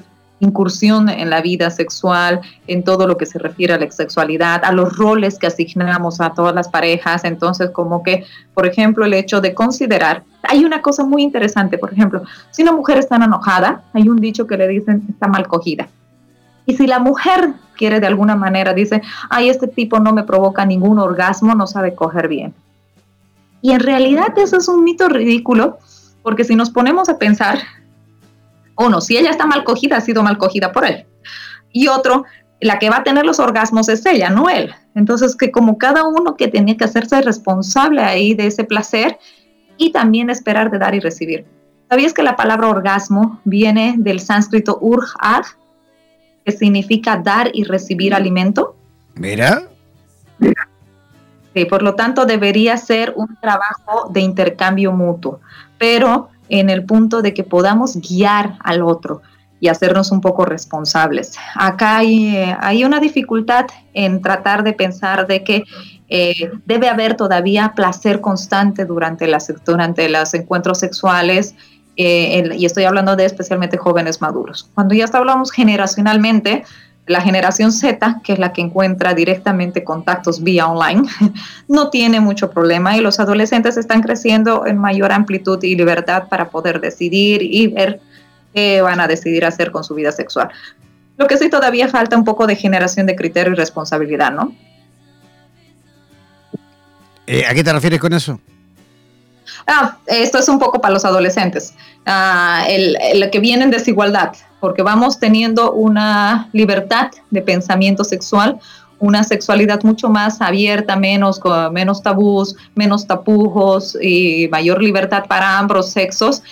incursión 0.41 1.09
en 1.09 1.31
la 1.31 1.41
vida 1.41 1.71
sexual, 1.71 2.41
en 2.67 2.83
todo 2.83 3.07
lo 3.07 3.17
que 3.17 3.27
se 3.27 3.39
refiere 3.39 3.75
a 3.75 3.79
la 3.79 3.91
sexualidad, 3.91 4.63
a 4.65 4.73
los 4.73 4.97
roles 4.97 5.39
que 5.39 5.47
asignamos 5.47 6.21
a 6.21 6.31
todas 6.31 6.55
las 6.55 6.69
parejas. 6.69 7.25
Entonces, 7.25 7.71
como 7.71 8.03
que, 8.03 8.25
por 8.55 8.67
ejemplo, 8.67 9.05
el 9.05 9.15
hecho 9.15 9.41
de 9.41 9.55
considerar, 9.55 10.25
hay 10.43 10.65
una 10.65 10.83
cosa 10.83 11.05
muy 11.05 11.23
interesante, 11.23 11.79
por 11.79 11.93
ejemplo, 11.93 12.23
si 12.51 12.63
una 12.63 12.73
mujer 12.73 12.99
está 12.99 13.17
enojada, 13.17 13.83
hay 13.93 14.09
un 14.09 14.17
dicho 14.17 14.47
que 14.47 14.57
le 14.57 14.67
dicen 14.67 15.03
está 15.09 15.29
mal 15.29 15.47
cogida. 15.47 15.89
Y 16.67 16.77
si 16.77 16.87
la 16.87 16.99
mujer 16.99 17.53
quiere 17.77 18.01
de 18.01 18.07
alguna 18.07 18.37
manera, 18.37 18.73
dice, 18.73 19.03
ay, 19.29 19.49
este 19.49 19.67
tipo 19.67 19.99
no 19.99 20.13
me 20.13 20.25
provoca 20.25 20.65
ningún 20.65 20.99
orgasmo, 20.99 21.55
no 21.55 21.67
sabe 21.67 21.95
coger 21.95 22.29
bien. 22.29 22.55
Y 23.63 23.73
en 23.73 23.81
realidad 23.81 24.37
eso 24.39 24.57
es 24.57 24.69
un 24.69 24.85
mito 24.85 25.09
ridículo, 25.09 25.79
porque 26.23 26.45
si 26.45 26.55
nos 26.55 26.71
ponemos 26.71 27.09
a 27.09 27.19
pensar, 27.19 27.59
uno, 28.77 29.01
si 29.01 29.17
ella 29.17 29.31
está 29.31 29.47
mal 29.47 29.65
cogida, 29.65 29.97
ha 29.97 30.01
sido 30.01 30.23
mal 30.23 30.39
cogida 30.39 30.73
por 30.73 30.87
él. 30.87 31.07
Y 31.73 31.89
otro, 31.89 32.25
la 32.61 32.79
que 32.79 32.91
va 32.91 32.99
a 32.99 33.05
tener 33.05 33.25
los 33.25 33.39
orgasmos 33.39 33.89
es 33.89 34.05
ella, 34.07 34.31
no 34.31 34.49
él. 34.49 34.75
Entonces, 34.95 35.37
que 35.37 35.51
como 35.51 35.79
cada 35.79 36.05
uno 36.05 36.37
que 36.37 36.49
tenía 36.49 36.77
que 36.77 36.85
hacerse 36.85 37.21
responsable 37.23 38.03
ahí 38.03 38.35
de 38.35 38.47
ese 38.47 38.65
placer 38.65 39.19
y 39.77 39.93
también 39.93 40.31
esperar 40.31 40.71
de 40.71 40.79
dar 40.79 40.95
y 40.95 41.01
recibir. 41.01 41.47
¿Sabías 41.89 42.13
que 42.13 42.23
la 42.23 42.37
palabra 42.37 42.69
orgasmo 42.69 43.41
viene 43.45 43.95
del 43.99 44.21
sánscrito 44.21 44.79
urj-ad, 44.81 45.45
que 46.45 46.53
significa 46.53 47.17
dar 47.17 47.51
y 47.53 47.65
recibir 47.65 48.15
alimento? 48.15 48.77
Mira. 50.39 50.67
Sí, 51.55 51.65
por 51.65 51.83
lo 51.83 51.95
tanto, 51.95 52.27
debería 52.27 52.77
ser 52.77 53.13
un 53.17 53.37
trabajo 53.41 54.09
de 54.11 54.21
intercambio 54.21 54.93
mutuo. 54.93 55.41
Pero 55.79 56.29
en 56.49 56.71
el 56.71 56.85
punto 56.85 57.23
de 57.23 57.33
que 57.35 57.45
podamos 57.45 57.97
guiar 57.97 58.57
al 58.61 58.83
otro 58.83 59.23
y 59.61 59.69
hacernos 59.69 60.11
un 60.11 60.21
poco 60.21 60.45
responsables. 60.45 61.35
Acá 61.55 61.99
hay, 61.99 62.35
eh, 62.37 62.87
una 62.87 62.99
dificultad 62.99 63.67
en 63.93 64.23
tratar 64.23 64.65
de 64.65 64.73
pensar 64.73 65.27
de 65.27 65.45
que 65.45 65.65
eh, 66.09 66.51
debe 66.65 66.89
haber 66.89 67.15
todavía 67.15 67.73
placer 67.77 68.21
constante 68.21 68.85
durante, 68.87 69.27
las, 69.27 69.53
durante 69.65 70.09
los 70.09 70.33
encuentros 70.35 70.79
sexuales, 70.79 71.55
eh, 71.97 72.49
y 72.57 72.65
estoy 72.65 72.85
hablando 72.85 73.15
de 73.15 73.27
especialmente 73.27 73.77
jóvenes 73.77 74.23
maduros. 74.23 74.71
Cuando 74.75 74.95
ya 74.95 75.05
hablamos 75.13 75.53
generacionalmente, 75.53 76.65
la 77.11 77.21
generación 77.21 77.73
Z, 77.73 78.21
que 78.23 78.35
es 78.35 78.39
la 78.39 78.53
que 78.53 78.61
encuentra 78.61 79.15
directamente 79.15 79.83
contactos 79.83 80.45
vía 80.45 80.69
online, 80.69 81.03
no 81.69 81.91
tiene 81.91 82.21
mucho 82.21 82.51
problema 82.51 82.97
y 82.97 83.01
los 83.01 83.19
adolescentes 83.19 83.77
están 83.77 84.01
creciendo 84.01 84.65
en 84.65 84.79
mayor 84.79 85.11
amplitud 85.11 85.61
y 85.65 85.75
libertad 85.75 86.29
para 86.29 86.51
poder 86.51 86.81
decidir 86.81 87.43
y 87.43 87.67
ver 87.67 88.01
qué 88.55 88.81
van 88.81 89.01
a 89.01 89.09
decidir 89.09 89.45
hacer 89.45 89.73
con 89.73 89.83
su 89.83 89.97
vida 89.97 90.13
sexual. 90.13 90.51
Lo 91.17 91.27
que 91.27 91.37
sí 91.37 91.51
todavía 91.51 91.89
falta 91.89 92.17
un 92.17 92.25
poco 92.25 92.47
de 92.47 92.55
generación 92.55 93.07
de 93.07 93.17
criterio 93.17 93.55
y 93.55 93.57
responsabilidad, 93.57 94.31
¿no? 94.31 94.55
Eh, 97.27 97.45
¿A 97.45 97.53
qué 97.55 97.65
te 97.65 97.73
refieres 97.73 97.99
con 97.99 98.13
eso? 98.13 98.41
Ah, 99.67 99.99
esto 100.07 100.39
es 100.39 100.49
un 100.49 100.61
poco 100.61 100.81
para 100.81 100.95
los 100.95 101.05
adolescentes. 101.05 101.75
Ah, 102.07 102.65
el, 102.69 102.97
el, 103.03 103.29
que 103.31 103.41
viene 103.41 103.65
en 103.65 103.73
desigualdad 103.73 104.33
porque 104.61 104.83
vamos 104.83 105.19
teniendo 105.19 105.73
una 105.73 106.49
libertad 106.53 107.11
de 107.31 107.43
pensamiento 107.43 108.05
sexual, 108.05 108.61
una 109.01 109.25
sexualidad 109.25 109.83
mucho 109.83 110.11
más 110.11 110.41
abierta, 110.43 110.95
menos, 110.95 111.41
menos 111.73 112.03
tabús, 112.03 112.55
menos 112.75 113.07
tapujos 113.07 113.97
y 114.01 114.49
mayor 114.53 114.83
libertad 114.83 115.25
para 115.27 115.59
ambos 115.59 115.91
sexos, 115.91 116.43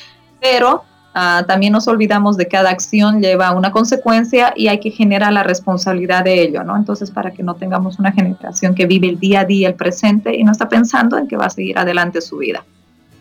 pero 0.40 0.82
ah, 1.14 1.44
también 1.46 1.74
nos 1.74 1.86
olvidamos 1.86 2.38
de 2.38 2.44
que 2.44 2.56
cada 2.56 2.70
acción 2.70 3.20
lleva 3.20 3.52
una 3.52 3.70
consecuencia 3.70 4.54
y 4.56 4.68
hay 4.68 4.80
que 4.80 4.90
generar 4.90 5.32
la 5.32 5.42
responsabilidad 5.42 6.24
de 6.24 6.42
ello, 6.42 6.64
¿no? 6.64 6.74
Entonces, 6.74 7.10
para 7.10 7.32
que 7.32 7.42
no 7.42 7.54
tengamos 7.54 7.98
una 7.98 8.12
generación 8.12 8.74
que 8.74 8.86
vive 8.86 9.08
el 9.08 9.20
día 9.20 9.40
a 9.40 9.44
día, 9.44 9.68
el 9.68 9.74
presente 9.74 10.34
y 10.34 10.42
no 10.42 10.52
está 10.52 10.70
pensando 10.70 11.18
en 11.18 11.28
que 11.28 11.36
va 11.36 11.46
a 11.46 11.50
seguir 11.50 11.78
adelante 11.78 12.22
su 12.22 12.38
vida. 12.38 12.64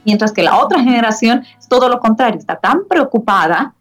Mientras 0.05 0.31
que 0.31 0.41
la 0.41 0.57
otra 0.57 0.81
generación 0.81 1.43
es 1.59 1.67
todo 1.67 1.89
lo 1.89 1.99
contrario, 1.99 2.39
está 2.39 2.55
tan 2.55 2.85
preocupada 2.88 3.73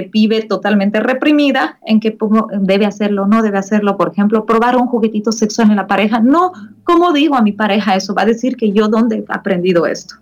que 0.00 0.10
vive 0.10 0.42
totalmente 0.42 1.00
reprimida 1.00 1.78
en 1.84 2.00
que 2.00 2.16
debe 2.60 2.86
hacerlo, 2.86 3.26
no 3.26 3.42
debe 3.42 3.58
hacerlo, 3.58 3.96
por 3.96 4.10
ejemplo, 4.12 4.46
probar 4.46 4.76
un 4.76 4.86
juguetito 4.86 5.32
sexual 5.32 5.70
en 5.70 5.76
la 5.76 5.86
pareja. 5.86 6.20
No, 6.20 6.52
¿cómo 6.84 7.12
digo 7.12 7.36
a 7.36 7.42
mi 7.42 7.52
pareja 7.52 7.96
eso? 7.96 8.14
Va 8.14 8.22
a 8.22 8.26
decir 8.26 8.56
que 8.56 8.72
yo 8.72 8.88
dónde 8.88 9.16
he 9.16 9.24
aprendido 9.28 9.86
esto. 9.86 10.16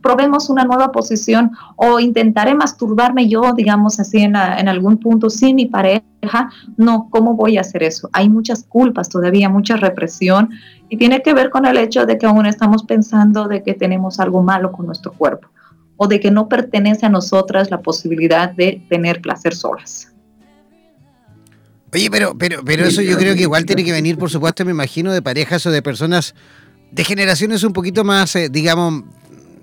Probemos 0.00 0.48
una 0.48 0.64
nueva 0.64 0.90
posición 0.90 1.50
o 1.76 2.00
intentaré 2.00 2.54
masturbarme 2.54 3.28
yo, 3.28 3.52
digamos 3.54 4.00
así, 4.00 4.18
en, 4.22 4.34
en 4.34 4.68
algún 4.68 4.96
punto 4.96 5.28
sin 5.28 5.56
mi 5.56 5.66
pareja. 5.66 6.02
No, 6.78 7.08
¿cómo 7.10 7.34
voy 7.34 7.58
a 7.58 7.60
hacer 7.60 7.82
eso? 7.82 8.08
Hay 8.12 8.30
muchas 8.30 8.64
culpas 8.64 9.10
todavía, 9.10 9.50
mucha 9.50 9.76
represión 9.76 10.48
y 10.88 10.96
tiene 10.96 11.20
que 11.20 11.34
ver 11.34 11.50
con 11.50 11.66
el 11.66 11.76
hecho 11.76 12.06
de 12.06 12.16
que 12.16 12.24
aún 12.24 12.46
estamos 12.46 12.84
pensando 12.84 13.48
de 13.48 13.62
que 13.62 13.74
tenemos 13.74 14.18
algo 14.18 14.42
malo 14.42 14.72
con 14.72 14.86
nuestro 14.86 15.12
cuerpo 15.12 15.48
o 15.96 16.06
de 16.06 16.20
que 16.20 16.30
no 16.30 16.48
pertenece 16.48 17.06
a 17.06 17.08
nosotras 17.08 17.70
la 17.70 17.80
posibilidad 17.80 18.50
de 18.50 18.82
tener 18.88 19.20
placer 19.20 19.54
solas. 19.54 20.12
Oye, 21.92 22.10
pero, 22.10 22.36
pero, 22.36 22.62
pero 22.64 22.84
eso 22.84 23.00
yo 23.00 23.16
creo 23.16 23.34
que 23.34 23.42
igual 23.42 23.64
tiene 23.64 23.84
que 23.84 23.92
venir, 23.92 24.18
por 24.18 24.30
supuesto, 24.30 24.64
me 24.64 24.72
imagino, 24.72 25.12
de 25.12 25.22
parejas 25.22 25.64
o 25.66 25.70
de 25.70 25.82
personas 25.82 26.34
de 26.90 27.04
generaciones 27.04 27.62
un 27.62 27.72
poquito 27.72 28.04
más, 28.04 28.36
eh, 28.36 28.48
digamos, 28.50 29.04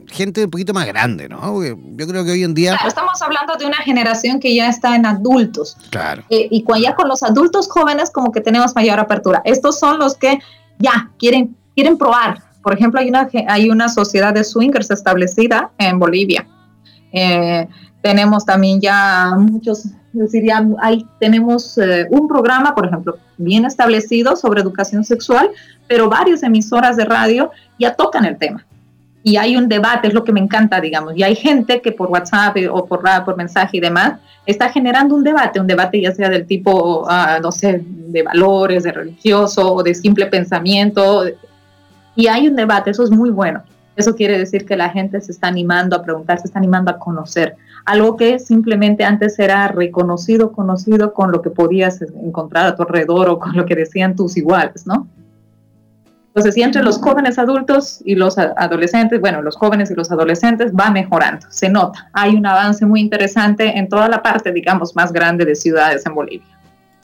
gente 0.07 0.45
un 0.45 0.49
poquito 0.49 0.73
más 0.73 0.86
grande, 0.86 1.27
¿no? 1.27 1.63
Yo 1.63 2.07
creo 2.07 2.23
que 2.23 2.31
hoy 2.31 2.43
en 2.43 2.53
día... 2.53 2.77
estamos 2.88 3.21
hablando 3.21 3.55
de 3.55 3.65
una 3.65 3.77
generación 3.77 4.39
que 4.39 4.55
ya 4.55 4.69
está 4.69 4.95
en 4.95 5.05
adultos. 5.05 5.77
Claro. 5.89 6.23
Eh, 6.29 6.47
y 6.49 6.63
cuando 6.63 6.88
ya 6.88 6.95
con 6.95 7.07
los 7.07 7.23
adultos 7.23 7.67
jóvenes 7.69 8.11
como 8.11 8.31
que 8.31 8.41
tenemos 8.41 8.75
mayor 8.75 8.99
apertura. 8.99 9.41
Estos 9.45 9.79
son 9.79 9.99
los 9.99 10.15
que 10.15 10.39
ya 10.79 11.11
quieren, 11.17 11.55
quieren 11.75 11.97
probar, 11.97 12.43
por 12.64 12.74
ejemplo, 12.74 12.99
hay 12.99 13.09
una, 13.09 13.30
hay 13.47 13.70
una 13.70 13.89
sociedad 13.89 14.34
de 14.34 14.43
swingers 14.43 14.89
establecida 14.89 15.72
en 15.78 15.99
Bolivia. 15.99 16.47
Eh, 17.11 17.68
tenemos 18.01 18.45
también 18.45 18.82
ya 18.82 19.34
muchos 19.38 19.86
Es 19.86 20.20
decir, 20.20 20.43
ya 20.45 20.66
ahí 20.82 21.05
tenemos 21.20 21.78
eh, 21.78 22.07
un 22.09 22.28
programa, 22.28 22.74
por 22.74 22.88
ejemplo, 22.88 23.18
bien 23.38 23.66
establecido 23.66 24.36
sobre 24.36 24.61
educación 24.61 25.03
sexual, 25.03 25.49
pero 25.88 26.09
varias 26.09 26.43
emisoras 26.43 26.97
de 26.97 27.05
radio 27.05 27.51
ya 27.80 27.93
tocan 27.95 28.26
el 28.26 28.38
tema. 28.38 28.66
Y 29.24 29.38
hay 29.38 29.55
un 29.55 29.70
debate, 29.70 30.09
es 30.09 30.14
lo 30.14 30.24
que 30.24 30.34
me 30.34 30.41
encanta, 30.41 30.82
digamos. 30.82 31.16
Y 31.16 31.24
hay 31.24 31.36
gente 31.36 31.82
que 31.82 31.93
por 31.93 32.09
WhatsApp 32.09 32.57
o 32.72 32.86
por, 32.86 33.01
por 33.26 33.38
mensaje 33.38 33.78
y 33.78 33.80
demás 33.80 34.20
está 34.45 34.70
generando 34.70 35.16
un 35.16 35.24
debate, 35.24 35.59
un 35.59 35.68
debate 35.68 36.01
ya 36.01 36.11
sea 36.11 36.30
del 36.30 36.45
tipo, 36.45 37.05
ah, 37.07 37.39
no 37.41 37.51
sé, 37.51 37.82
de 37.86 38.22
valores, 38.22 38.84
de 38.84 38.91
religioso 38.91 39.76
o 39.76 39.84
de 39.84 39.95
simple 39.95 40.26
pensamiento. 40.26 41.24
Y 42.16 42.28
hay 42.28 42.47
un 42.47 42.55
debate, 42.55 42.91
eso 42.91 43.03
es 43.03 43.11
muy 43.11 43.30
bueno. 43.30 43.64
Eso 43.95 44.16
quiere 44.16 44.39
decir 44.39 44.66
que 44.66 44.76
la 44.76 44.89
gente 44.89 45.22
se 45.22 45.32
está 45.32 45.47
animando 45.47 45.95
a 45.95 46.01
preguntar, 46.01 46.39
se 46.39 46.47
está 46.47 46.59
animando 46.59 46.89
a 46.89 46.97
conocer. 46.97 47.55
Algo 47.86 48.18
que 48.18 48.39
simplemente 48.39 49.03
antes 49.03 49.38
era 49.38 49.68
reconocido, 49.68 50.51
conocido 50.51 51.14
con 51.14 51.32
lo 51.32 51.41
que 51.41 51.51
podías 51.51 52.01
encontrar 52.01 52.66
a 52.66 52.76
tu 52.76 52.84
alrededor 52.84 53.30
o 53.30 53.39
con 53.39 53.55
lo 53.55 53.66
que 53.66 53.76
decían 53.76 54.16
tus 54.16 54.36
iguales, 54.38 54.88
¿no? 54.88 55.07
Entonces, 56.28 56.55
si 56.55 56.64
entre 56.64 56.82
los 56.82 56.97
jóvenes 56.97 57.38
adultos 57.38 58.01
y 58.03 58.16
los 58.16 58.39
adolescentes, 58.39 59.22
bueno, 59.22 59.43
los 59.43 59.55
jóvenes 59.55 59.91
y 59.91 59.93
los 59.93 60.11
adolescentes 60.11 60.74
va 60.74 60.89
mejorando, 60.89 61.45
se 61.51 61.70
nota. 61.70 62.09
Hay 62.11 62.36
un 62.36 62.43
avance 62.47 62.88
muy 62.88 63.01
interesante 63.01 63.78
en 63.78 63.88
toda 63.88 64.09
la 64.09 64.24
parte, 64.24 64.51
digamos, 64.51 64.95
más 64.95 65.14
grande 65.14 65.45
de 65.45 65.53
ciudades 65.53 66.03
en 66.07 66.16
Bolivia. 66.16 66.47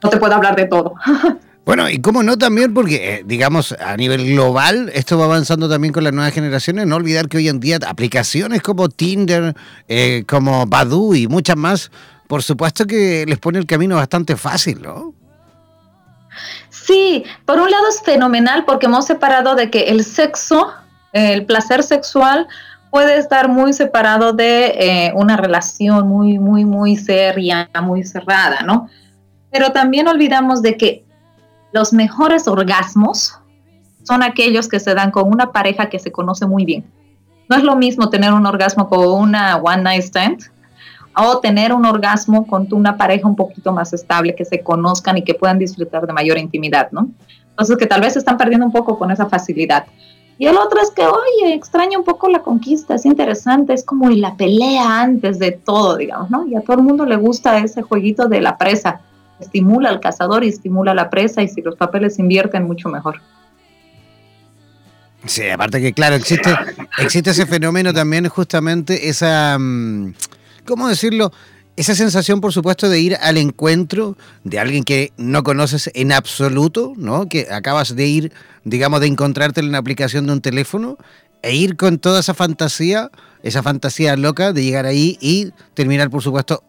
No 0.01 0.09
te 0.09 0.17
puedo 0.17 0.33
hablar 0.33 0.55
de 0.55 0.65
todo. 0.65 0.95
Bueno, 1.69 1.87
y 1.87 2.01
cómo 2.01 2.23
no 2.23 2.35
también, 2.35 2.73
porque 2.73 2.95
eh, 2.95 3.23
digamos 3.23 3.73
a 3.73 3.95
nivel 3.95 4.25
global 4.31 4.89
esto 4.95 5.19
va 5.19 5.25
avanzando 5.25 5.69
también 5.69 5.93
con 5.93 6.03
las 6.03 6.11
nuevas 6.11 6.33
generaciones. 6.33 6.87
No 6.87 6.95
olvidar 6.95 7.27
que 7.27 7.37
hoy 7.37 7.47
en 7.47 7.59
día 7.59 7.77
aplicaciones 7.87 8.63
como 8.63 8.89
Tinder, 8.89 9.53
eh, 9.87 10.23
como 10.27 10.65
Badu 10.65 11.13
y 11.13 11.27
muchas 11.27 11.57
más, 11.57 11.91
por 12.25 12.41
supuesto 12.41 12.87
que 12.87 13.23
les 13.27 13.37
pone 13.37 13.59
el 13.59 13.67
camino 13.67 13.97
bastante 13.97 14.35
fácil, 14.35 14.81
¿no? 14.81 15.13
Sí, 16.71 17.23
por 17.45 17.59
un 17.59 17.69
lado 17.69 17.87
es 17.87 18.01
fenomenal 18.01 18.65
porque 18.65 18.87
hemos 18.87 19.05
separado 19.05 19.53
de 19.53 19.69
que 19.69 19.89
el 19.89 20.03
sexo, 20.03 20.73
el 21.13 21.45
placer 21.45 21.83
sexual 21.83 22.47
puede 22.89 23.19
estar 23.19 23.47
muy 23.47 23.73
separado 23.73 24.33
de 24.33 24.65
eh, 24.69 25.11
una 25.13 25.37
relación 25.37 26.07
muy, 26.07 26.39
muy, 26.39 26.65
muy 26.65 26.95
seria, 26.95 27.69
muy 27.83 28.03
cerrada, 28.03 28.63
¿no? 28.63 28.89
Pero 29.51 29.71
también 29.71 30.07
olvidamos 30.07 30.63
de 30.63 30.75
que 30.75 31.08
los 31.71 31.93
mejores 31.93 32.47
orgasmos 32.47 33.39
son 34.03 34.23
aquellos 34.23 34.67
que 34.67 34.79
se 34.79 34.95
dan 34.95 35.11
con 35.11 35.31
una 35.31 35.51
pareja 35.51 35.89
que 35.89 35.99
se 35.99 36.11
conoce 36.11 36.45
muy 36.45 36.65
bien. 36.65 36.85
No 37.47 37.55
es 37.55 37.63
lo 37.63 37.75
mismo 37.75 38.09
tener 38.09 38.33
un 38.33 38.45
orgasmo 38.45 38.89
con 38.89 39.07
una 39.07 39.57
one 39.57 39.83
night 39.83 40.03
stand 40.03 40.43
o 41.15 41.39
tener 41.39 41.73
un 41.73 41.85
orgasmo 41.85 42.47
con 42.47 42.67
una 42.71 42.97
pareja 42.97 43.27
un 43.27 43.35
poquito 43.35 43.71
más 43.71 43.93
estable, 43.93 44.35
que 44.35 44.45
se 44.45 44.63
conozcan 44.63 45.17
y 45.17 45.23
que 45.23 45.33
puedan 45.33 45.59
disfrutar 45.59 46.05
de 46.07 46.13
mayor 46.13 46.37
intimidad, 46.37 46.91
¿no? 46.91 47.09
Entonces 47.49 47.77
que 47.77 47.87
tal 47.87 48.01
vez 48.01 48.13
se 48.13 48.19
están 48.19 48.37
perdiendo 48.37 48.65
un 48.65 48.71
poco 48.71 48.97
con 48.97 49.11
esa 49.11 49.27
facilidad. 49.27 49.85
Y 50.37 50.47
el 50.47 50.55
otro 50.57 50.79
es 50.81 50.91
que, 50.91 51.05
oye, 51.05 51.53
extraña 51.53 51.97
un 51.97 52.05
poco 52.05 52.29
la 52.29 52.39
conquista, 52.39 52.95
es 52.95 53.05
interesante, 53.05 53.73
es 53.73 53.83
como 53.83 54.09
la 54.09 54.35
pelea 54.35 55.01
antes 55.01 55.37
de 55.37 55.51
todo, 55.51 55.97
digamos, 55.97 56.29
¿no? 56.29 56.47
Y 56.47 56.55
a 56.55 56.61
todo 56.61 56.77
el 56.77 56.83
mundo 56.83 57.05
le 57.05 57.17
gusta 57.17 57.57
ese 57.57 57.81
jueguito 57.81 58.29
de 58.29 58.39
la 58.39 58.57
presa 58.57 59.01
estimula 59.39 59.89
al 59.89 59.99
cazador 59.99 60.43
y 60.43 60.49
estimula 60.49 60.91
a 60.91 60.95
la 60.95 61.09
presa 61.09 61.41
y 61.41 61.47
si 61.47 61.61
los 61.61 61.75
papeles 61.75 62.15
se 62.15 62.21
invierten 62.21 62.63
mucho 62.63 62.89
mejor. 62.89 63.21
Sí, 65.25 65.49
aparte 65.49 65.81
que 65.81 65.93
claro, 65.93 66.15
existe, 66.15 66.55
existe 66.97 67.31
ese 67.31 67.45
fenómeno 67.45 67.93
también 67.93 68.27
justamente 68.29 69.09
esa, 69.09 69.57
mm, 69.59 70.13
¿cómo 70.65 70.87
decirlo? 70.87 71.31
Esa 71.75 71.95
sensación, 71.95 72.41
por 72.41 72.51
supuesto, 72.51 72.89
de 72.89 72.99
ir 72.99 73.15
al 73.21 73.37
encuentro 73.37 74.17
de 74.43 74.59
alguien 74.59 74.83
que 74.83 75.13
no 75.17 75.43
conoces 75.43 75.89
en 75.93 76.11
absoluto, 76.11 76.93
¿no? 76.97 77.27
Que 77.27 77.47
acabas 77.51 77.95
de 77.95 78.05
ir, 78.05 78.33
digamos, 78.65 78.99
de 78.99 79.07
encontrarte 79.07 79.61
en 79.61 79.71
la 79.71 79.77
aplicación 79.77 80.27
de 80.27 80.33
un 80.33 80.41
teléfono 80.41 80.97
e 81.41 81.55
ir 81.55 81.77
con 81.77 81.99
toda 81.99 82.19
esa 82.19 82.33
fantasía, 82.33 83.11
esa 83.43 83.63
fantasía 83.63 84.17
loca 84.17 84.51
de 84.51 84.63
llegar 84.63 84.85
ahí 84.85 85.17
y 85.21 85.51
terminar, 85.73 86.09
por 86.09 86.21
supuesto, 86.21 86.63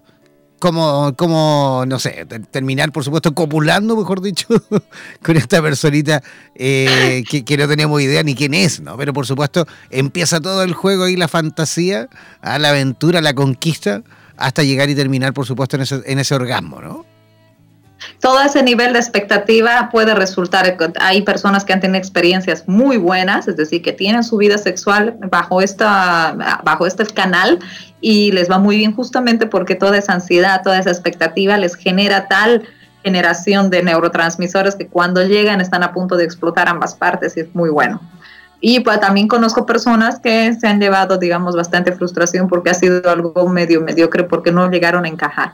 como, 0.60 1.14
como, 1.16 1.84
no 1.88 1.98
sé, 1.98 2.26
terminar, 2.50 2.92
por 2.92 3.02
supuesto, 3.02 3.34
copulando, 3.34 3.96
mejor 3.96 4.20
dicho, 4.20 4.46
con 5.22 5.36
esta 5.36 5.60
personita 5.60 6.22
eh, 6.54 7.24
que, 7.28 7.56
no 7.56 7.66
tenemos 7.66 8.00
idea 8.00 8.22
ni 8.22 8.34
quién 8.34 8.54
es, 8.54 8.80
¿no? 8.80 8.96
Pero 8.96 9.12
por 9.12 9.26
supuesto, 9.26 9.66
empieza 9.90 10.40
todo 10.40 10.62
el 10.62 10.74
juego 10.74 11.08
y 11.08 11.16
la 11.16 11.28
fantasía, 11.28 12.08
a 12.42 12.58
la 12.58 12.68
aventura, 12.68 13.20
la 13.20 13.34
conquista, 13.34 14.02
hasta 14.36 14.62
llegar 14.62 14.88
y 14.90 14.94
terminar, 14.94 15.32
por 15.32 15.46
supuesto, 15.46 15.76
en 15.76 15.82
ese, 15.82 16.02
en 16.04 16.18
ese 16.18 16.34
orgasmo, 16.34 16.80
¿no? 16.80 17.06
Todo 18.20 18.40
ese 18.42 18.62
nivel 18.62 18.92
de 18.92 18.98
expectativa 18.98 19.88
puede 19.90 20.14
resultar, 20.14 20.76
hay 21.00 21.22
personas 21.22 21.64
que 21.64 21.72
han 21.72 21.80
tenido 21.80 21.98
experiencias 21.98 22.66
muy 22.66 22.96
buenas, 22.96 23.48
es 23.48 23.56
decir, 23.56 23.82
que 23.82 23.92
tienen 23.92 24.24
su 24.24 24.36
vida 24.36 24.58
sexual 24.58 25.16
bajo, 25.30 25.60
esta, 25.60 26.60
bajo 26.64 26.86
este 26.86 27.04
canal 27.06 27.58
y 28.00 28.32
les 28.32 28.50
va 28.50 28.58
muy 28.58 28.76
bien 28.76 28.94
justamente 28.94 29.46
porque 29.46 29.74
toda 29.74 29.98
esa 29.98 30.14
ansiedad, 30.14 30.62
toda 30.62 30.78
esa 30.78 30.90
expectativa 30.90 31.56
les 31.56 31.74
genera 31.74 32.28
tal 32.28 32.66
generación 33.02 33.70
de 33.70 33.82
neurotransmisores 33.82 34.74
que 34.74 34.86
cuando 34.86 35.24
llegan 35.24 35.60
están 35.60 35.82
a 35.82 35.92
punto 35.92 36.16
de 36.16 36.24
explotar 36.24 36.68
ambas 36.68 36.94
partes 36.94 37.36
y 37.36 37.40
es 37.40 37.54
muy 37.54 37.70
bueno. 37.70 38.00
Y 38.60 38.80
pues 38.80 39.00
también 39.00 39.26
conozco 39.26 39.64
personas 39.64 40.18
que 40.18 40.52
se 40.54 40.68
han 40.68 40.80
llevado, 40.80 41.16
digamos, 41.16 41.56
bastante 41.56 41.92
frustración 41.92 42.46
porque 42.46 42.68
ha 42.68 42.74
sido 42.74 43.08
algo 43.10 43.48
medio 43.48 43.80
mediocre 43.80 44.24
porque 44.24 44.52
no 44.52 44.70
llegaron 44.70 45.06
a 45.06 45.08
encajar. 45.08 45.52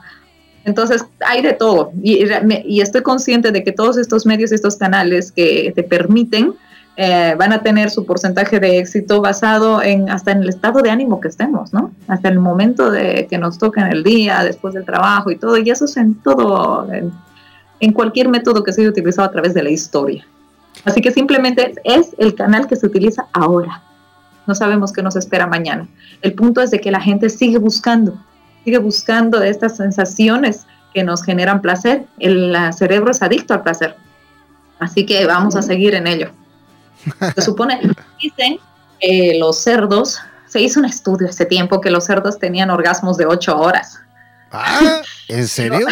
Entonces, 0.67 1.05
hay 1.25 1.41
de 1.41 1.53
todo. 1.53 1.91
Y, 2.03 2.25
y, 2.65 2.81
estoy 2.81 3.01
consciente 3.01 3.51
de 3.53 3.63
que 3.63 3.71
todos 3.71 3.97
estos 3.97 4.25
medios, 4.25 4.51
estos 4.51 4.75
canales 4.75 5.31
que 5.31 5.71
te 5.73 5.81
permiten, 5.81 6.55
eh, 6.97 7.35
van 7.39 7.53
a 7.53 7.63
tener 7.63 7.89
su 7.89 8.05
porcentaje 8.05 8.59
de 8.59 8.79
éxito 8.79 9.21
basado 9.21 9.81
en 9.81 10.09
hasta 10.09 10.33
en 10.33 10.43
el 10.43 10.49
estado 10.49 10.81
de 10.81 10.89
ánimo 10.89 11.21
que 11.21 11.29
estemos, 11.29 11.71
¿no? 11.71 11.91
Hasta 12.09 12.27
el 12.27 12.39
momento 12.39 12.91
de 12.91 13.27
que 13.29 13.37
nos 13.37 13.57
toca 13.57 13.79
en 13.85 13.93
el 13.93 14.03
día, 14.03 14.43
después 14.43 14.73
del 14.73 14.83
trabajo 14.83 15.31
y 15.31 15.37
todo. 15.37 15.55
Y 15.57 15.69
eso 15.69 15.85
es 15.85 15.95
en 15.95 16.15
todo, 16.15 16.91
en, 16.91 17.13
en 17.79 17.93
cualquier 17.93 18.27
método 18.27 18.61
que 18.61 18.73
se 18.73 18.81
haya 18.81 18.89
utilizado 18.89 19.25
a 19.25 19.31
través 19.31 19.53
de 19.53 19.63
la 19.63 19.69
historia. 19.69 20.27
Así 20.83 20.99
que 20.99 21.11
simplemente 21.11 21.75
es 21.85 22.13
el 22.17 22.35
canal 22.35 22.67
que 22.67 22.75
se 22.75 22.85
utiliza 22.85 23.27
ahora. 23.31 23.83
No 24.47 24.53
sabemos 24.53 24.91
qué 24.91 25.01
nos 25.01 25.15
espera 25.15 25.47
mañana. 25.47 25.87
El 26.21 26.33
punto 26.33 26.59
es 26.59 26.71
de 26.71 26.81
que 26.81 26.91
la 26.91 26.99
gente 26.99 27.29
sigue 27.29 27.57
buscando 27.57 28.19
sigue 28.67 28.79
buscando 28.79 29.41
estas 29.41 29.77
sensaciones 29.77 30.65
que 30.93 31.01
nos 31.01 31.23
generan 31.23 31.61
placer. 31.61 32.05
El 32.19 32.53
cerebro 32.73 33.11
es 33.11 33.21
adicto 33.21 33.53
al 33.53 33.63
placer. 33.63 33.95
Así 34.77 35.05
que 35.05 35.25
vamos 35.25 35.55
a 35.55 35.61
seguir 35.61 35.95
en 35.95 36.05
ello. 36.05 36.31
Se 37.33 37.41
supone, 37.41 37.79
dicen 38.21 38.59
que 38.99 39.37
los 39.39 39.59
cerdos, 39.59 40.19
se 40.47 40.59
hizo 40.59 40.81
un 40.81 40.85
estudio 40.85 41.29
hace 41.29 41.45
tiempo 41.45 41.79
que 41.79 41.89
los 41.89 42.03
cerdos 42.03 42.39
tenían 42.39 42.69
orgasmos 42.69 43.15
de 43.15 43.25
ocho 43.25 43.57
horas. 43.57 44.01
Ah, 44.51 45.01
¿en 45.29 45.47
serio? 45.47 45.87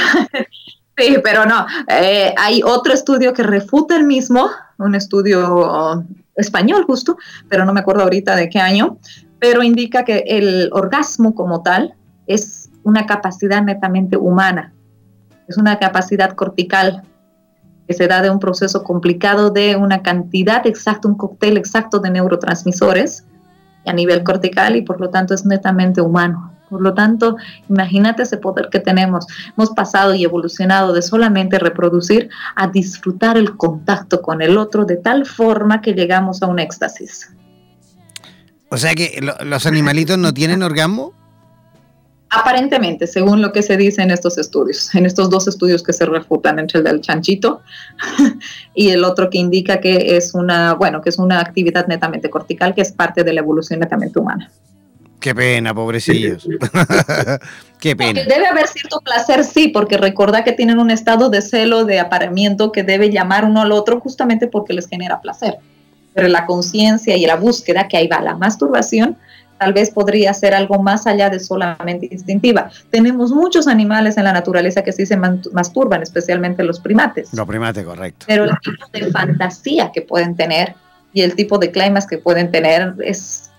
sí, 0.97 1.15
pero 1.23 1.45
no. 1.45 1.65
Eh, 1.87 2.35
hay 2.37 2.61
otro 2.61 2.91
estudio 2.91 3.31
que 3.31 3.43
refuta 3.43 3.95
el 3.95 4.03
mismo, 4.03 4.49
un 4.79 4.95
estudio 4.95 6.03
español 6.35 6.83
justo, 6.83 7.17
pero 7.47 7.63
no 7.63 7.71
me 7.71 7.79
acuerdo 7.79 8.03
ahorita 8.03 8.35
de 8.35 8.49
qué 8.49 8.59
año, 8.59 8.97
pero 9.39 9.63
indica 9.63 10.03
que 10.03 10.25
el 10.27 10.67
orgasmo 10.73 11.33
como 11.35 11.63
tal 11.63 11.95
es 12.27 12.64
una 12.85 13.05
capacidad 13.05 13.61
netamente 13.61 14.15
humana, 14.15 14.73
es 15.47 15.57
una 15.57 15.77
capacidad 15.77 16.31
cortical 16.31 17.03
que 17.87 17.93
se 17.93 18.07
da 18.07 18.21
de 18.21 18.29
un 18.29 18.39
proceso 18.39 18.83
complicado 18.83 19.49
de 19.49 19.75
una 19.75 20.01
cantidad 20.01 20.65
exacta, 20.65 21.07
un 21.07 21.15
cóctel 21.15 21.57
exacto 21.57 21.99
de 21.99 22.09
neurotransmisores 22.09 23.25
a 23.85 23.93
nivel 23.93 24.23
cortical 24.23 24.75
y 24.75 24.81
por 24.81 24.99
lo 24.99 25.09
tanto 25.09 25.33
es 25.33 25.45
netamente 25.45 26.01
humano. 26.01 26.51
Por 26.69 26.81
lo 26.81 26.95
tanto, 26.95 27.37
imagínate 27.69 28.23
ese 28.23 28.37
poder 28.37 28.69
que 28.71 28.79
tenemos. 28.79 29.27
Hemos 29.55 29.69
pasado 29.71 30.15
y 30.15 30.23
evolucionado 30.23 30.93
de 30.93 31.03
solamente 31.03 31.59
reproducir 31.59 32.29
a 32.55 32.67
disfrutar 32.67 33.37
el 33.37 33.55
contacto 33.55 34.23
con 34.23 34.41
el 34.41 34.57
otro 34.57 34.85
de 34.85 34.97
tal 34.97 35.27
forma 35.27 35.81
que 35.81 35.93
llegamos 35.93 36.41
a 36.41 36.47
un 36.47 36.57
éxtasis. 36.57 37.29
O 38.69 38.77
sea 38.77 38.95
que 38.95 39.21
los 39.45 39.65
animalitos 39.67 40.17
no 40.17 40.33
tienen 40.33 40.63
orgasmo. 40.63 41.13
Aparentemente, 42.29 43.07
según 43.07 43.41
lo 43.41 43.51
que 43.51 43.61
se 43.61 43.77
dice 43.77 44.01
en 44.01 44.11
estos 44.11 44.37
estudios, 44.37 44.93
en 44.95 45.05
estos 45.05 45.29
dos 45.29 45.47
estudios 45.47 45.83
que 45.83 45.93
se 45.93 46.05
refutan 46.05 46.59
entre 46.59 46.79
el 46.79 46.83
del 46.83 47.01
chanchito 47.01 47.61
y 48.73 48.89
el 48.89 49.03
otro 49.03 49.29
que 49.29 49.37
indica 49.37 49.79
que 49.79 50.17
es 50.17 50.33
una, 50.33 50.73
bueno, 50.73 51.01
que 51.01 51.09
es 51.09 51.19
una 51.19 51.39
actividad 51.39 51.87
netamente 51.87 52.29
cortical 52.29 52.73
que 52.73 52.81
es 52.81 52.91
parte 52.91 53.23
de 53.23 53.33
la 53.33 53.41
evolución 53.41 53.79
netamente 53.79 54.19
humana. 54.19 54.51
Qué 55.19 55.33
pena, 55.33 55.73
pobrecillos. 55.73 56.47
Qué 57.79 57.95
pena. 57.95 58.23
debe 58.23 58.45
haber 58.45 58.67
cierto 58.67 58.99
placer, 58.99 59.43
sí, 59.43 59.69
porque 59.69 59.97
recordad 59.97 60.43
que 60.43 60.51
tienen 60.51 60.77
un 60.77 60.91
estado 60.91 61.29
de 61.29 61.41
celo, 61.41 61.85
de 61.85 61.99
apareamiento 61.99 62.71
que 62.71 62.83
debe 62.83 63.09
llamar 63.09 63.45
uno 63.45 63.61
al 63.61 63.71
otro 63.71 63.99
justamente 63.99 64.47
porque 64.47 64.73
les 64.73 64.87
genera 64.87 65.21
placer. 65.21 65.57
Pero 66.13 66.27
la 66.27 66.45
conciencia 66.45 67.17
y 67.17 67.25
la 67.25 67.37
búsqueda, 67.37 67.87
que 67.87 67.97
ahí 67.97 68.07
va 68.07 68.21
la 68.21 68.35
masturbación, 68.35 69.17
tal 69.57 69.73
vez 69.73 69.89
podría 69.89 70.33
ser 70.33 70.53
algo 70.53 70.81
más 70.81 71.07
allá 71.07 71.29
de 71.29 71.39
solamente 71.39 72.07
instintiva. 72.11 72.69
Tenemos 72.89 73.31
muchos 73.31 73.67
animales 73.67 74.17
en 74.17 74.25
la 74.25 74.33
naturaleza 74.33 74.83
que 74.83 74.91
sí 74.91 75.05
se 75.05 75.17
masturban, 75.17 76.01
especialmente 76.01 76.63
los 76.63 76.79
primates. 76.79 77.33
Los 77.33 77.47
primates, 77.47 77.85
correcto. 77.85 78.25
Pero 78.27 78.45
el 78.45 78.51
tipo 78.59 78.85
de 78.91 79.11
fantasía 79.11 79.91
que 79.93 80.01
pueden 80.01 80.35
tener 80.35 80.75
y 81.13 81.21
el 81.21 81.35
tipo 81.35 81.57
de 81.57 81.71
climas 81.71 82.05
que 82.05 82.17
pueden 82.17 82.51
tener 82.51 82.95
es 83.03 83.49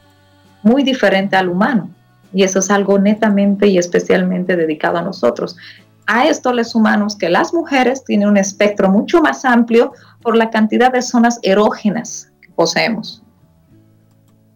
muy 0.62 0.82
diferente 0.82 1.36
al 1.36 1.48
humano. 1.48 1.88
Y 2.32 2.42
eso 2.42 2.58
es 2.58 2.70
algo 2.70 2.98
netamente 2.98 3.66
y 3.66 3.78
especialmente 3.78 4.56
dedicado 4.56 4.98
a 4.98 5.02
nosotros. 5.02 5.56
A 6.06 6.26
esto 6.26 6.52
les 6.52 6.74
humanos 6.74 7.16
que 7.16 7.30
las 7.30 7.54
mujeres 7.54 8.04
tienen 8.04 8.28
un 8.28 8.36
espectro 8.36 8.90
mucho 8.90 9.22
más 9.22 9.44
amplio 9.44 9.92
por 10.22 10.36
la 10.36 10.50
cantidad 10.50 10.92
de 10.92 11.02
zonas 11.02 11.38
erógenas 11.42 12.30
que 12.42 12.50
poseemos. 12.50 13.22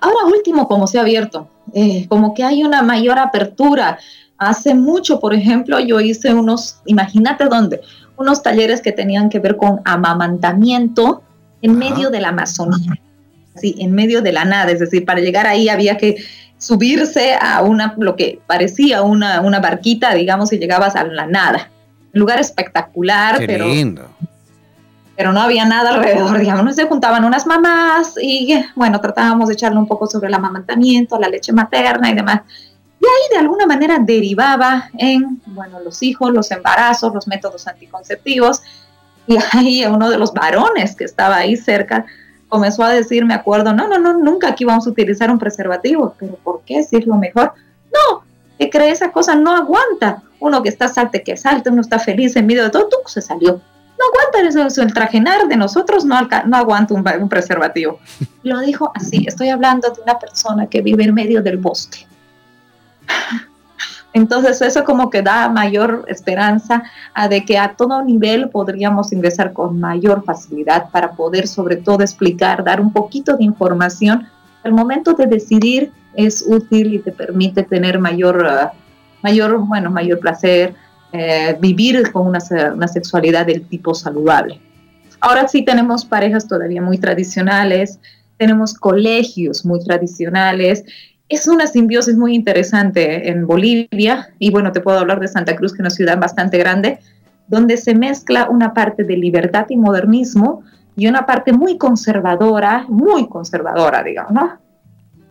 Ahora 0.00 0.26
último, 0.26 0.68
como 0.68 0.86
se 0.86 0.98
ha 0.98 1.00
abierto, 1.00 1.48
eh, 1.74 2.06
como 2.08 2.34
que 2.34 2.44
hay 2.44 2.62
una 2.62 2.82
mayor 2.82 3.18
apertura. 3.18 3.98
Hace 4.36 4.74
mucho, 4.74 5.18
por 5.18 5.34
ejemplo, 5.34 5.80
yo 5.80 6.00
hice 6.00 6.34
unos, 6.34 6.80
imagínate 6.84 7.46
dónde, 7.46 7.80
unos 8.18 8.42
talleres 8.42 8.82
que 8.82 8.92
tenían 8.92 9.30
que 9.30 9.38
ver 9.38 9.56
con 9.56 9.80
amamantamiento 9.84 11.22
en 11.62 11.78
medio 11.78 12.10
de 12.10 12.20
la 12.20 12.28
Amazonía, 12.28 13.00
sí, 13.56 13.76
en 13.78 13.92
medio 13.92 14.20
de 14.20 14.32
la 14.32 14.44
nada, 14.44 14.70
es 14.70 14.80
decir, 14.80 15.04
para 15.04 15.20
llegar 15.20 15.46
ahí 15.46 15.68
había 15.68 15.96
que 15.96 16.16
subirse 16.62 17.34
a 17.34 17.60
una, 17.62 17.94
lo 17.98 18.14
que 18.14 18.40
parecía 18.46 19.02
una, 19.02 19.40
una 19.40 19.58
barquita, 19.58 20.14
digamos, 20.14 20.52
y 20.52 20.58
llegabas 20.58 20.94
a 20.94 21.02
la 21.02 21.26
nada. 21.26 21.70
Un 22.14 22.20
lugar 22.20 22.38
espectacular, 22.38 23.42
pero, 23.44 23.66
pero 25.16 25.32
no 25.32 25.40
había 25.40 25.64
nada 25.64 25.90
alrededor, 25.90 26.38
digamos, 26.38 26.76
se 26.76 26.84
juntaban 26.84 27.24
unas 27.24 27.48
mamás 27.48 28.14
y 28.20 28.64
bueno, 28.76 29.00
tratábamos 29.00 29.48
de 29.48 29.54
echarle 29.54 29.78
un 29.78 29.88
poco 29.88 30.06
sobre 30.06 30.28
el 30.28 30.34
amamantamiento, 30.34 31.18
la 31.18 31.28
leche 31.28 31.52
materna 31.52 32.10
y 32.10 32.14
demás. 32.14 32.42
Y 33.00 33.04
ahí 33.04 33.32
de 33.32 33.38
alguna 33.38 33.66
manera 33.66 33.98
derivaba 33.98 34.88
en, 34.96 35.42
bueno, 35.46 35.80
los 35.80 36.00
hijos, 36.04 36.30
los 36.30 36.48
embarazos, 36.52 37.12
los 37.12 37.26
métodos 37.26 37.66
anticonceptivos. 37.66 38.62
Y 39.26 39.36
ahí 39.52 39.84
uno 39.86 40.08
de 40.08 40.16
los 40.16 40.32
varones 40.32 40.94
que 40.94 41.02
estaba 41.02 41.38
ahí 41.38 41.56
cerca 41.56 42.06
comenzó 42.52 42.82
a 42.82 42.90
decir, 42.90 43.24
me 43.24 43.32
acuerdo, 43.32 43.72
no, 43.72 43.88
no, 43.88 43.98
no, 43.98 44.12
nunca 44.12 44.48
aquí 44.48 44.66
vamos 44.66 44.86
a 44.86 44.90
utilizar 44.90 45.30
un 45.30 45.38
preservativo, 45.38 46.14
pero 46.18 46.34
¿por 46.34 46.60
qué? 46.66 46.82
Si 46.82 46.96
es 46.96 47.06
lo 47.06 47.16
mejor. 47.16 47.54
No, 47.90 48.24
que 48.58 48.68
cree 48.68 48.90
esa 48.90 49.10
cosa 49.10 49.34
no 49.34 49.56
aguanta. 49.56 50.22
Uno 50.38 50.62
que 50.62 50.68
está 50.68 50.86
salte, 50.86 51.22
que 51.22 51.34
salte, 51.38 51.70
uno 51.70 51.80
está 51.80 51.98
feliz 51.98 52.36
en 52.36 52.44
medio 52.44 52.64
de 52.64 52.68
todo, 52.68 52.88
tú 52.90 52.98
se 53.06 53.22
salió. 53.22 53.52
No 53.52 54.04
aguanta 54.06 54.46
eso, 54.46 54.66
eso 54.66 54.82
el 54.82 54.92
trajenar 54.92 55.48
de 55.48 55.56
nosotros 55.56 56.04
no, 56.04 56.20
no 56.20 56.56
aguanta 56.58 56.92
un, 56.92 57.02
un 57.22 57.28
preservativo. 57.30 57.98
Lo 58.42 58.60
dijo 58.60 58.92
así, 58.96 59.24
estoy 59.26 59.48
hablando 59.48 59.88
de 59.88 60.02
una 60.02 60.18
persona 60.18 60.66
que 60.66 60.82
vive 60.82 61.04
en 61.04 61.14
medio 61.14 61.42
del 61.42 61.56
bosque. 61.56 62.06
Entonces 64.14 64.60
eso 64.60 64.84
como 64.84 65.08
que 65.08 65.22
da 65.22 65.48
mayor 65.48 66.04
esperanza 66.08 66.82
a 67.14 67.28
de 67.28 67.44
que 67.44 67.58
a 67.58 67.74
todo 67.76 68.02
nivel 68.04 68.50
podríamos 68.50 69.12
ingresar 69.12 69.52
con 69.52 69.80
mayor 69.80 70.22
facilidad 70.24 70.90
para 70.90 71.12
poder 71.12 71.48
sobre 71.48 71.76
todo 71.76 72.02
explicar, 72.02 72.62
dar 72.62 72.80
un 72.80 72.92
poquito 72.92 73.36
de 73.36 73.44
información. 73.44 74.28
El 74.64 74.72
momento 74.72 75.14
de 75.14 75.26
decidir 75.26 75.92
es 76.14 76.44
útil 76.46 76.94
y 76.94 76.98
te 76.98 77.12
permite 77.12 77.62
tener 77.62 77.98
mayor, 77.98 78.44
uh, 78.44 78.68
mayor, 79.22 79.58
bueno, 79.66 79.90
mayor 79.90 80.18
placer, 80.18 80.74
eh, 81.12 81.56
vivir 81.60 82.12
con 82.12 82.26
una, 82.26 82.38
una 82.74 82.88
sexualidad 82.88 83.46
del 83.46 83.66
tipo 83.66 83.94
saludable. 83.94 84.60
Ahora 85.20 85.48
sí 85.48 85.62
tenemos 85.62 86.04
parejas 86.04 86.46
todavía 86.46 86.82
muy 86.82 86.98
tradicionales, 86.98 87.98
tenemos 88.36 88.74
colegios 88.74 89.64
muy 89.64 89.82
tradicionales 89.84 90.84
es 91.28 91.48
una 91.48 91.66
simbiosis 91.66 92.16
muy 92.16 92.34
interesante 92.34 93.30
en 93.30 93.46
Bolivia, 93.46 94.30
y 94.38 94.50
bueno, 94.50 94.72
te 94.72 94.80
puedo 94.80 94.98
hablar 94.98 95.20
de 95.20 95.28
Santa 95.28 95.56
Cruz, 95.56 95.72
que 95.72 95.76
es 95.76 95.80
una 95.80 95.90
ciudad 95.90 96.18
bastante 96.18 96.58
grande, 96.58 96.98
donde 97.48 97.76
se 97.76 97.94
mezcla 97.94 98.48
una 98.48 98.74
parte 98.74 99.04
de 99.04 99.16
libertad 99.16 99.66
y 99.68 99.76
modernismo 99.76 100.62
y 100.96 101.06
una 101.06 101.26
parte 101.26 101.52
muy 101.52 101.78
conservadora, 101.78 102.84
muy 102.88 103.28
conservadora, 103.28 104.02
digamos, 104.02 104.32
¿no? 104.32 104.58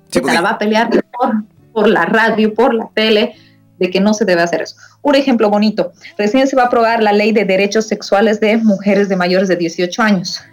se 0.10 0.22
la 0.22 0.42
va 0.42 0.50
a 0.52 0.58
pelear 0.58 0.89
por, 0.89 1.44
por 1.72 1.88
la 1.88 2.06
radio, 2.06 2.54
por 2.54 2.74
la 2.74 2.89
tele, 2.94 3.36
de 3.80 3.89
que 3.89 4.00
no 4.00 4.14
se 4.14 4.26
debe 4.26 4.42
hacer 4.42 4.62
eso. 4.62 4.76
Un 5.02 5.16
ejemplo 5.16 5.50
bonito, 5.50 5.94
recién 6.18 6.48
se 6.48 6.56
va 6.56 6.64
a 6.64 6.66
aprobar 6.68 7.02
la 7.02 7.14
ley 7.14 7.32
de 7.32 7.46
derechos 7.46 7.88
sexuales 7.88 8.39
de 8.39 8.58
mujeres 8.58 9.10
de 9.10 9.16
mayores 9.16 9.48
de 9.48 9.56
18 9.56 10.02
años. 10.04 10.44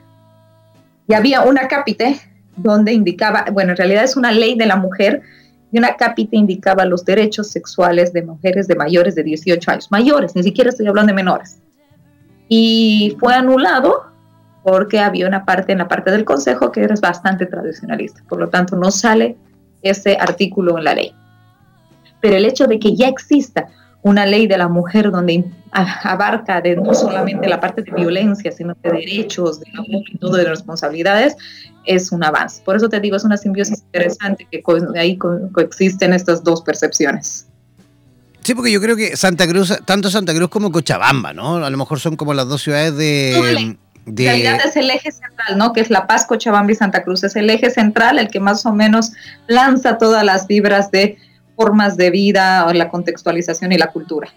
Y 1.07 1.15
había 1.15 1.43
una 1.43 1.69
cápite 1.69 2.19
donde 2.59 2.93
indicaba, 2.93 3.47
bueno, 3.53 3.73
en 3.73 3.77
realidad 3.77 4.05
es 4.05 4.17
una 4.17 4.33
ley 4.33 4.57
de 4.57 4.67
la 4.67 4.77
mujer 4.77 5.23
y 5.71 5.79
una 5.79 5.97
cápita 5.97 6.37
indicaba 6.37 6.85
los 6.85 7.05
derechos 7.05 7.51
sexuales 7.51 8.13
de 8.13 8.23
mujeres 8.23 8.69
de 8.69 8.75
mayores 8.75 9.15
de 9.15 9.23
18 9.23 9.71
años, 9.71 9.91
mayores, 9.91 10.35
ni 10.35 10.43
siquiera 10.43 10.71
estoy 10.71 10.87
hablando 10.87 11.11
de 11.11 11.17
menores. 11.17 11.59
Y 12.49 13.17
fue 13.21 13.35
anulado 13.35 14.07
porque 14.63 14.99
había 14.99 15.27
una 15.27 15.45
parte 15.45 15.73
en 15.73 15.79
la 15.79 15.89
parte 15.89 16.11
del 16.11 16.25
Consejo 16.25 16.73
que 16.73 16.83
era 16.83 16.95
bastante 17.01 17.47
tradicionalista, 17.47 18.23
por 18.29 18.39
lo 18.39 18.49
tanto 18.49 18.77
no 18.77 18.91
sale 18.91 19.37
ese 19.83 20.17
artículo 20.19 20.79
en 20.79 20.85
la 20.85 20.95
ley. 20.95 21.13
Pero 22.21 22.37
el 22.37 22.45
hecho 22.45 22.67
de 22.67 22.79
que 22.79 22.97
ya 22.97 23.09
exista 23.09 23.69
una 24.09 24.27
ley 24.27 24.47
de 24.47 24.57
la 24.57 24.69
mujer 24.69 25.11
donde 25.11 25.45
abarca 25.71 26.61
de 26.61 26.77
no 26.77 26.95
solamente 26.95 27.47
la 27.47 27.61
parte 27.61 27.83
de 27.83 27.93
violencia, 27.93 28.51
sino 28.51 28.75
de 28.83 28.91
derechos, 28.91 29.61
de 29.61 29.67
todo 30.19 30.37
de 30.37 30.45
responsabilidades, 30.45 31.37
es 31.85 32.11
un 32.11 32.25
avance. 32.25 32.63
Por 32.65 32.77
eso 32.77 32.89
te 32.89 33.01
digo, 33.01 33.17
es 33.17 33.25
una 33.25 33.37
simbiosis 33.37 33.81
interesante 33.81 34.47
que 34.51 34.63
ahí 34.97 35.17
coexisten 35.17 36.13
estas 36.13 36.43
dos 36.43 36.63
percepciones. 36.63 37.47
Sí, 38.43 38.55
porque 38.55 38.73
yo 38.73 38.81
creo 38.81 38.97
que 38.97 39.15
Santa 39.15 39.47
Cruz, 39.47 39.79
tanto 39.85 40.11
Santa 40.11 40.35
Cruz 40.35 40.49
como 40.49 40.73
Cochabamba, 40.73 41.35
¿no? 41.35 41.57
A 41.57 41.69
lo 41.69 41.77
mejor 41.77 42.01
son 42.01 42.17
como 42.17 42.33
las 42.33 42.49
dos 42.49 42.63
ciudades 42.63 42.97
de... 42.97 43.77
De... 44.07 44.23
En 44.25 44.43
realidad 44.43 44.61
es 44.65 44.75
el 44.75 44.89
eje 44.89 45.13
central, 45.13 45.59
¿no? 45.59 45.75
Que 45.75 45.83
es 45.83 45.91
La 45.91 46.07
Paz, 46.07 46.25
Cochabamba 46.25 46.73
y 46.73 46.75
Santa 46.75 47.05
Cruz. 47.05 47.25
Es 47.25 47.37
el 47.37 47.51
eje 47.51 47.69
central 47.69 48.19
el 48.19 48.29
que 48.29 48.41
más 48.41 48.65
o 48.65 48.73
menos 48.73 49.13
lanza 49.49 49.99
todas 49.99 50.25
las 50.25 50.47
vibras 50.47 50.91
de 50.91 51.19
formas 51.59 51.97
de 51.97 52.11
vida, 52.11 52.67
o 52.67 52.73
la 52.73 52.89
contextualización 52.89 53.73
y 53.73 53.79
la 53.79 53.89
cultura. 53.89 54.29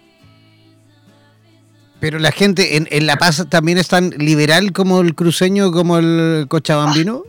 Pero 2.00 2.18
la 2.18 2.32
gente 2.32 2.76
en, 2.76 2.88
en 2.90 3.06
La 3.06 3.16
Paz 3.16 3.46
también 3.48 3.78
es 3.78 3.86
tan 3.86 4.10
liberal 4.10 4.72
como 4.72 5.00
el 5.00 5.14
cruceño, 5.14 5.70
como 5.70 5.98
el 5.98 6.46
cochabambino. 6.48 7.22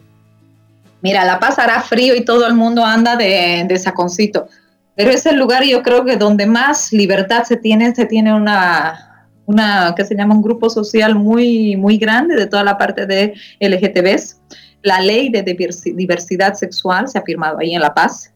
Mira, 1.04 1.26
La 1.26 1.40
Paz 1.40 1.60
hará 1.60 1.80
frío 1.82 2.16
y 2.16 2.26
todo 2.26 2.48
el 2.48 2.56
mundo 2.56 2.84
anda 2.84 3.16
de, 3.16 3.66
de 3.70 3.78
saconcito. 3.78 4.48
Pero 4.96 5.12
es 5.12 5.28
el 5.28 5.38
lugar, 5.38 5.64
yo 5.64 5.84
creo 5.84 6.04
que 6.06 6.18
donde 6.18 6.48
más 6.48 6.92
libertad 6.92 7.44
se 7.44 7.58
tiene, 7.58 7.94
se 7.94 8.06
tiene 8.06 8.34
una, 8.34 9.28
una 9.46 9.94
que 9.96 10.06
se 10.06 10.16
llama 10.16 10.34
un 10.34 10.42
grupo 10.42 10.72
social 10.72 11.14
muy, 11.14 11.76
muy 11.76 11.98
grande 11.98 12.36
de 12.36 12.48
toda 12.48 12.64
la 12.64 12.78
parte 12.78 13.06
de 13.06 13.36
LGTBs. 13.60 14.40
La 14.82 15.02
ley 15.02 15.30
de 15.30 15.44
diversidad 15.44 16.56
sexual 16.56 17.08
se 17.08 17.20
ha 17.20 17.22
firmado 17.22 17.60
ahí 17.60 17.76
en 17.76 17.82
La 17.82 17.94
Paz. 17.94 18.33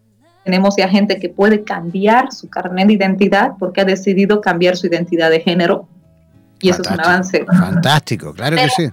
Tenemos 0.48 0.76
ya 0.78 0.88
gente 0.88 1.20
que 1.20 1.28
puede 1.28 1.66
cambiar 1.66 2.32
su 2.32 2.50
carnet 2.50 2.88
de 2.88 2.94
identidad 2.94 3.52
porque 3.60 3.82
ha 3.82 3.84
decidido 3.84 4.40
cambiar 4.40 4.78
su 4.78 4.88
identidad 4.88 5.30
de 5.30 5.42
género. 5.42 5.90
Y 6.62 6.70
eso 6.70 6.84
es 6.84 6.90
un 6.90 7.02
avance. 7.02 7.46
Fantástico, 7.46 8.34
claro 8.34 8.56
que 8.56 8.70
sí. 8.70 8.90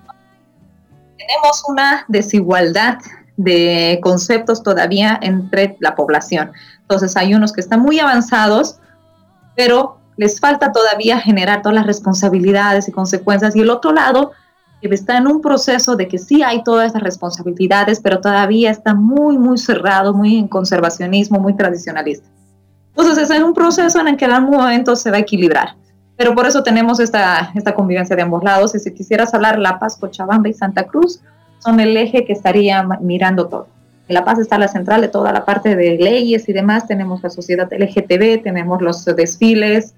Tenemos 1.17 1.65
una 1.69 2.07
desigualdad 2.09 2.99
de 3.37 4.01
conceptos 4.03 4.65
todavía 4.65 5.17
entre 5.23 5.77
la 5.79 5.95
población. 5.95 6.51
Entonces 6.81 7.17
hay 7.17 7.35
unos 7.35 7.53
que 7.53 7.61
están 7.61 7.79
muy 7.79 8.01
avanzados, 8.01 8.81
pero 9.55 10.01
les 10.17 10.41
falta 10.41 10.73
todavía 10.73 11.21
generar 11.21 11.63
todas 11.63 11.77
las 11.77 11.87
responsabilidades 11.87 12.89
y 12.89 12.91
consecuencias. 12.91 13.55
Y 13.55 13.61
el 13.61 13.71
otro 13.71 13.93
lado 13.93 14.33
está 14.93 15.17
en 15.17 15.27
un 15.27 15.41
proceso 15.41 15.97
de 15.97 16.09
que 16.09 16.19
sí 16.19 16.43
hay 16.43 16.63
todas 16.63 16.91
esas 16.91 17.03
responsabilidades, 17.03 18.01
pero 18.01 18.21
todavía 18.21 18.71
está 18.71 18.95
muy, 18.95 19.39
muy 19.39 19.59
cerrado, 19.59 20.13
muy 20.13 20.37
en 20.37 20.49
conservacionismo, 20.49 21.39
muy 21.39 21.55
tradicionalista. 21.55 22.29
Entonces 22.97 23.31
es 23.31 23.43
un 23.43 23.55
proceso 23.55 24.01
en 24.01 24.09
el 24.09 24.17
que 24.17 24.25
en 24.25 24.33
algún 24.33 24.57
momento 24.57 24.95
se 24.97 25.11
va 25.11 25.17
a 25.17 25.21
equilibrar. 25.21 25.75
Pero 26.17 26.35
por 26.35 26.47
eso 26.47 26.63
tenemos 26.63 27.01
esta, 27.01 27.51
esta 27.55 27.75
convivencia 27.75 28.15
de 28.15 28.23
ambos 28.23 28.45
lados. 28.45 28.75
Y 28.75 28.79
si 28.79 28.93
quisieras 28.93 29.35
hablar 29.35 29.59
La 29.59 29.79
Paz, 29.79 29.97
Cochabamba 29.97 30.49
y 30.49 30.53
Santa 30.53 30.85
Cruz, 30.85 31.21
son 31.59 31.81
el 31.81 31.97
eje 31.97 32.25
que 32.25 32.33
estaría 32.33 32.83
mirando 33.01 33.49
todo. 33.49 33.69
En 34.07 34.15
La 34.15 34.25
Paz 34.25 34.39
está 34.39 34.59
la 34.59 34.69
central 34.69 35.01
de 35.01 35.09
toda 35.09 35.33
la 35.33 35.45
parte 35.45 35.75
de 35.75 35.97
leyes 35.97 36.49
y 36.49 36.53
demás. 36.53 36.87
Tenemos 36.87 37.23
la 37.23 37.31
sociedad 37.31 37.69
LGTB, 37.73 38.43
tenemos 38.43 38.81
los 38.81 39.05
desfiles, 39.05 39.95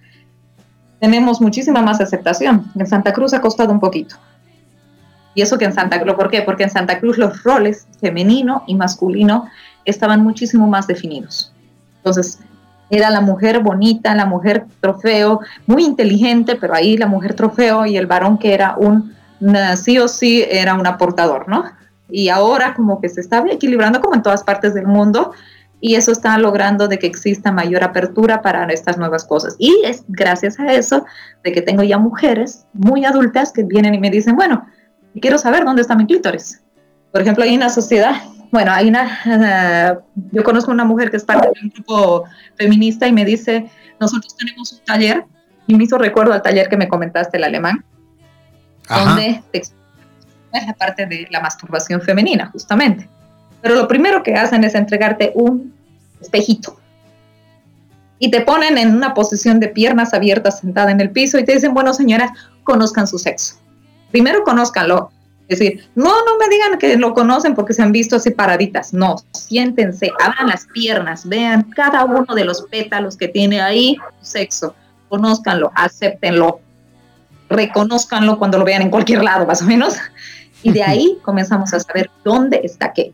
tenemos 1.01 1.41
muchísima 1.41 1.83
más 1.83 2.01
aceptación. 2.01 2.65
En 2.75 2.87
Santa 2.87 3.13
Cruz 3.13 3.35
ha 3.35 3.41
costado 3.41 3.73
un 3.73 3.81
poquito. 3.81 4.17
Y 5.37 5.43
eso 5.43 5.59
que 5.59 5.67
en 5.67 5.75
Santa 5.75 6.01
Cruz, 6.01 6.15
¿por 6.15 6.31
qué? 6.31 6.41
Porque 6.41 6.63
en 6.63 6.71
Santa 6.71 6.99
Cruz 6.99 7.19
los 7.19 7.43
roles 7.43 7.87
femenino 8.01 8.65
y 8.67 8.75
masculino 8.75 9.47
estaban 9.85 10.23
muchísimo 10.23 10.67
más 10.67 10.87
definidos. 10.87 11.53
Entonces, 11.99 12.39
era 12.89 13.11
la 13.11 13.21
mujer 13.21 13.61
bonita, 13.61 14.15
la 14.15 14.25
mujer 14.25 14.65
trofeo, 14.81 15.41
muy 15.67 15.85
inteligente, 15.85 16.57
pero 16.57 16.75
ahí 16.75 16.97
la 16.97 17.07
mujer 17.07 17.35
trofeo 17.35 17.85
y 17.85 17.99
el 17.99 18.07
varón 18.07 18.39
que 18.39 18.55
era 18.55 18.77
un, 18.79 19.15
sí 19.77 19.99
o 19.99 20.09
sí, 20.09 20.43
era 20.49 20.73
un 20.73 20.87
aportador, 20.87 21.47
¿no? 21.49 21.65
Y 22.09 22.31
ahora 22.31 22.73
como 22.75 23.03
que 23.03 23.11
se 23.11 23.21
está 23.21 23.45
equilibrando 23.51 24.01
como 24.01 24.15
en 24.15 24.23
todas 24.23 24.43
partes 24.43 24.73
del 24.73 24.87
mundo 24.87 25.33
y 25.83 25.97
eso 25.97 26.13
está 26.13 26.39
logrando 26.39 26.89
de 26.89 26.99
que 26.99 27.09
exista 27.09 27.53
mayor 27.53 27.85
apertura 27.85 28.41
para 28.41 28.65
estas 28.73 28.97
nuevas 28.97 29.27
cosas. 29.27 29.55
Y 29.59 29.83
es 29.85 30.03
gracias 30.09 30.59
a 30.59 30.73
eso 30.73 31.05
de 31.45 31.53
que 31.53 31.61
tengo 31.61 31.83
ya 31.83 31.99
mujeres 31.99 32.65
muy 32.73 33.05
adultas 33.05 33.53
que 33.53 33.65
vienen 33.65 33.95
y 33.95 33.99
me 33.99 34.09
dicen, 34.09 34.35
bueno, 34.35 34.67
y 35.17 35.21
quiero 35.21 35.39
saber 35.39 35.65
dónde 35.65 35.81
está 35.81 35.97
mi 35.97 36.07
clítoris. 36.07 36.61
Por 37.11 37.23
ejemplo, 37.23 37.43
hay 37.43 37.57
una 37.57 37.71
sociedad, 37.71 38.23
bueno, 38.53 38.71
hay 38.71 38.87
una, 38.87 39.99
yo 40.31 40.45
conozco 40.45 40.71
una 40.71 40.85
mujer 40.85 41.11
que 41.11 41.17
es 41.17 41.25
parte 41.25 41.49
de 41.49 41.55
un 41.63 41.71
grupo 41.71 42.25
feminista 42.57 43.07
y 43.07 43.13
me 43.13 43.25
dice, 43.25 43.67
nosotros 43.99 44.37
tenemos 44.37 44.75
un 44.75 44.85
taller, 44.85 45.25
y 45.67 45.75
me 45.75 45.85
hizo 45.85 45.97
recuerdo 45.97 46.35
al 46.35 46.43
taller 46.43 46.69
que 46.69 46.77
me 46.77 46.87
comentaste, 46.87 47.39
el 47.39 47.45
alemán, 47.45 47.83
donde 48.91 49.43
te 49.51 49.61
es 49.61 49.73
la 50.53 50.75
parte 50.75 51.07
de 51.07 51.27
la 51.31 51.41
masturbación 51.41 52.03
femenina, 52.03 52.51
justamente. 52.53 53.09
Pero 53.63 53.75
lo 53.75 53.89
primero 53.89 54.23
que 54.23 54.35
hacen 54.35 54.65
es 54.65 54.75
entregarte 54.75 55.33
un 55.35 55.75
espejito. 56.21 56.79
Y 58.19 58.31
te 58.31 58.43
ponen 58.43 58.77
en 58.77 58.95
una 58.95 59.15
posición 59.15 59.61
de 59.61 59.69
piernas 59.69 60.13
abiertas 60.13 60.61
sentada 60.61 60.91
en 60.91 61.01
el 61.01 61.11
piso 61.11 61.39
y 61.39 61.45
te 61.47 61.55
dicen, 61.55 61.73
bueno, 61.73 61.95
señoras, 61.95 62.31
conozcan 62.65 63.07
su 63.07 63.19
sexo 63.19 63.57
primero 64.11 64.43
conózcanlo. 64.45 65.11
Es 65.49 65.61
decir, 65.61 65.89
no, 65.95 66.11
no 66.25 66.39
me 66.39 66.49
digan 66.49 66.77
que 66.79 66.97
lo 66.97 67.15
conocen 67.15 67.55
porque 67.55 67.73
se 67.73 67.83
han 67.83 67.93
visto 67.93 68.17
así 68.17 68.31
paraditas. 68.31 68.93
No, 68.93 69.17
siéntense, 69.33 70.11
abran 70.21 70.49
las 70.49 70.67
piernas, 70.67 71.29
vean 71.29 71.71
cada 71.71 72.05
uno 72.05 72.35
de 72.35 72.45
los 72.45 72.63
pétalos 72.63 73.17
que 73.17 73.29
tiene 73.29 73.61
ahí 73.61 73.97
sexo. 74.21 74.75
Conózcanlo, 75.09 75.71
acéptenlo, 75.77 76.61
reconózcanlo 77.49 78.39
cuando 78.39 78.59
lo 78.59 78.65
vean 78.65 78.83
en 78.83 78.91
cualquier 78.91 79.23
lado, 79.23 79.47
más 79.47 79.63
o 79.63 79.67
menos. 79.67 79.95
Y 80.65 80.73
de 80.73 80.83
ahí 80.83 81.19
comenzamos 81.23 81.73
a 81.73 81.79
saber 81.79 82.11
dónde 82.25 82.61
está 82.65 82.93
qué. 82.93 83.13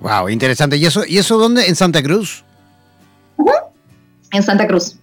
Wow, 0.00 0.28
interesante. 0.30 0.76
¿Y 0.76 0.86
eso, 0.86 1.04
y 1.06 1.18
eso 1.18 1.38
dónde? 1.38 1.68
¿En 1.68 1.76
Santa 1.76 2.02
Cruz? 2.02 2.42
En 4.32 4.42
Santa 4.42 4.66
Cruz. 4.66 4.96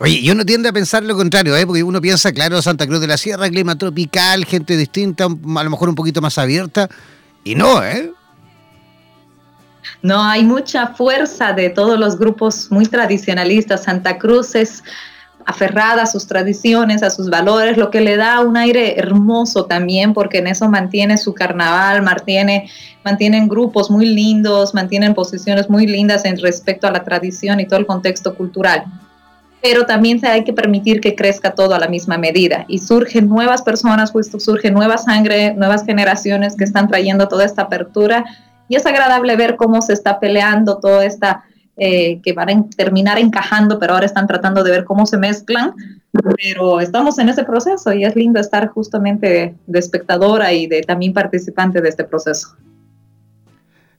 Oye, 0.00 0.22
yo 0.22 0.34
no 0.34 0.44
tiende 0.44 0.68
a 0.68 0.72
pensar 0.72 1.02
lo 1.02 1.16
contrario, 1.16 1.56
¿eh? 1.56 1.66
porque 1.66 1.82
uno 1.82 2.00
piensa, 2.00 2.32
claro, 2.32 2.60
Santa 2.62 2.86
Cruz 2.86 3.00
de 3.00 3.06
la 3.06 3.16
Sierra, 3.16 3.48
clima 3.48 3.76
tropical, 3.76 4.44
gente 4.46 4.76
distinta, 4.76 5.24
a 5.26 5.64
lo 5.64 5.70
mejor 5.70 5.88
un 5.88 5.94
poquito 5.94 6.20
más 6.20 6.38
abierta, 6.38 6.88
y 7.44 7.54
no, 7.54 7.84
¿eh? 7.84 8.10
No, 10.00 10.22
hay 10.22 10.44
mucha 10.44 10.88
fuerza 10.88 11.52
de 11.52 11.70
todos 11.70 11.98
los 11.98 12.18
grupos 12.18 12.68
muy 12.70 12.86
tradicionalistas. 12.86 13.84
Santa 13.84 14.18
Cruz 14.18 14.54
es 14.54 14.82
aferrada 15.44 16.02
a 16.02 16.06
sus 16.06 16.26
tradiciones, 16.26 17.02
a 17.02 17.10
sus 17.10 17.28
valores, 17.28 17.76
lo 17.76 17.90
que 17.90 18.00
le 18.00 18.16
da 18.16 18.40
un 18.40 18.56
aire 18.56 18.98
hermoso 18.98 19.66
también, 19.66 20.14
porque 20.14 20.38
en 20.38 20.46
eso 20.46 20.68
mantiene 20.68 21.18
su 21.18 21.34
carnaval, 21.34 22.02
mantiene, 22.02 22.70
mantienen 23.04 23.48
grupos 23.48 23.90
muy 23.90 24.06
lindos, 24.06 24.72
mantienen 24.72 25.14
posiciones 25.14 25.68
muy 25.68 25.86
lindas 25.86 26.24
en 26.24 26.38
respecto 26.38 26.86
a 26.86 26.92
la 26.92 27.04
tradición 27.04 27.60
y 27.60 27.66
todo 27.66 27.78
el 27.78 27.86
contexto 27.86 28.34
cultural 28.34 28.84
pero 29.62 29.86
también 29.86 30.18
se 30.18 30.26
hay 30.26 30.42
que 30.42 30.52
permitir 30.52 31.00
que 31.00 31.14
crezca 31.14 31.54
todo 31.54 31.74
a 31.74 31.78
la 31.78 31.86
misma 31.86 32.18
medida. 32.18 32.64
Y 32.66 32.78
surgen 32.78 33.28
nuevas 33.28 33.62
personas, 33.62 34.10
justo 34.10 34.40
surge 34.40 34.72
nueva 34.72 34.98
sangre, 34.98 35.54
nuevas 35.54 35.84
generaciones 35.84 36.56
que 36.56 36.64
están 36.64 36.88
trayendo 36.88 37.28
toda 37.28 37.44
esta 37.44 37.62
apertura. 37.62 38.24
Y 38.68 38.74
es 38.74 38.84
agradable 38.86 39.36
ver 39.36 39.54
cómo 39.56 39.80
se 39.80 39.92
está 39.92 40.18
peleando 40.18 40.78
toda 40.78 41.04
esta, 41.04 41.44
eh, 41.76 42.20
que 42.22 42.32
van 42.32 42.50
a 42.50 42.64
terminar 42.76 43.20
encajando, 43.20 43.78
pero 43.78 43.94
ahora 43.94 44.06
están 44.06 44.26
tratando 44.26 44.64
de 44.64 44.72
ver 44.72 44.84
cómo 44.84 45.06
se 45.06 45.16
mezclan, 45.16 45.74
pero 46.36 46.80
estamos 46.80 47.18
en 47.20 47.28
ese 47.28 47.44
proceso 47.44 47.92
y 47.92 48.04
es 48.04 48.16
lindo 48.16 48.40
estar 48.40 48.66
justamente 48.66 49.54
de 49.64 49.78
espectadora 49.78 50.52
y 50.52 50.66
de 50.66 50.82
también 50.82 51.12
participante 51.12 51.80
de 51.80 51.88
este 51.88 52.02
proceso. 52.02 52.56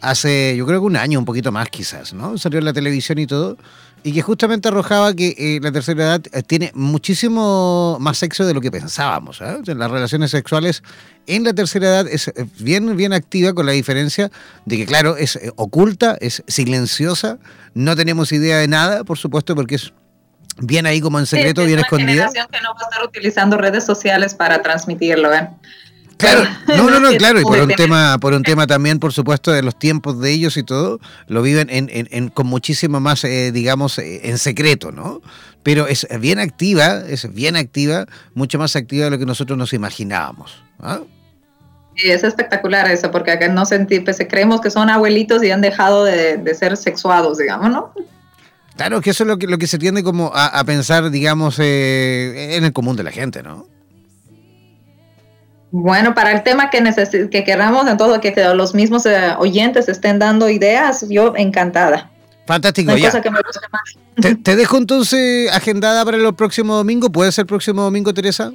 hace, 0.04 0.56
yo 0.56 0.66
creo 0.66 0.82
que 0.82 0.86
un 0.86 0.97
año, 0.97 1.18
un 1.18 1.26
poquito 1.26 1.51
más 1.51 1.70
quizás, 1.70 2.14
¿no? 2.14 2.38
Salió 2.38 2.60
en 2.60 2.66
la 2.66 2.74
televisión 2.74 3.18
y 3.18 3.26
todo. 3.26 3.58
y 4.06 4.12
que 4.12 4.22
justamente 4.22 4.68
arrojaba 4.68 5.14
que 5.14 5.34
eh, 5.38 5.60
la 5.62 5.72
tercera 5.72 6.04
edad 6.04 6.22
eh, 6.34 6.43
tiene 6.43 6.72
muchísimo 6.76 7.97
más 8.01 8.18
sexo 8.18 8.45
de 8.45 8.54
lo 8.54 8.60
que 8.60 8.70
pensábamos. 8.70 9.39
¿eh? 9.39 9.60
Las 9.66 9.89
relaciones 9.89 10.30
sexuales 10.32 10.84
en 11.26 11.45
la 11.45 11.54
tercera 11.54 11.88
edad 11.88 12.08
es 12.08 12.32
bien, 12.60 12.97
bien 12.97 13.14
activa 13.14 13.54
con 13.54 13.66
la 13.66 13.72
diferencia 13.72 14.30
de 14.66 14.78
que, 14.78 14.86
claro, 14.86 15.16
es 15.16 15.39
oculta, 15.56 16.18
es 16.20 16.43
silenciosa, 16.47 17.38
no 17.74 17.95
tenemos 17.95 18.34
idea 18.34 18.58
de 18.58 18.68
nada, 18.68 19.06
por 19.06 19.18
supuesto, 19.18 19.56
porque 19.56 19.76
es 19.76 19.93
bien 20.58 20.86
ahí 20.86 20.99
como 20.99 21.18
en 21.18 21.26
secreto, 21.26 21.64
bien 21.66 21.80
escondida. 21.80 22.26
Es 22.26 22.32
una 22.32 22.47
que 22.47 22.62
no 22.62 22.74
va 22.74 22.82
a 22.82 22.89
estar 22.89 23.04
utilizando 23.06 23.58
redes 23.58 23.86
sociales 23.86 24.34
para 24.34 24.62
transmitirlo, 24.62 25.34
¿eh? 25.34 25.47
Claro, 26.18 26.43
no, 26.68 26.89
no, 26.89 26.99
no, 26.99 27.11
claro, 27.18 27.39
y 27.39 27.43
por 27.43 27.59
un 27.59 27.70
tema, 27.70 28.18
por 28.20 28.34
un 28.34 28.43
tema 28.43 28.68
también, 28.68 28.99
por 28.99 29.14
supuesto, 29.14 29.51
de 29.51 29.61
los 29.61 29.78
tiempos 29.78 30.20
de 30.20 30.32
ellos 30.32 30.57
y 30.57 30.64
todo, 30.64 30.99
lo 31.28 31.41
viven 31.41 31.70
en, 31.70 31.89
en, 31.89 32.30
con 32.30 32.47
muchísimo 32.47 32.99
más, 32.99 33.24
eh, 33.24 33.51
digamos, 33.51 33.97
eh, 33.99 34.22
en 34.30 34.38
secreto, 34.38 34.91
¿no? 34.91 35.22
Pero 35.64 35.88
es 35.88 36.07
bien 36.20 36.39
activa, 36.39 37.03
es 37.07 37.32
bien 37.34 37.55
activa, 37.55 38.05
mucho 38.34 38.59
más 38.59 38.76
activa 38.76 39.05
de 39.05 39.11
lo 39.11 39.18
que 39.18 39.26
nosotros 39.26 39.57
nos 39.57 39.74
imaginábamos. 39.74 40.61
¿ah? 40.80 40.99
Sí, 41.95 42.09
es 42.09 42.24
espectacular 42.24 42.89
eso, 42.91 43.11
porque 43.11 43.32
acá 43.32 43.47
no 43.47 43.66
sentí, 43.66 43.99
pues, 43.99 44.18
creemos 44.30 44.61
que 44.61 44.72
son 44.72 44.89
abuelitos 44.89 45.43
y 45.43 45.51
han 45.51 45.61
dejado 45.61 46.03
de, 46.03 46.53
ser 46.55 46.76
sexuados, 46.76 47.38
digamos, 47.38 47.70
¿no? 47.70 47.93
Claro, 48.76 49.01
que 49.01 49.11
eso 49.11 49.24
es 49.24 49.28
lo 49.28 49.38
que, 49.38 49.47
lo 49.47 49.57
que 49.57 49.68
se 49.68 49.78
tiende 49.78 50.03
como 50.03 50.32
a, 50.34 50.64
pensar, 50.66 51.11
digamos, 51.11 51.59
eh, 51.59 52.55
en 52.55 52.66
el 52.66 52.74
común 52.74 52.95
de 52.95 53.03
la 53.03 53.11
gente, 53.11 53.43
¿no? 53.43 53.68
Bueno, 55.76 56.13
para 56.13 56.32
el 56.32 56.43
tema 56.43 56.69
que, 56.69 56.84
que 57.32 57.43
queramos, 57.43 57.88
en 57.88 57.97
todo 57.97 58.21
que 58.21 58.32
los 58.53 58.76
mismos 58.76 59.07
eh, 59.07 59.34
oyentes 59.39 59.89
estén 59.89 60.19
dando 60.19 60.47
ideas, 60.47 61.03
yo 61.09 61.34
encantada. 61.36 62.11
Fantástico, 62.45 62.95
ya. 62.95 63.11
Te, 64.43 64.55
dejo 64.55 64.78
entonces 64.78 65.51
agendada 65.51 66.05
para 66.05 66.17
el 66.17 66.36
próximo 66.36 66.76
domingo. 66.76 67.11
¿Puede 67.11 67.32
ser 67.32 67.43
el 67.43 67.47
próximo 67.47 67.82
domingo, 67.82 68.13
Teresa? 68.13 68.53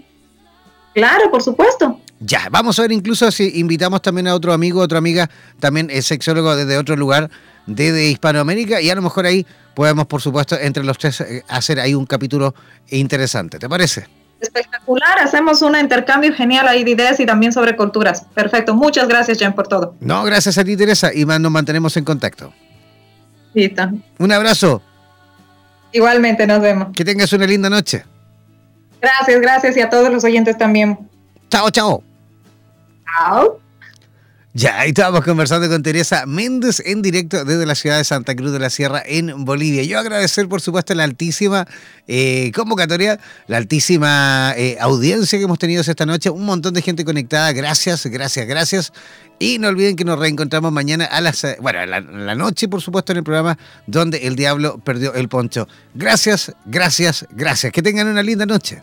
Claro, 0.94 1.28
por 1.28 1.42
supuesto. 1.42 2.00
Ya, 2.20 2.46
vamos 2.52 2.78
a 2.78 2.82
ver 2.82 2.92
incluso 2.92 3.28
si 3.32 3.58
invitamos 3.58 4.00
también 4.00 4.28
a 4.28 4.34
otro 4.36 4.52
amigo, 4.52 4.80
otra 4.80 4.98
amiga, 4.98 5.28
también 5.58 5.88
es 5.90 6.06
sexólogo 6.06 6.54
desde 6.54 6.78
otro 6.78 6.94
lugar, 6.94 7.28
desde 7.66 8.10
Hispanoamérica, 8.10 8.80
y 8.80 8.90
a 8.90 8.94
lo 8.94 9.02
mejor 9.02 9.26
ahí 9.26 9.44
podemos, 9.74 10.06
por 10.06 10.22
supuesto, 10.22 10.56
entre 10.56 10.84
los 10.84 10.96
tres 10.96 11.20
eh, 11.22 11.42
hacer 11.48 11.80
ahí 11.80 11.96
un 11.96 12.06
capítulo 12.06 12.54
interesante. 12.90 13.58
¿Te 13.58 13.68
parece? 13.68 14.06
Espectacular, 14.40 15.18
hacemos 15.18 15.62
un 15.62 15.76
intercambio 15.76 16.32
genial 16.32 16.68
ahí 16.68 16.84
de 16.84 16.92
ideas 16.92 17.18
y 17.18 17.26
también 17.26 17.52
sobre 17.52 17.74
culturas. 17.74 18.24
Perfecto, 18.34 18.74
muchas 18.74 19.08
gracias 19.08 19.38
Jen 19.38 19.52
por 19.52 19.66
todo. 19.66 19.96
No, 20.00 20.22
gracias 20.24 20.58
a 20.58 20.64
ti 20.64 20.76
Teresa 20.76 21.12
y 21.12 21.24
nos 21.24 21.50
mantenemos 21.50 21.96
en 21.96 22.04
contacto. 22.04 22.52
Listo. 23.54 23.90
Un 24.18 24.32
abrazo. 24.32 24.82
Igualmente, 25.92 26.46
nos 26.46 26.60
vemos. 26.60 26.88
Que 26.94 27.04
tengas 27.04 27.32
una 27.32 27.46
linda 27.46 27.68
noche. 27.68 28.04
Gracias, 29.00 29.40
gracias 29.40 29.76
y 29.76 29.80
a 29.80 29.88
todos 29.88 30.10
los 30.10 30.22
oyentes 30.24 30.56
también. 30.56 30.98
Chao, 31.50 31.70
chao. 31.70 32.02
Chao. 33.04 33.67
Ya, 34.58 34.80
ahí 34.80 34.88
estábamos 34.88 35.20
conversando 35.20 35.68
con 35.68 35.84
Teresa 35.84 36.26
Méndez 36.26 36.82
en 36.84 37.00
directo 37.00 37.44
desde 37.44 37.64
la 37.64 37.76
ciudad 37.76 37.96
de 37.96 38.02
Santa 38.02 38.34
Cruz 38.34 38.50
de 38.50 38.58
la 38.58 38.70
Sierra 38.70 39.00
en 39.06 39.44
Bolivia. 39.44 39.84
Yo 39.84 40.00
agradecer, 40.00 40.48
por 40.48 40.60
supuesto, 40.60 40.96
la 40.96 41.04
altísima 41.04 41.64
eh, 42.08 42.50
convocatoria, 42.52 43.20
la 43.46 43.58
altísima 43.58 44.54
eh, 44.56 44.76
audiencia 44.80 45.38
que 45.38 45.44
hemos 45.44 45.60
tenido 45.60 45.80
esta 45.80 46.04
noche, 46.06 46.28
un 46.28 46.44
montón 46.44 46.74
de 46.74 46.82
gente 46.82 47.04
conectada. 47.04 47.52
Gracias, 47.52 48.04
gracias, 48.06 48.48
gracias. 48.48 48.92
Y 49.38 49.60
no 49.60 49.68
olviden 49.68 49.94
que 49.94 50.04
nos 50.04 50.18
reencontramos 50.18 50.72
mañana 50.72 51.04
a 51.04 51.20
las, 51.20 51.44
eh, 51.44 51.56
bueno, 51.60 51.86
la, 51.86 52.00
la 52.00 52.34
noche, 52.34 52.66
por 52.66 52.82
supuesto, 52.82 53.12
en 53.12 53.18
el 53.18 53.24
programa 53.24 53.56
donde 53.86 54.26
el 54.26 54.34
diablo 54.34 54.78
perdió 54.78 55.14
el 55.14 55.28
poncho. 55.28 55.68
Gracias, 55.94 56.52
gracias, 56.66 57.28
gracias. 57.30 57.72
Que 57.72 57.80
tengan 57.80 58.08
una 58.08 58.24
linda 58.24 58.44
noche. 58.44 58.82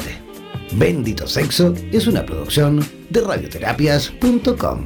Bendito 0.71 1.27
Sexo 1.27 1.73
es 1.91 2.07
una 2.07 2.25
producción 2.25 2.87
de 3.09 3.19
radioterapias.com. 3.19 4.85